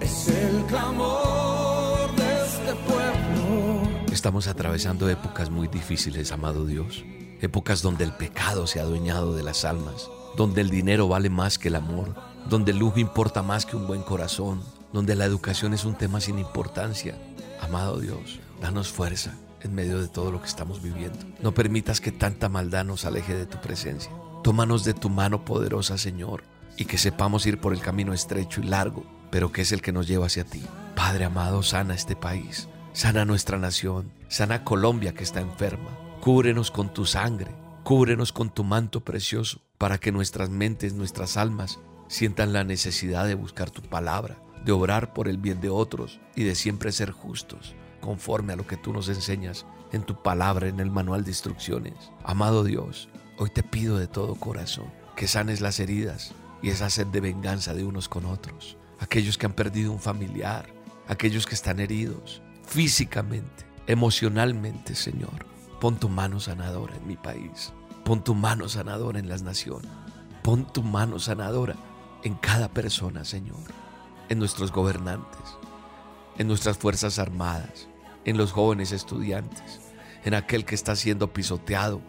es 0.00 0.28
el 0.28 0.64
clamor 0.66 2.14
de 2.14 2.44
este 2.44 2.74
pueblo. 2.86 3.80
Estamos 4.12 4.48
atravesando 4.48 5.08
épocas 5.08 5.48
muy 5.48 5.68
difíciles, 5.68 6.30
amado 6.30 6.66
Dios. 6.66 7.02
Épocas 7.40 7.80
donde 7.80 8.04
el 8.04 8.12
pecado 8.12 8.66
se 8.66 8.80
ha 8.80 8.82
adueñado 8.82 9.34
de 9.34 9.44
las 9.44 9.64
almas, 9.64 10.10
donde 10.36 10.60
el 10.60 10.68
dinero 10.68 11.08
vale 11.08 11.30
más 11.30 11.58
que 11.58 11.68
el 11.68 11.76
amor, 11.76 12.14
donde 12.50 12.72
el 12.72 12.78
lujo 12.78 13.00
importa 13.00 13.42
más 13.42 13.64
que 13.64 13.76
un 13.76 13.86
buen 13.86 14.02
corazón, 14.02 14.62
donde 14.92 15.16
la 15.16 15.24
educación 15.24 15.72
es 15.72 15.86
un 15.86 15.94
tema 15.94 16.20
sin 16.20 16.38
importancia. 16.38 17.16
Amado 17.62 17.98
Dios, 17.98 18.40
danos 18.60 18.92
fuerza 18.92 19.34
en 19.64 19.74
medio 19.74 20.00
de 20.00 20.08
todo 20.08 20.30
lo 20.30 20.40
que 20.40 20.46
estamos 20.46 20.82
viviendo. 20.82 21.18
No 21.40 21.52
permitas 21.52 22.00
que 22.00 22.12
tanta 22.12 22.48
maldad 22.48 22.84
nos 22.84 23.04
aleje 23.04 23.34
de 23.34 23.46
tu 23.46 23.60
presencia. 23.60 24.12
Tómanos 24.42 24.84
de 24.84 24.94
tu 24.94 25.08
mano 25.08 25.44
poderosa, 25.44 25.98
Señor, 25.98 26.44
y 26.76 26.84
que 26.84 26.98
sepamos 26.98 27.46
ir 27.46 27.60
por 27.60 27.72
el 27.72 27.80
camino 27.80 28.12
estrecho 28.12 28.60
y 28.60 28.64
largo, 28.64 29.04
pero 29.30 29.50
que 29.50 29.62
es 29.62 29.72
el 29.72 29.82
que 29.82 29.92
nos 29.92 30.06
lleva 30.06 30.26
hacia 30.26 30.44
ti. 30.44 30.62
Padre 30.94 31.24
amado, 31.24 31.62
sana 31.62 31.94
este 31.94 32.14
país, 32.14 32.68
sana 32.92 33.24
nuestra 33.24 33.58
nación, 33.58 34.12
sana 34.28 34.64
Colombia 34.64 35.14
que 35.14 35.24
está 35.24 35.40
enferma. 35.40 35.90
Cúbrenos 36.20 36.70
con 36.70 36.92
tu 36.92 37.06
sangre, 37.06 37.50
cúbrenos 37.82 38.32
con 38.32 38.50
tu 38.50 38.64
manto 38.64 39.00
precioso, 39.00 39.60
para 39.78 39.98
que 39.98 40.12
nuestras 40.12 40.50
mentes, 40.50 40.94
nuestras 40.94 41.36
almas 41.36 41.78
sientan 42.08 42.52
la 42.52 42.64
necesidad 42.64 43.26
de 43.26 43.34
buscar 43.34 43.70
tu 43.70 43.82
palabra, 43.82 44.36
de 44.64 44.72
obrar 44.72 45.12
por 45.12 45.28
el 45.28 45.38
bien 45.38 45.60
de 45.60 45.68
otros 45.68 46.20
y 46.34 46.44
de 46.44 46.54
siempre 46.54 46.92
ser 46.92 47.10
justos, 47.10 47.74
conforme 48.04 48.52
a 48.52 48.56
lo 48.56 48.66
que 48.66 48.76
tú 48.76 48.92
nos 48.92 49.08
enseñas 49.08 49.64
en 49.90 50.02
tu 50.02 50.22
palabra, 50.22 50.68
en 50.68 50.78
el 50.78 50.90
manual 50.90 51.24
de 51.24 51.30
instrucciones. 51.30 51.94
Amado 52.22 52.62
Dios, 52.62 53.08
hoy 53.38 53.48
te 53.48 53.62
pido 53.62 53.96
de 53.96 54.06
todo 54.06 54.34
corazón 54.34 54.92
que 55.16 55.26
sanes 55.26 55.62
las 55.62 55.80
heridas 55.80 56.34
y 56.60 56.68
esa 56.68 56.90
sed 56.90 57.06
de 57.06 57.22
venganza 57.22 57.72
de 57.72 57.82
unos 57.82 58.10
con 58.10 58.26
otros. 58.26 58.76
Aquellos 59.00 59.38
que 59.38 59.46
han 59.46 59.54
perdido 59.54 59.90
un 59.90 60.00
familiar, 60.00 60.66
aquellos 61.08 61.46
que 61.46 61.54
están 61.54 61.80
heridos 61.80 62.42
físicamente, 62.66 63.64
emocionalmente, 63.86 64.94
Señor. 64.94 65.46
Pon 65.80 65.98
tu 65.98 66.10
mano 66.10 66.40
sanadora 66.40 66.94
en 66.96 67.06
mi 67.06 67.16
país. 67.16 67.72
Pon 68.04 68.22
tu 68.22 68.34
mano 68.34 68.68
sanadora 68.68 69.18
en 69.18 69.30
las 69.30 69.42
naciones. 69.42 69.90
Pon 70.42 70.70
tu 70.70 70.82
mano 70.82 71.18
sanadora 71.18 71.74
en 72.22 72.34
cada 72.34 72.68
persona, 72.68 73.24
Señor. 73.24 73.64
En 74.28 74.38
nuestros 74.38 74.72
gobernantes, 74.72 75.40
en 76.36 76.48
nuestras 76.48 76.76
Fuerzas 76.76 77.18
Armadas, 77.18 77.88
en 78.24 78.36
los 78.36 78.52
jóvenes 78.52 78.92
estudiantes, 78.92 79.80
en 80.24 80.34
aquel 80.34 80.64
que 80.64 80.74
está 80.74 80.96
siendo 80.96 81.32
pisoteado 81.32 82.00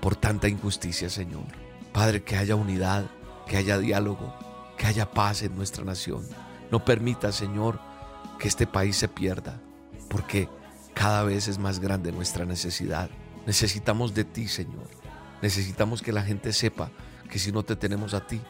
por 0.00 0.16
tanta 0.16 0.48
injusticia, 0.48 1.08
Señor. 1.10 1.44
Padre, 1.92 2.22
que 2.22 2.36
haya 2.36 2.56
unidad, 2.56 3.06
que 3.46 3.56
haya 3.56 3.78
diálogo, 3.78 4.34
que 4.76 4.86
haya 4.86 5.10
paz 5.10 5.42
en 5.42 5.54
nuestra 5.54 5.84
nación. 5.84 6.26
No 6.70 6.84
permita, 6.84 7.32
Señor, 7.32 7.80
que 8.38 8.48
este 8.48 8.66
país 8.66 8.96
se 8.96 9.08
pierda, 9.08 9.60
porque 10.08 10.48
cada 10.94 11.22
vez 11.22 11.48
es 11.48 11.58
más 11.58 11.80
grande 11.80 12.12
nuestra 12.12 12.44
necesidad. 12.44 13.10
Necesitamos 13.46 14.14
de 14.14 14.24
ti, 14.24 14.48
Señor. 14.48 14.88
Necesitamos 15.42 16.02
que 16.02 16.12
la 16.12 16.22
gente 16.22 16.52
sepa 16.52 16.90
que 17.28 17.38
si 17.38 17.52
no 17.52 17.62
te 17.62 17.76
tenemos 17.76 18.14
a 18.14 18.26
ti, 18.26 18.40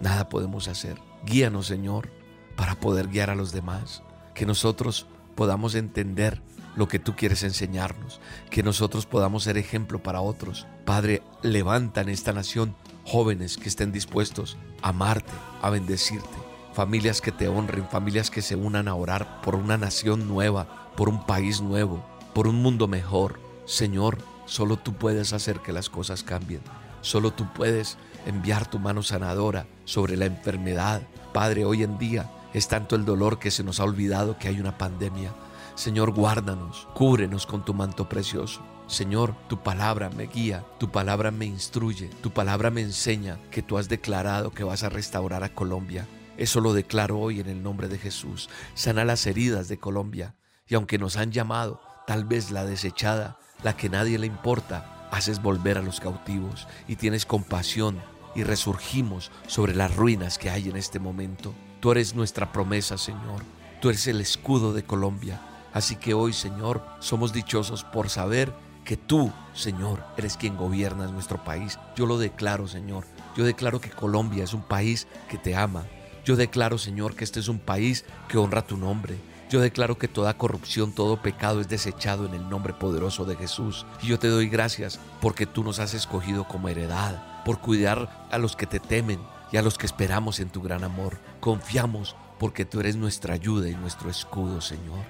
nada 0.00 0.28
podemos 0.28 0.68
hacer. 0.68 0.98
Guíanos, 1.24 1.66
Señor, 1.66 2.10
para 2.56 2.74
poder 2.74 3.08
guiar 3.08 3.30
a 3.30 3.34
los 3.34 3.52
demás. 3.52 4.02
Que 4.34 4.46
nosotros 4.46 5.06
podamos 5.34 5.74
entender 5.74 6.40
lo 6.76 6.88
que 6.88 6.98
tú 6.98 7.14
quieres 7.16 7.42
enseñarnos. 7.42 8.20
Que 8.50 8.62
nosotros 8.62 9.06
podamos 9.06 9.44
ser 9.44 9.56
ejemplo 9.56 10.02
para 10.02 10.20
otros. 10.20 10.66
Padre, 10.84 11.22
levanta 11.42 12.00
en 12.00 12.08
esta 12.08 12.32
nación 12.32 12.76
jóvenes 13.04 13.56
que 13.56 13.68
estén 13.68 13.92
dispuestos 13.92 14.56
a 14.82 14.88
amarte, 14.90 15.32
a 15.62 15.70
bendecirte. 15.70 16.28
Familias 16.72 17.20
que 17.20 17.32
te 17.32 17.48
honren, 17.48 17.88
familias 17.88 18.30
que 18.30 18.42
se 18.42 18.56
unan 18.56 18.88
a 18.88 18.94
orar 18.94 19.40
por 19.42 19.54
una 19.54 19.76
nación 19.76 20.26
nueva, 20.26 20.90
por 20.96 21.08
un 21.08 21.24
país 21.24 21.60
nuevo, 21.60 22.04
por 22.34 22.48
un 22.48 22.56
mundo 22.56 22.88
mejor. 22.88 23.38
Señor, 23.64 24.18
solo 24.46 24.76
tú 24.76 24.94
puedes 24.94 25.32
hacer 25.32 25.60
que 25.60 25.72
las 25.72 25.88
cosas 25.88 26.24
cambien. 26.24 26.60
Solo 27.00 27.32
tú 27.32 27.46
puedes 27.54 27.96
enviar 28.26 28.68
tu 28.68 28.78
mano 28.78 29.02
sanadora 29.02 29.66
sobre 29.84 30.16
la 30.16 30.24
enfermedad. 30.24 31.02
Padre, 31.32 31.64
hoy 31.64 31.82
en 31.82 31.98
día 31.98 32.28
es 32.54 32.68
tanto 32.68 32.96
el 32.96 33.04
dolor 33.04 33.38
que 33.38 33.50
se 33.50 33.64
nos 33.64 33.80
ha 33.80 33.84
olvidado 33.84 34.38
que 34.38 34.48
hay 34.48 34.60
una 34.60 34.78
pandemia. 34.78 35.34
Señor, 35.74 36.12
guárdanos, 36.12 36.88
cúbrenos 36.94 37.46
con 37.46 37.64
tu 37.64 37.74
manto 37.74 38.08
precioso. 38.08 38.62
Señor, 38.86 39.34
tu 39.48 39.62
palabra 39.62 40.08
me 40.08 40.26
guía, 40.28 40.64
tu 40.78 40.90
palabra 40.90 41.32
me 41.32 41.46
instruye, 41.46 42.08
tu 42.22 42.30
palabra 42.30 42.70
me 42.70 42.80
enseña 42.80 43.40
que 43.50 43.62
tú 43.62 43.76
has 43.76 43.88
declarado 43.88 44.52
que 44.52 44.62
vas 44.62 44.84
a 44.84 44.88
restaurar 44.88 45.42
a 45.42 45.52
Colombia. 45.52 46.06
Eso 46.36 46.60
lo 46.60 46.72
declaro 46.72 47.18
hoy 47.18 47.40
en 47.40 47.48
el 47.48 47.62
nombre 47.62 47.88
de 47.88 47.98
Jesús. 47.98 48.48
Sana 48.74 49.04
las 49.04 49.26
heridas 49.26 49.66
de 49.68 49.78
Colombia. 49.78 50.36
Y 50.68 50.76
aunque 50.76 50.98
nos 50.98 51.16
han 51.16 51.32
llamado, 51.32 51.80
tal 52.06 52.24
vez 52.24 52.52
la 52.52 52.64
desechada, 52.64 53.38
la 53.64 53.76
que 53.76 53.88
nadie 53.88 54.18
le 54.18 54.26
importa, 54.26 55.08
haces 55.10 55.42
volver 55.42 55.76
a 55.76 55.82
los 55.82 55.98
cautivos 55.98 56.68
y 56.86 56.96
tienes 56.96 57.26
compasión 57.26 58.00
y 58.34 58.44
resurgimos 58.44 59.32
sobre 59.46 59.74
las 59.74 59.96
ruinas 59.96 60.38
que 60.38 60.50
hay 60.50 60.68
en 60.68 60.76
este 60.76 60.98
momento. 60.98 61.52
Tú 61.84 61.92
eres 61.92 62.14
nuestra 62.14 62.50
promesa, 62.50 62.96
Señor. 62.96 63.42
Tú 63.82 63.90
eres 63.90 64.06
el 64.06 64.18
escudo 64.22 64.72
de 64.72 64.84
Colombia. 64.84 65.42
Así 65.74 65.96
que 65.96 66.14
hoy, 66.14 66.32
Señor, 66.32 66.82
somos 66.98 67.34
dichosos 67.34 67.84
por 67.84 68.08
saber 68.08 68.54
que 68.86 68.96
tú, 68.96 69.30
Señor, 69.52 70.02
eres 70.16 70.38
quien 70.38 70.56
gobierna 70.56 71.06
nuestro 71.08 71.44
país. 71.44 71.78
Yo 71.94 72.06
lo 72.06 72.16
declaro, 72.16 72.66
Señor. 72.68 73.04
Yo 73.36 73.44
declaro 73.44 73.82
que 73.82 73.90
Colombia 73.90 74.44
es 74.44 74.54
un 74.54 74.62
país 74.62 75.06
que 75.28 75.36
te 75.36 75.56
ama. 75.56 75.84
Yo 76.24 76.36
declaro, 76.36 76.78
Señor, 76.78 77.16
que 77.16 77.24
este 77.24 77.40
es 77.40 77.48
un 77.48 77.58
país 77.58 78.06
que 78.28 78.38
honra 78.38 78.66
tu 78.66 78.78
nombre. 78.78 79.18
Yo 79.50 79.60
declaro 79.60 79.98
que 79.98 80.08
toda 80.08 80.38
corrupción, 80.38 80.94
todo 80.94 81.20
pecado 81.20 81.60
es 81.60 81.68
desechado 81.68 82.24
en 82.24 82.32
el 82.32 82.48
nombre 82.48 82.72
poderoso 82.72 83.26
de 83.26 83.36
Jesús. 83.36 83.84
Y 84.00 84.06
yo 84.06 84.18
te 84.18 84.28
doy 84.28 84.48
gracias 84.48 85.00
porque 85.20 85.44
tú 85.44 85.62
nos 85.62 85.80
has 85.80 85.92
escogido 85.92 86.48
como 86.48 86.70
heredad, 86.70 87.44
por 87.44 87.60
cuidar 87.60 88.26
a 88.30 88.38
los 88.38 88.56
que 88.56 88.66
te 88.66 88.80
temen 88.80 89.20
y 89.54 89.56
a 89.56 89.62
los 89.62 89.78
que 89.78 89.86
esperamos 89.86 90.40
en 90.40 90.50
tu 90.50 90.60
gran 90.60 90.82
amor. 90.82 91.16
Confiamos 91.38 92.16
porque 92.40 92.64
tú 92.64 92.80
eres 92.80 92.96
nuestra 92.96 93.34
ayuda 93.34 93.68
y 93.68 93.76
nuestro 93.76 94.10
escudo, 94.10 94.60
Señor. 94.60 95.04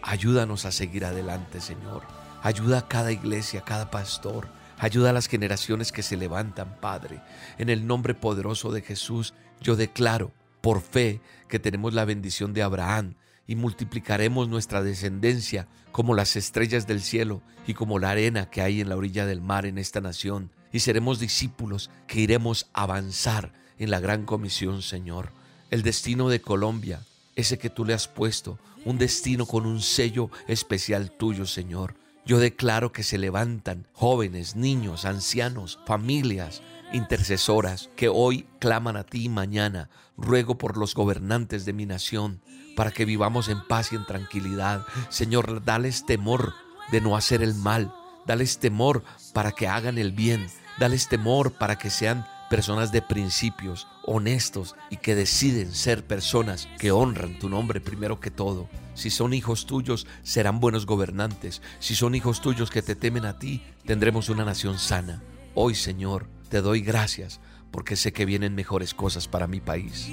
Ayúdanos 0.00 0.64
a 0.64 0.72
seguir 0.72 1.04
adelante, 1.04 1.60
Señor. 1.60 2.04
Ayuda 2.42 2.78
a 2.78 2.88
cada 2.88 3.12
iglesia, 3.12 3.60
a 3.60 3.64
cada 3.66 3.90
pastor. 3.90 4.48
Ayuda 4.78 5.10
a 5.10 5.12
las 5.12 5.26
generaciones 5.26 5.92
que 5.92 6.02
se 6.02 6.16
levantan, 6.16 6.78
Padre. 6.80 7.20
En 7.58 7.68
el 7.68 7.86
nombre 7.86 8.14
poderoso 8.14 8.72
de 8.72 8.80
Jesús, 8.80 9.34
yo 9.60 9.76
declaro 9.76 10.32
por 10.62 10.80
fe 10.80 11.20
que 11.46 11.58
tenemos 11.58 11.92
la 11.92 12.06
bendición 12.06 12.54
de 12.54 12.62
Abraham 12.62 13.16
y 13.46 13.54
multiplicaremos 13.54 14.48
nuestra 14.48 14.82
descendencia 14.82 15.68
como 15.92 16.14
las 16.14 16.36
estrellas 16.36 16.86
del 16.86 17.02
cielo 17.02 17.42
y 17.66 17.74
como 17.74 17.98
la 17.98 18.12
arena 18.12 18.48
que 18.48 18.62
hay 18.62 18.80
en 18.80 18.88
la 18.88 18.96
orilla 18.96 19.26
del 19.26 19.42
mar 19.42 19.66
en 19.66 19.76
esta 19.76 20.00
nación. 20.00 20.50
Y 20.72 20.78
seremos 20.78 21.20
discípulos 21.20 21.90
que 22.06 22.20
iremos 22.20 22.70
a 22.72 22.84
avanzar 22.84 23.59
en 23.80 23.90
la 23.90 23.98
gran 23.98 24.24
comisión, 24.24 24.82
Señor. 24.82 25.32
El 25.70 25.82
destino 25.82 26.28
de 26.28 26.40
Colombia, 26.40 27.00
ese 27.34 27.58
que 27.58 27.70
tú 27.70 27.84
le 27.84 27.94
has 27.94 28.06
puesto, 28.06 28.58
un 28.84 28.98
destino 28.98 29.46
con 29.46 29.66
un 29.66 29.80
sello 29.80 30.30
especial 30.46 31.10
tuyo, 31.10 31.46
Señor. 31.46 31.94
Yo 32.26 32.38
declaro 32.38 32.92
que 32.92 33.02
se 33.02 33.18
levantan 33.18 33.86
jóvenes, 33.94 34.54
niños, 34.54 35.04
ancianos, 35.04 35.78
familias, 35.86 36.62
intercesoras 36.92 37.88
que 37.96 38.08
hoy 38.08 38.46
claman 38.58 38.96
a 38.96 39.04
ti 39.04 39.28
mañana. 39.28 39.88
Ruego 40.16 40.58
por 40.58 40.76
los 40.76 40.94
gobernantes 40.94 41.64
de 41.64 41.72
mi 41.72 41.86
nación 41.86 42.40
para 42.76 42.90
que 42.92 43.06
vivamos 43.06 43.48
en 43.48 43.66
paz 43.66 43.92
y 43.92 43.96
en 43.96 44.04
tranquilidad. 44.04 44.86
Señor, 45.08 45.64
dales 45.64 46.04
temor 46.04 46.52
de 46.92 47.00
no 47.00 47.16
hacer 47.16 47.42
el 47.42 47.54
mal. 47.54 47.92
Dales 48.26 48.58
temor 48.58 49.02
para 49.32 49.52
que 49.52 49.68
hagan 49.68 49.96
el 49.96 50.12
bien. 50.12 50.46
Dales 50.78 51.08
temor 51.08 51.52
para 51.52 51.78
que 51.78 51.90
sean 51.90 52.26
personas 52.50 52.90
de 52.90 53.00
principios, 53.00 53.86
honestos 54.02 54.74
y 54.90 54.96
que 54.96 55.14
deciden 55.14 55.72
ser 55.72 56.04
personas 56.04 56.68
que 56.80 56.90
honran 56.90 57.38
tu 57.38 57.48
nombre 57.48 57.80
primero 57.80 58.18
que 58.18 58.32
todo. 58.32 58.68
Si 58.94 59.08
son 59.08 59.32
hijos 59.32 59.66
tuyos, 59.66 60.06
serán 60.24 60.58
buenos 60.58 60.84
gobernantes. 60.84 61.62
Si 61.78 61.94
son 61.94 62.16
hijos 62.16 62.42
tuyos 62.42 62.68
que 62.68 62.82
te 62.82 62.96
temen 62.96 63.24
a 63.24 63.38
ti, 63.38 63.62
tendremos 63.86 64.28
una 64.28 64.44
nación 64.44 64.80
sana. 64.80 65.22
Hoy, 65.54 65.76
Señor, 65.76 66.26
te 66.48 66.60
doy 66.60 66.80
gracias 66.80 67.40
porque 67.70 67.94
sé 67.94 68.12
que 68.12 68.24
vienen 68.24 68.56
mejores 68.56 68.94
cosas 68.94 69.28
para 69.28 69.46
mi 69.46 69.60
país. 69.60 70.10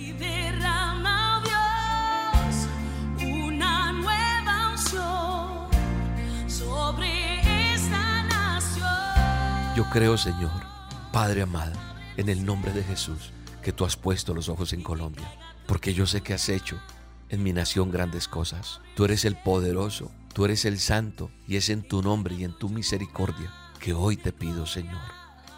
Yo 9.75 9.89
creo, 9.91 10.17
Señor, 10.17 10.51
Padre 11.11 11.41
amado, 11.41 11.86
en 12.17 12.29
el 12.29 12.45
nombre 12.45 12.73
de 12.73 12.83
Jesús, 12.83 13.31
que 13.61 13.71
tú 13.71 13.85
has 13.85 13.95
puesto 13.95 14.33
los 14.33 14.49
ojos 14.49 14.73
en 14.73 14.81
Colombia, 14.81 15.31
porque 15.67 15.93
yo 15.93 16.05
sé 16.05 16.21
que 16.21 16.33
has 16.33 16.49
hecho 16.49 16.79
en 17.29 17.43
mi 17.43 17.53
nación 17.53 17.91
grandes 17.91 18.27
cosas. 18.27 18.81
Tú 18.95 19.05
eres 19.05 19.25
el 19.25 19.35
poderoso, 19.35 20.11
tú 20.33 20.45
eres 20.45 20.65
el 20.65 20.79
santo, 20.79 21.31
y 21.47 21.55
es 21.55 21.69
en 21.69 21.83
tu 21.83 22.01
nombre 22.01 22.35
y 22.35 22.43
en 22.43 22.57
tu 22.57 22.69
misericordia 22.69 23.53
que 23.79 23.93
hoy 23.93 24.17
te 24.17 24.33
pido, 24.33 24.65
Señor. 24.65 25.01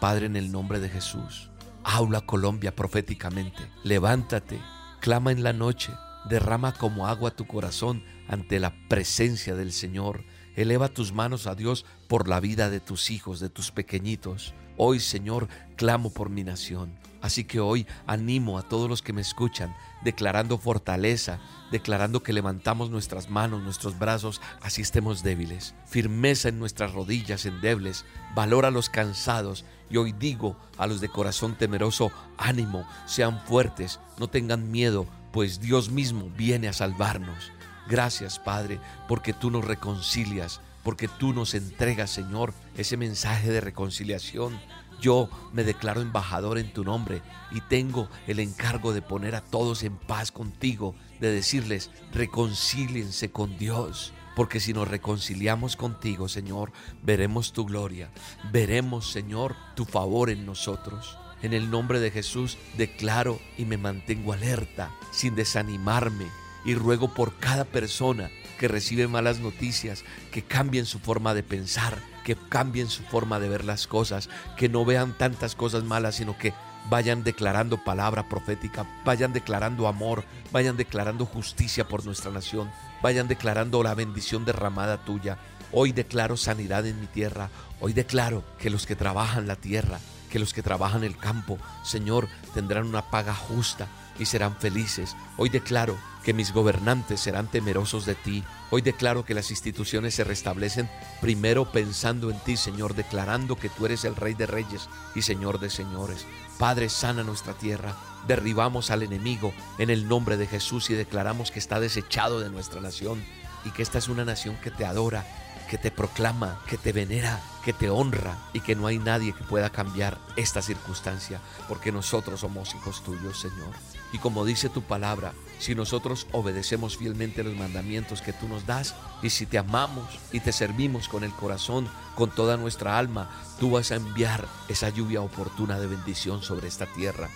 Padre, 0.00 0.26
en 0.26 0.36
el 0.36 0.52
nombre 0.52 0.80
de 0.80 0.88
Jesús, 0.88 1.50
habla 1.82 2.20
Colombia 2.20 2.76
proféticamente, 2.76 3.70
levántate, 3.82 4.60
clama 5.00 5.32
en 5.32 5.42
la 5.42 5.52
noche, 5.52 5.92
derrama 6.28 6.72
como 6.72 7.06
agua 7.06 7.30
tu 7.30 7.46
corazón 7.46 8.04
ante 8.28 8.60
la 8.60 8.74
presencia 8.88 9.54
del 9.54 9.72
Señor 9.72 10.24
Eleva 10.56 10.88
tus 10.88 11.12
manos 11.12 11.46
a 11.46 11.54
Dios 11.54 11.86
por 12.08 12.28
la 12.28 12.40
vida 12.40 12.70
de 12.70 12.80
tus 12.80 13.10
hijos, 13.10 13.40
de 13.40 13.48
tus 13.48 13.70
pequeñitos. 13.70 14.54
Hoy, 14.82 14.98
Señor, 14.98 15.46
clamo 15.76 16.08
por 16.08 16.30
mi 16.30 16.42
nación. 16.42 16.94
Así 17.20 17.44
que 17.44 17.60
hoy 17.60 17.86
animo 18.06 18.56
a 18.56 18.62
todos 18.62 18.88
los 18.88 19.02
que 19.02 19.12
me 19.12 19.20
escuchan, 19.20 19.76
declarando 20.02 20.56
fortaleza, 20.56 21.38
declarando 21.70 22.22
que 22.22 22.32
levantamos 22.32 22.88
nuestras 22.88 23.28
manos, 23.28 23.62
nuestros 23.62 23.98
brazos, 23.98 24.40
así 24.62 24.80
estemos 24.80 25.22
débiles. 25.22 25.74
Firmeza 25.84 26.48
en 26.48 26.58
nuestras 26.58 26.94
rodillas 26.94 27.44
endebles, 27.44 28.06
valor 28.34 28.64
a 28.64 28.70
los 28.70 28.88
cansados. 28.88 29.66
Y 29.90 29.98
hoy 29.98 30.12
digo 30.12 30.56
a 30.78 30.86
los 30.86 31.02
de 31.02 31.10
corazón 31.10 31.56
temeroso, 31.56 32.10
ánimo, 32.38 32.88
sean 33.04 33.38
fuertes, 33.42 34.00
no 34.18 34.28
tengan 34.28 34.70
miedo, 34.70 35.06
pues 35.30 35.60
Dios 35.60 35.90
mismo 35.90 36.30
viene 36.38 36.68
a 36.68 36.72
salvarnos. 36.72 37.52
Gracias, 37.86 38.38
Padre, 38.38 38.80
porque 39.08 39.34
tú 39.34 39.50
nos 39.50 39.66
reconcilias, 39.66 40.62
porque 40.82 41.08
tú 41.08 41.32
nos 41.32 41.54
entregas, 41.54 42.10
Señor, 42.10 42.54
ese 42.76 42.96
mensaje 42.96 43.50
de 43.50 43.60
reconciliación. 43.60 44.58
Yo 45.00 45.30
me 45.52 45.64
declaro 45.64 46.02
embajador 46.02 46.58
en 46.58 46.72
tu 46.72 46.84
nombre 46.84 47.22
y 47.50 47.60
tengo 47.62 48.08
el 48.26 48.38
encargo 48.38 48.92
de 48.92 49.02
poner 49.02 49.34
a 49.34 49.40
todos 49.40 49.82
en 49.82 49.96
paz 49.96 50.30
contigo, 50.30 50.94
de 51.20 51.32
decirles, 51.32 51.90
reconcíliense 52.12 53.30
con 53.30 53.56
Dios. 53.56 54.12
Porque 54.36 54.60
si 54.60 54.72
nos 54.72 54.88
reconciliamos 54.88 55.76
contigo, 55.76 56.28
Señor, 56.28 56.72
veremos 57.02 57.52
tu 57.52 57.64
gloria, 57.64 58.10
veremos, 58.52 59.10
Señor, 59.10 59.56
tu 59.74 59.84
favor 59.84 60.30
en 60.30 60.46
nosotros. 60.46 61.18
En 61.42 61.52
el 61.52 61.70
nombre 61.70 62.00
de 62.00 62.10
Jesús 62.10 62.58
declaro 62.76 63.40
y 63.56 63.64
me 63.64 63.76
mantengo 63.76 64.32
alerta, 64.32 64.94
sin 65.10 65.34
desanimarme, 65.34 66.26
y 66.64 66.74
ruego 66.74 67.12
por 67.14 67.36
cada 67.38 67.64
persona 67.64 68.30
que 68.60 68.68
recibe 68.68 69.08
malas 69.08 69.40
noticias, 69.40 70.04
que 70.30 70.42
cambien 70.42 70.84
su 70.84 70.98
forma 70.98 71.32
de 71.32 71.42
pensar, 71.42 71.96
que 72.24 72.36
cambien 72.36 72.90
su 72.90 73.02
forma 73.04 73.40
de 73.40 73.48
ver 73.48 73.64
las 73.64 73.86
cosas, 73.86 74.28
que 74.58 74.68
no 74.68 74.84
vean 74.84 75.16
tantas 75.16 75.54
cosas 75.54 75.82
malas, 75.82 76.16
sino 76.16 76.36
que 76.36 76.52
vayan 76.90 77.24
declarando 77.24 77.82
palabra 77.82 78.28
profética, 78.28 78.86
vayan 79.02 79.32
declarando 79.32 79.88
amor, 79.88 80.24
vayan 80.52 80.76
declarando 80.76 81.24
justicia 81.24 81.88
por 81.88 82.04
nuestra 82.04 82.30
nación, 82.30 82.70
vayan 83.02 83.28
declarando 83.28 83.82
la 83.82 83.94
bendición 83.94 84.44
derramada 84.44 84.98
tuya. 85.06 85.38
Hoy 85.72 85.92
declaro 85.92 86.36
sanidad 86.36 86.84
en 86.84 87.00
mi 87.00 87.06
tierra, 87.06 87.48
hoy 87.80 87.94
declaro 87.94 88.44
que 88.58 88.68
los 88.68 88.84
que 88.84 88.94
trabajan 88.94 89.46
la 89.46 89.56
tierra, 89.56 90.00
que 90.28 90.38
los 90.38 90.52
que 90.52 90.62
trabajan 90.62 91.02
el 91.02 91.16
campo, 91.16 91.56
Señor, 91.82 92.28
tendrán 92.52 92.84
una 92.84 93.10
paga 93.10 93.34
justa 93.34 93.88
y 94.18 94.26
serán 94.26 94.56
felices. 94.56 95.16
Hoy 95.36 95.48
declaro 95.48 95.96
que 96.22 96.34
mis 96.34 96.52
gobernantes 96.52 97.20
serán 97.20 97.46
temerosos 97.46 98.04
de 98.06 98.14
ti. 98.14 98.44
Hoy 98.70 98.82
declaro 98.82 99.24
que 99.24 99.34
las 99.34 99.50
instituciones 99.50 100.14
se 100.14 100.24
restablecen 100.24 100.88
primero 101.20 101.70
pensando 101.72 102.30
en 102.30 102.38
ti, 102.40 102.56
Señor, 102.56 102.94
declarando 102.94 103.56
que 103.56 103.68
tú 103.68 103.86
eres 103.86 104.04
el 104.04 104.16
Rey 104.16 104.34
de 104.34 104.46
Reyes 104.46 104.88
y 105.14 105.22
Señor 105.22 105.60
de 105.60 105.70
Señores. 105.70 106.26
Padre, 106.58 106.88
sana 106.88 107.22
nuestra 107.22 107.54
tierra. 107.54 107.96
Derribamos 108.26 108.90
al 108.90 109.02
enemigo 109.02 109.54
en 109.78 109.88
el 109.88 110.08
nombre 110.08 110.36
de 110.36 110.46
Jesús 110.46 110.90
y 110.90 110.94
declaramos 110.94 111.50
que 111.50 111.58
está 111.58 111.80
desechado 111.80 112.40
de 112.40 112.50
nuestra 112.50 112.80
nación 112.80 113.24
y 113.64 113.70
que 113.70 113.82
esta 113.82 113.98
es 113.98 114.08
una 114.08 114.24
nación 114.24 114.56
que 114.56 114.70
te 114.70 114.84
adora 114.84 115.24
que 115.70 115.78
te 115.78 115.92
proclama, 115.92 116.60
que 116.66 116.76
te 116.76 116.90
venera, 116.90 117.40
que 117.64 117.72
te 117.72 117.90
honra 117.90 118.36
y 118.52 118.58
que 118.58 118.74
no 118.74 118.88
hay 118.88 118.98
nadie 118.98 119.32
que 119.32 119.44
pueda 119.44 119.70
cambiar 119.70 120.18
esta 120.34 120.62
circunstancia, 120.62 121.40
porque 121.68 121.92
nosotros 121.92 122.40
somos 122.40 122.74
hijos 122.74 123.04
tuyos, 123.04 123.40
Señor. 123.40 123.70
Y 124.12 124.18
como 124.18 124.44
dice 124.44 124.68
tu 124.68 124.82
palabra, 124.82 125.32
si 125.58 125.74
nosotros 125.74 126.26
obedecemos 126.32 126.96
fielmente 126.96 127.44
los 127.44 127.54
mandamientos 127.54 128.22
que 128.22 128.32
tú 128.32 128.48
nos 128.48 128.66
das, 128.66 128.94
y 129.22 129.30
si 129.30 129.46
te 129.46 129.58
amamos 129.58 130.18
y 130.32 130.40
te 130.40 130.52
servimos 130.52 131.08
con 131.08 131.22
el 131.22 131.32
corazón, 131.32 131.88
con 132.16 132.30
toda 132.30 132.56
nuestra 132.56 132.98
alma, 132.98 133.30
tú 133.58 133.70
vas 133.70 133.92
a 133.92 133.96
enviar 133.96 134.46
esa 134.68 134.88
lluvia 134.88 135.20
oportuna 135.20 135.78
de 135.78 135.86
bendición 135.86 136.42
sobre 136.42 136.68
esta 136.68 136.86
tierra 136.86 137.28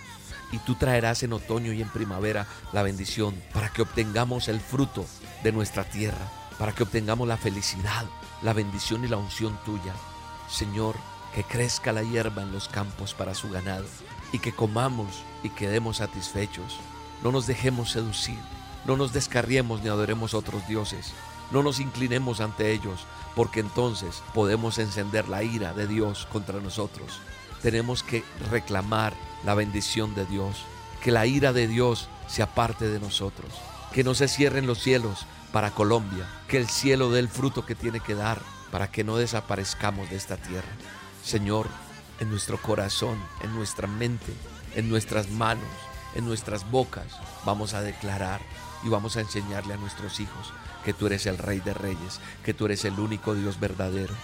y 0.55 0.59
tú 0.59 0.77
traerás 0.77 1.23
en 1.23 1.33
otoño 1.33 1.73
y 1.73 1.83
en 1.83 1.89
primavera 1.89 2.47
la 2.73 2.83
bendición 2.83 3.35
para 3.53 3.71
que 3.71 3.83
obtengamos 3.83 4.49
el 4.49 4.61
fruto 4.61 5.05
de 5.43 5.51
nuestra 5.53 5.85
tierra, 5.85 6.31
para 6.59 6.73
que 6.73 6.85
obtengamos 6.85 7.27
la 7.27 7.37
felicidad, 7.37 8.05
la 8.43 8.53
bendición 8.53 9.05
y 9.05 9.09
la 9.09 9.17
unción 9.17 9.59
tuya. 9.65 9.95
Señor, 10.49 10.95
que 11.35 11.43
crezca 11.43 11.93
la 11.93 12.05
hierba 12.05 12.43
en 12.43 12.53
los 12.53 12.69
campos 12.69 13.15
para 13.15 13.35
su 13.35 13.51
ganado 13.51 13.87
y 14.33 14.39
que 14.39 14.53
comamos 14.53 15.23
y 15.43 15.51
quedemos 15.51 15.99
satisfechos. 15.99 16.79
No 17.23 17.33
nos 17.33 17.47
dejemos 17.47 17.91
seducir, 17.93 18.39
no 18.85 18.97
nos 18.97 19.13
descarriemos 19.13 19.83
ni 19.83 19.89
adoremos 19.89 20.35
otros 20.35 20.67
dioses, 20.67 21.13
no 21.51 21.63
nos 21.63 21.81
inclinemos 21.81 22.41
ante 22.41 22.73
ellos, 22.73 23.07
porque 23.35 23.61
entonces 23.61 24.23
podemos 24.35 24.79
encender 24.79 25.29
la 25.29 25.43
ira 25.43 25.73
de 25.73 25.87
Dios 25.87 26.27
contra 26.33 26.61
nosotros. 26.61 27.21
Tenemos 27.63 28.03
que 28.03 28.25
reclamar 28.51 29.15
la 29.45 29.55
bendición 29.55 30.15
de 30.15 30.27
Dios, 30.27 30.57
que 31.03 31.13
la 31.13 31.27
ira 31.27 31.53
de 31.53 31.67
Dios 31.67 32.09
se 32.27 32.43
aparte 32.43 32.89
de 32.89 33.01
nosotros, 33.01 33.53
que 33.93 34.05
no 34.05 34.15
se 34.15 34.29
cierren 34.29 34.67
los 34.67 34.83
cielos 34.83 35.27
para 35.53 35.71
Colombia, 35.71 36.27
que 36.49 36.57
el 36.57 36.69
cielo 36.69 37.11
dé 37.11 37.21
el 37.21 37.29
fruto 37.29 37.65
que 37.65 37.75
tiene 37.75 38.01
que 38.01 38.15
dar 38.15 38.41
para 38.71 38.91
que 38.91 39.05
no 39.05 39.17
desaparezcamos 39.17 40.11
de 40.11 40.17
esta 40.17 40.37
tierra. 40.37 40.69
Señor, 41.23 41.69
en 42.21 42.31
nuestro 42.31 42.59
corazón, 42.59 43.19
en 43.43 43.55
nuestra 43.55 43.87
mente, 43.87 44.33
en 44.75 44.89
nuestras 44.89 45.31
manos, 45.31 45.65
en 46.15 46.25
nuestras 46.25 46.71
bocas, 46.71 47.19
vamos 47.45 47.75
a 47.75 47.83
declarar 47.83 48.41
y 48.85 48.89
vamos 48.89 49.17
a 49.17 49.21
enseñarle 49.21 49.75
a 49.75 49.79
nuestros 49.79 50.21
hijos 50.21 50.53
que 50.85 50.93
tú 50.93 51.07
eres 51.07 51.27
el 51.27 51.39
Rey 51.39 51.61
de 51.61 51.75
Reyes, 51.75 52.21
que 52.45 52.55
tú 52.55 52.67
eres 52.67 52.85
el 52.85 52.99
único 53.01 53.35
Dios 53.35 53.59
verdadero. 53.59 54.15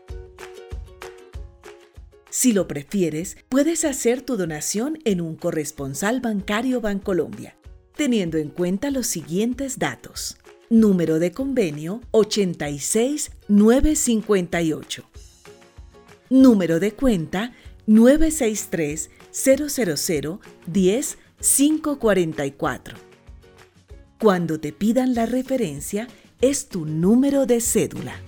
Si 2.37 2.51
lo 2.51 2.67
prefieres, 2.67 3.37
puedes 3.47 3.85
hacer 3.85 4.21
tu 4.21 4.35
donación 4.35 4.99
en 5.05 5.21
un 5.21 5.37
corresponsal 5.37 6.19
bancario 6.19 6.81
Bancolombia, 6.81 7.55
teniendo 7.95 8.37
en 8.37 8.49
cuenta 8.49 8.91
los 8.91 9.07
siguientes 9.07 9.79
datos. 9.79 10.35
Número 10.69 11.19
de 11.19 11.31
convenio 11.31 12.01
86958. 12.11 15.09
Número 16.29 16.81
de 16.81 16.91
cuenta 16.91 17.53
963 17.85 19.11
000 19.31 20.41
10 20.67 21.17
544. 21.39 22.97
Cuando 24.19 24.59
te 24.59 24.73
pidan 24.73 25.15
la 25.15 25.25
referencia, 25.25 26.09
es 26.41 26.67
tu 26.67 26.85
número 26.85 27.45
de 27.45 27.61
cédula. 27.61 28.19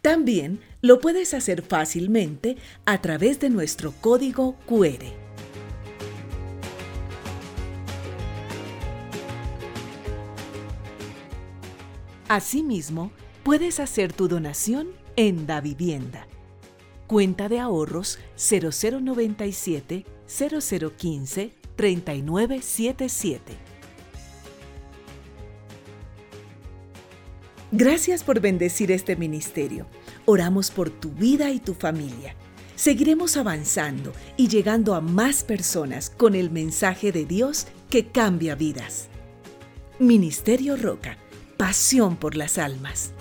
También 0.00 0.60
lo 0.82 0.98
puedes 0.98 1.32
hacer 1.32 1.62
fácilmente 1.62 2.56
a 2.84 3.00
través 3.00 3.38
de 3.40 3.48
nuestro 3.48 3.92
código 4.00 4.56
QR. 4.66 5.04
Asimismo, 12.28 13.12
puedes 13.44 13.78
hacer 13.78 14.12
tu 14.12 14.26
donación 14.26 14.88
en 15.16 15.46
Da 15.46 15.60
Vivienda. 15.60 16.26
Cuenta 17.06 17.48
de 17.48 17.60
ahorros 17.60 18.18
0097 18.36 20.04
0015 20.26 21.52
3977. 21.76 23.52
Gracias 27.70 28.24
por 28.24 28.40
bendecir 28.40 28.90
este 28.90 29.16
ministerio. 29.16 29.86
Oramos 30.24 30.70
por 30.70 30.88
tu 30.88 31.10
vida 31.10 31.50
y 31.50 31.58
tu 31.58 31.74
familia. 31.74 32.36
Seguiremos 32.76 33.36
avanzando 33.36 34.12
y 34.36 34.46
llegando 34.46 34.94
a 34.94 35.00
más 35.00 35.42
personas 35.42 36.10
con 36.10 36.36
el 36.36 36.48
mensaje 36.48 37.10
de 37.10 37.24
Dios 37.24 37.66
que 37.90 38.06
cambia 38.06 38.54
vidas. 38.54 39.08
Ministerio 39.98 40.76
Roca, 40.76 41.16
pasión 41.56 42.14
por 42.14 42.36
las 42.36 42.56
almas. 42.56 43.12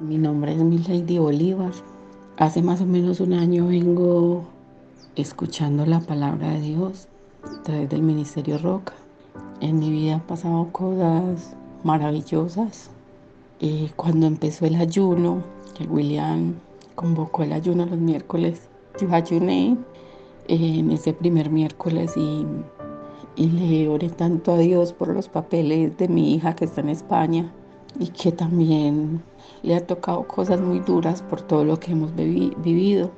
Mi 0.00 0.18
nombre 0.18 0.52
es 0.52 0.58
Milady 0.58 1.18
Bolívar. 1.18 1.72
Hace 2.38 2.60
más 2.60 2.80
o 2.80 2.86
menos 2.86 3.20
un 3.20 3.34
año 3.34 3.68
vengo 3.68 4.57
escuchando 5.18 5.84
la 5.84 6.00
palabra 6.00 6.50
de 6.50 6.60
Dios 6.60 7.08
a 7.42 7.62
través 7.62 7.88
del 7.88 8.02
Ministerio 8.02 8.56
Roca. 8.58 8.92
En 9.60 9.80
mi 9.80 9.90
vida 9.90 10.14
han 10.14 10.20
pasado 10.20 10.68
cosas 10.70 11.56
maravillosas. 11.82 12.90
Cuando 13.96 14.26
empezó 14.26 14.66
el 14.66 14.76
ayuno, 14.76 15.42
el 15.80 15.90
William 15.90 16.54
convocó 16.94 17.42
el 17.42 17.52
ayuno 17.52 17.86
los 17.86 17.98
miércoles, 17.98 18.68
yo 19.00 19.12
ayuné 19.12 19.76
eh, 20.46 20.78
en 20.78 20.92
ese 20.92 21.12
primer 21.12 21.50
miércoles 21.50 22.16
y, 22.16 22.46
y 23.34 23.48
le 23.48 23.88
oré 23.88 24.10
tanto 24.10 24.52
a 24.52 24.58
Dios 24.58 24.92
por 24.92 25.08
los 25.08 25.28
papeles 25.28 25.96
de 25.98 26.06
mi 26.06 26.34
hija 26.34 26.54
que 26.54 26.64
está 26.64 26.80
en 26.80 26.90
España 26.90 27.52
y 27.98 28.08
que 28.08 28.30
también 28.30 29.20
le 29.62 29.74
ha 29.74 29.84
tocado 29.84 30.26
cosas 30.28 30.60
muy 30.60 30.78
duras 30.78 31.22
por 31.22 31.40
todo 31.40 31.64
lo 31.64 31.80
que 31.80 31.92
hemos 31.92 32.14
vivido. 32.14 33.10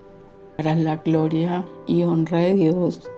Para 0.61 0.75
la 0.75 0.97
gloria 0.97 1.65
y 1.87 2.03
honra 2.03 2.41
de 2.41 2.53
Dios, 2.53 3.09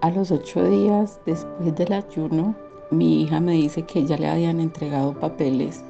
a 0.00 0.12
los 0.12 0.30
ocho 0.30 0.64
días 0.64 1.20
después 1.26 1.74
del 1.74 1.92
ayuno, 1.92 2.54
mi 2.92 3.22
hija 3.22 3.40
me 3.40 3.54
dice 3.54 3.82
que 3.82 4.06
ya 4.06 4.16
le 4.16 4.28
habían 4.28 4.60
entregado 4.60 5.12
papeles. 5.18 5.84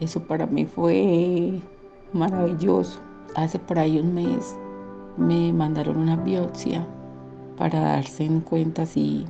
Eso 0.00 0.20
para 0.20 0.44
mí 0.44 0.66
fue 0.66 1.62
maravilloso. 2.12 3.00
Hace 3.36 3.58
por 3.58 3.78
ahí 3.78 3.98
un 3.98 4.12
mes 4.12 4.54
me 5.16 5.50
mandaron 5.50 5.96
una 5.96 6.16
biopsia 6.16 6.86
para 7.56 7.80
darse 7.80 8.26
en 8.26 8.42
cuenta 8.42 8.84
si, 8.84 9.24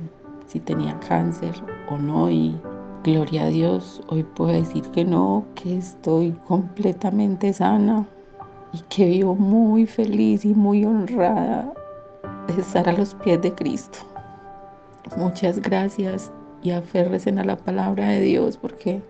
si 0.47 0.59
tenía 0.59 0.99
cáncer 0.99 1.53
o 1.89 1.97
no 1.97 2.29
y 2.29 2.59
Gloria 3.05 3.43
a 3.43 3.47
Dios, 3.47 4.01
hoy 4.09 4.23
puedo 4.23 4.51
decir 4.51 4.83
que 4.91 5.05
no, 5.05 5.45
que 5.55 5.77
estoy 5.77 6.33
completamente 6.45 7.53
sana 7.53 8.05
y 8.73 8.79
que 8.89 9.05
vivo 9.05 9.35
muy 9.35 9.85
feliz 9.85 10.45
y 10.45 10.53
muy 10.53 10.85
honrada 10.85 11.73
de 12.47 12.61
estar 12.61 12.87
a 12.87 12.93
los 12.93 13.15
pies 13.15 13.41
de 13.41 13.53
Cristo. 13.53 13.99
Muchas 15.17 15.59
gracias 15.59 16.31
y 16.61 16.71
aférresen 16.71 17.39
a 17.39 17.45
la 17.45 17.55
palabra 17.55 18.09
de 18.09 18.21
Dios 18.21 18.57
porque 18.57 19.01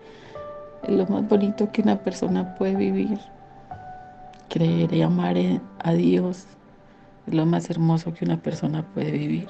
es 0.82 0.90
lo 0.90 1.06
más 1.06 1.28
bonito 1.28 1.70
que 1.72 1.82
una 1.82 1.98
persona 1.98 2.54
puede 2.56 2.76
vivir. 2.76 3.18
Creer 4.48 4.92
y 4.92 5.02
amar 5.02 5.36
a 5.80 5.92
Dios 5.92 6.46
es 7.26 7.34
lo 7.34 7.46
más 7.46 7.70
hermoso 7.70 8.12
que 8.14 8.24
una 8.24 8.40
persona 8.40 8.82
puede 8.94 9.12
vivir. 9.12 9.48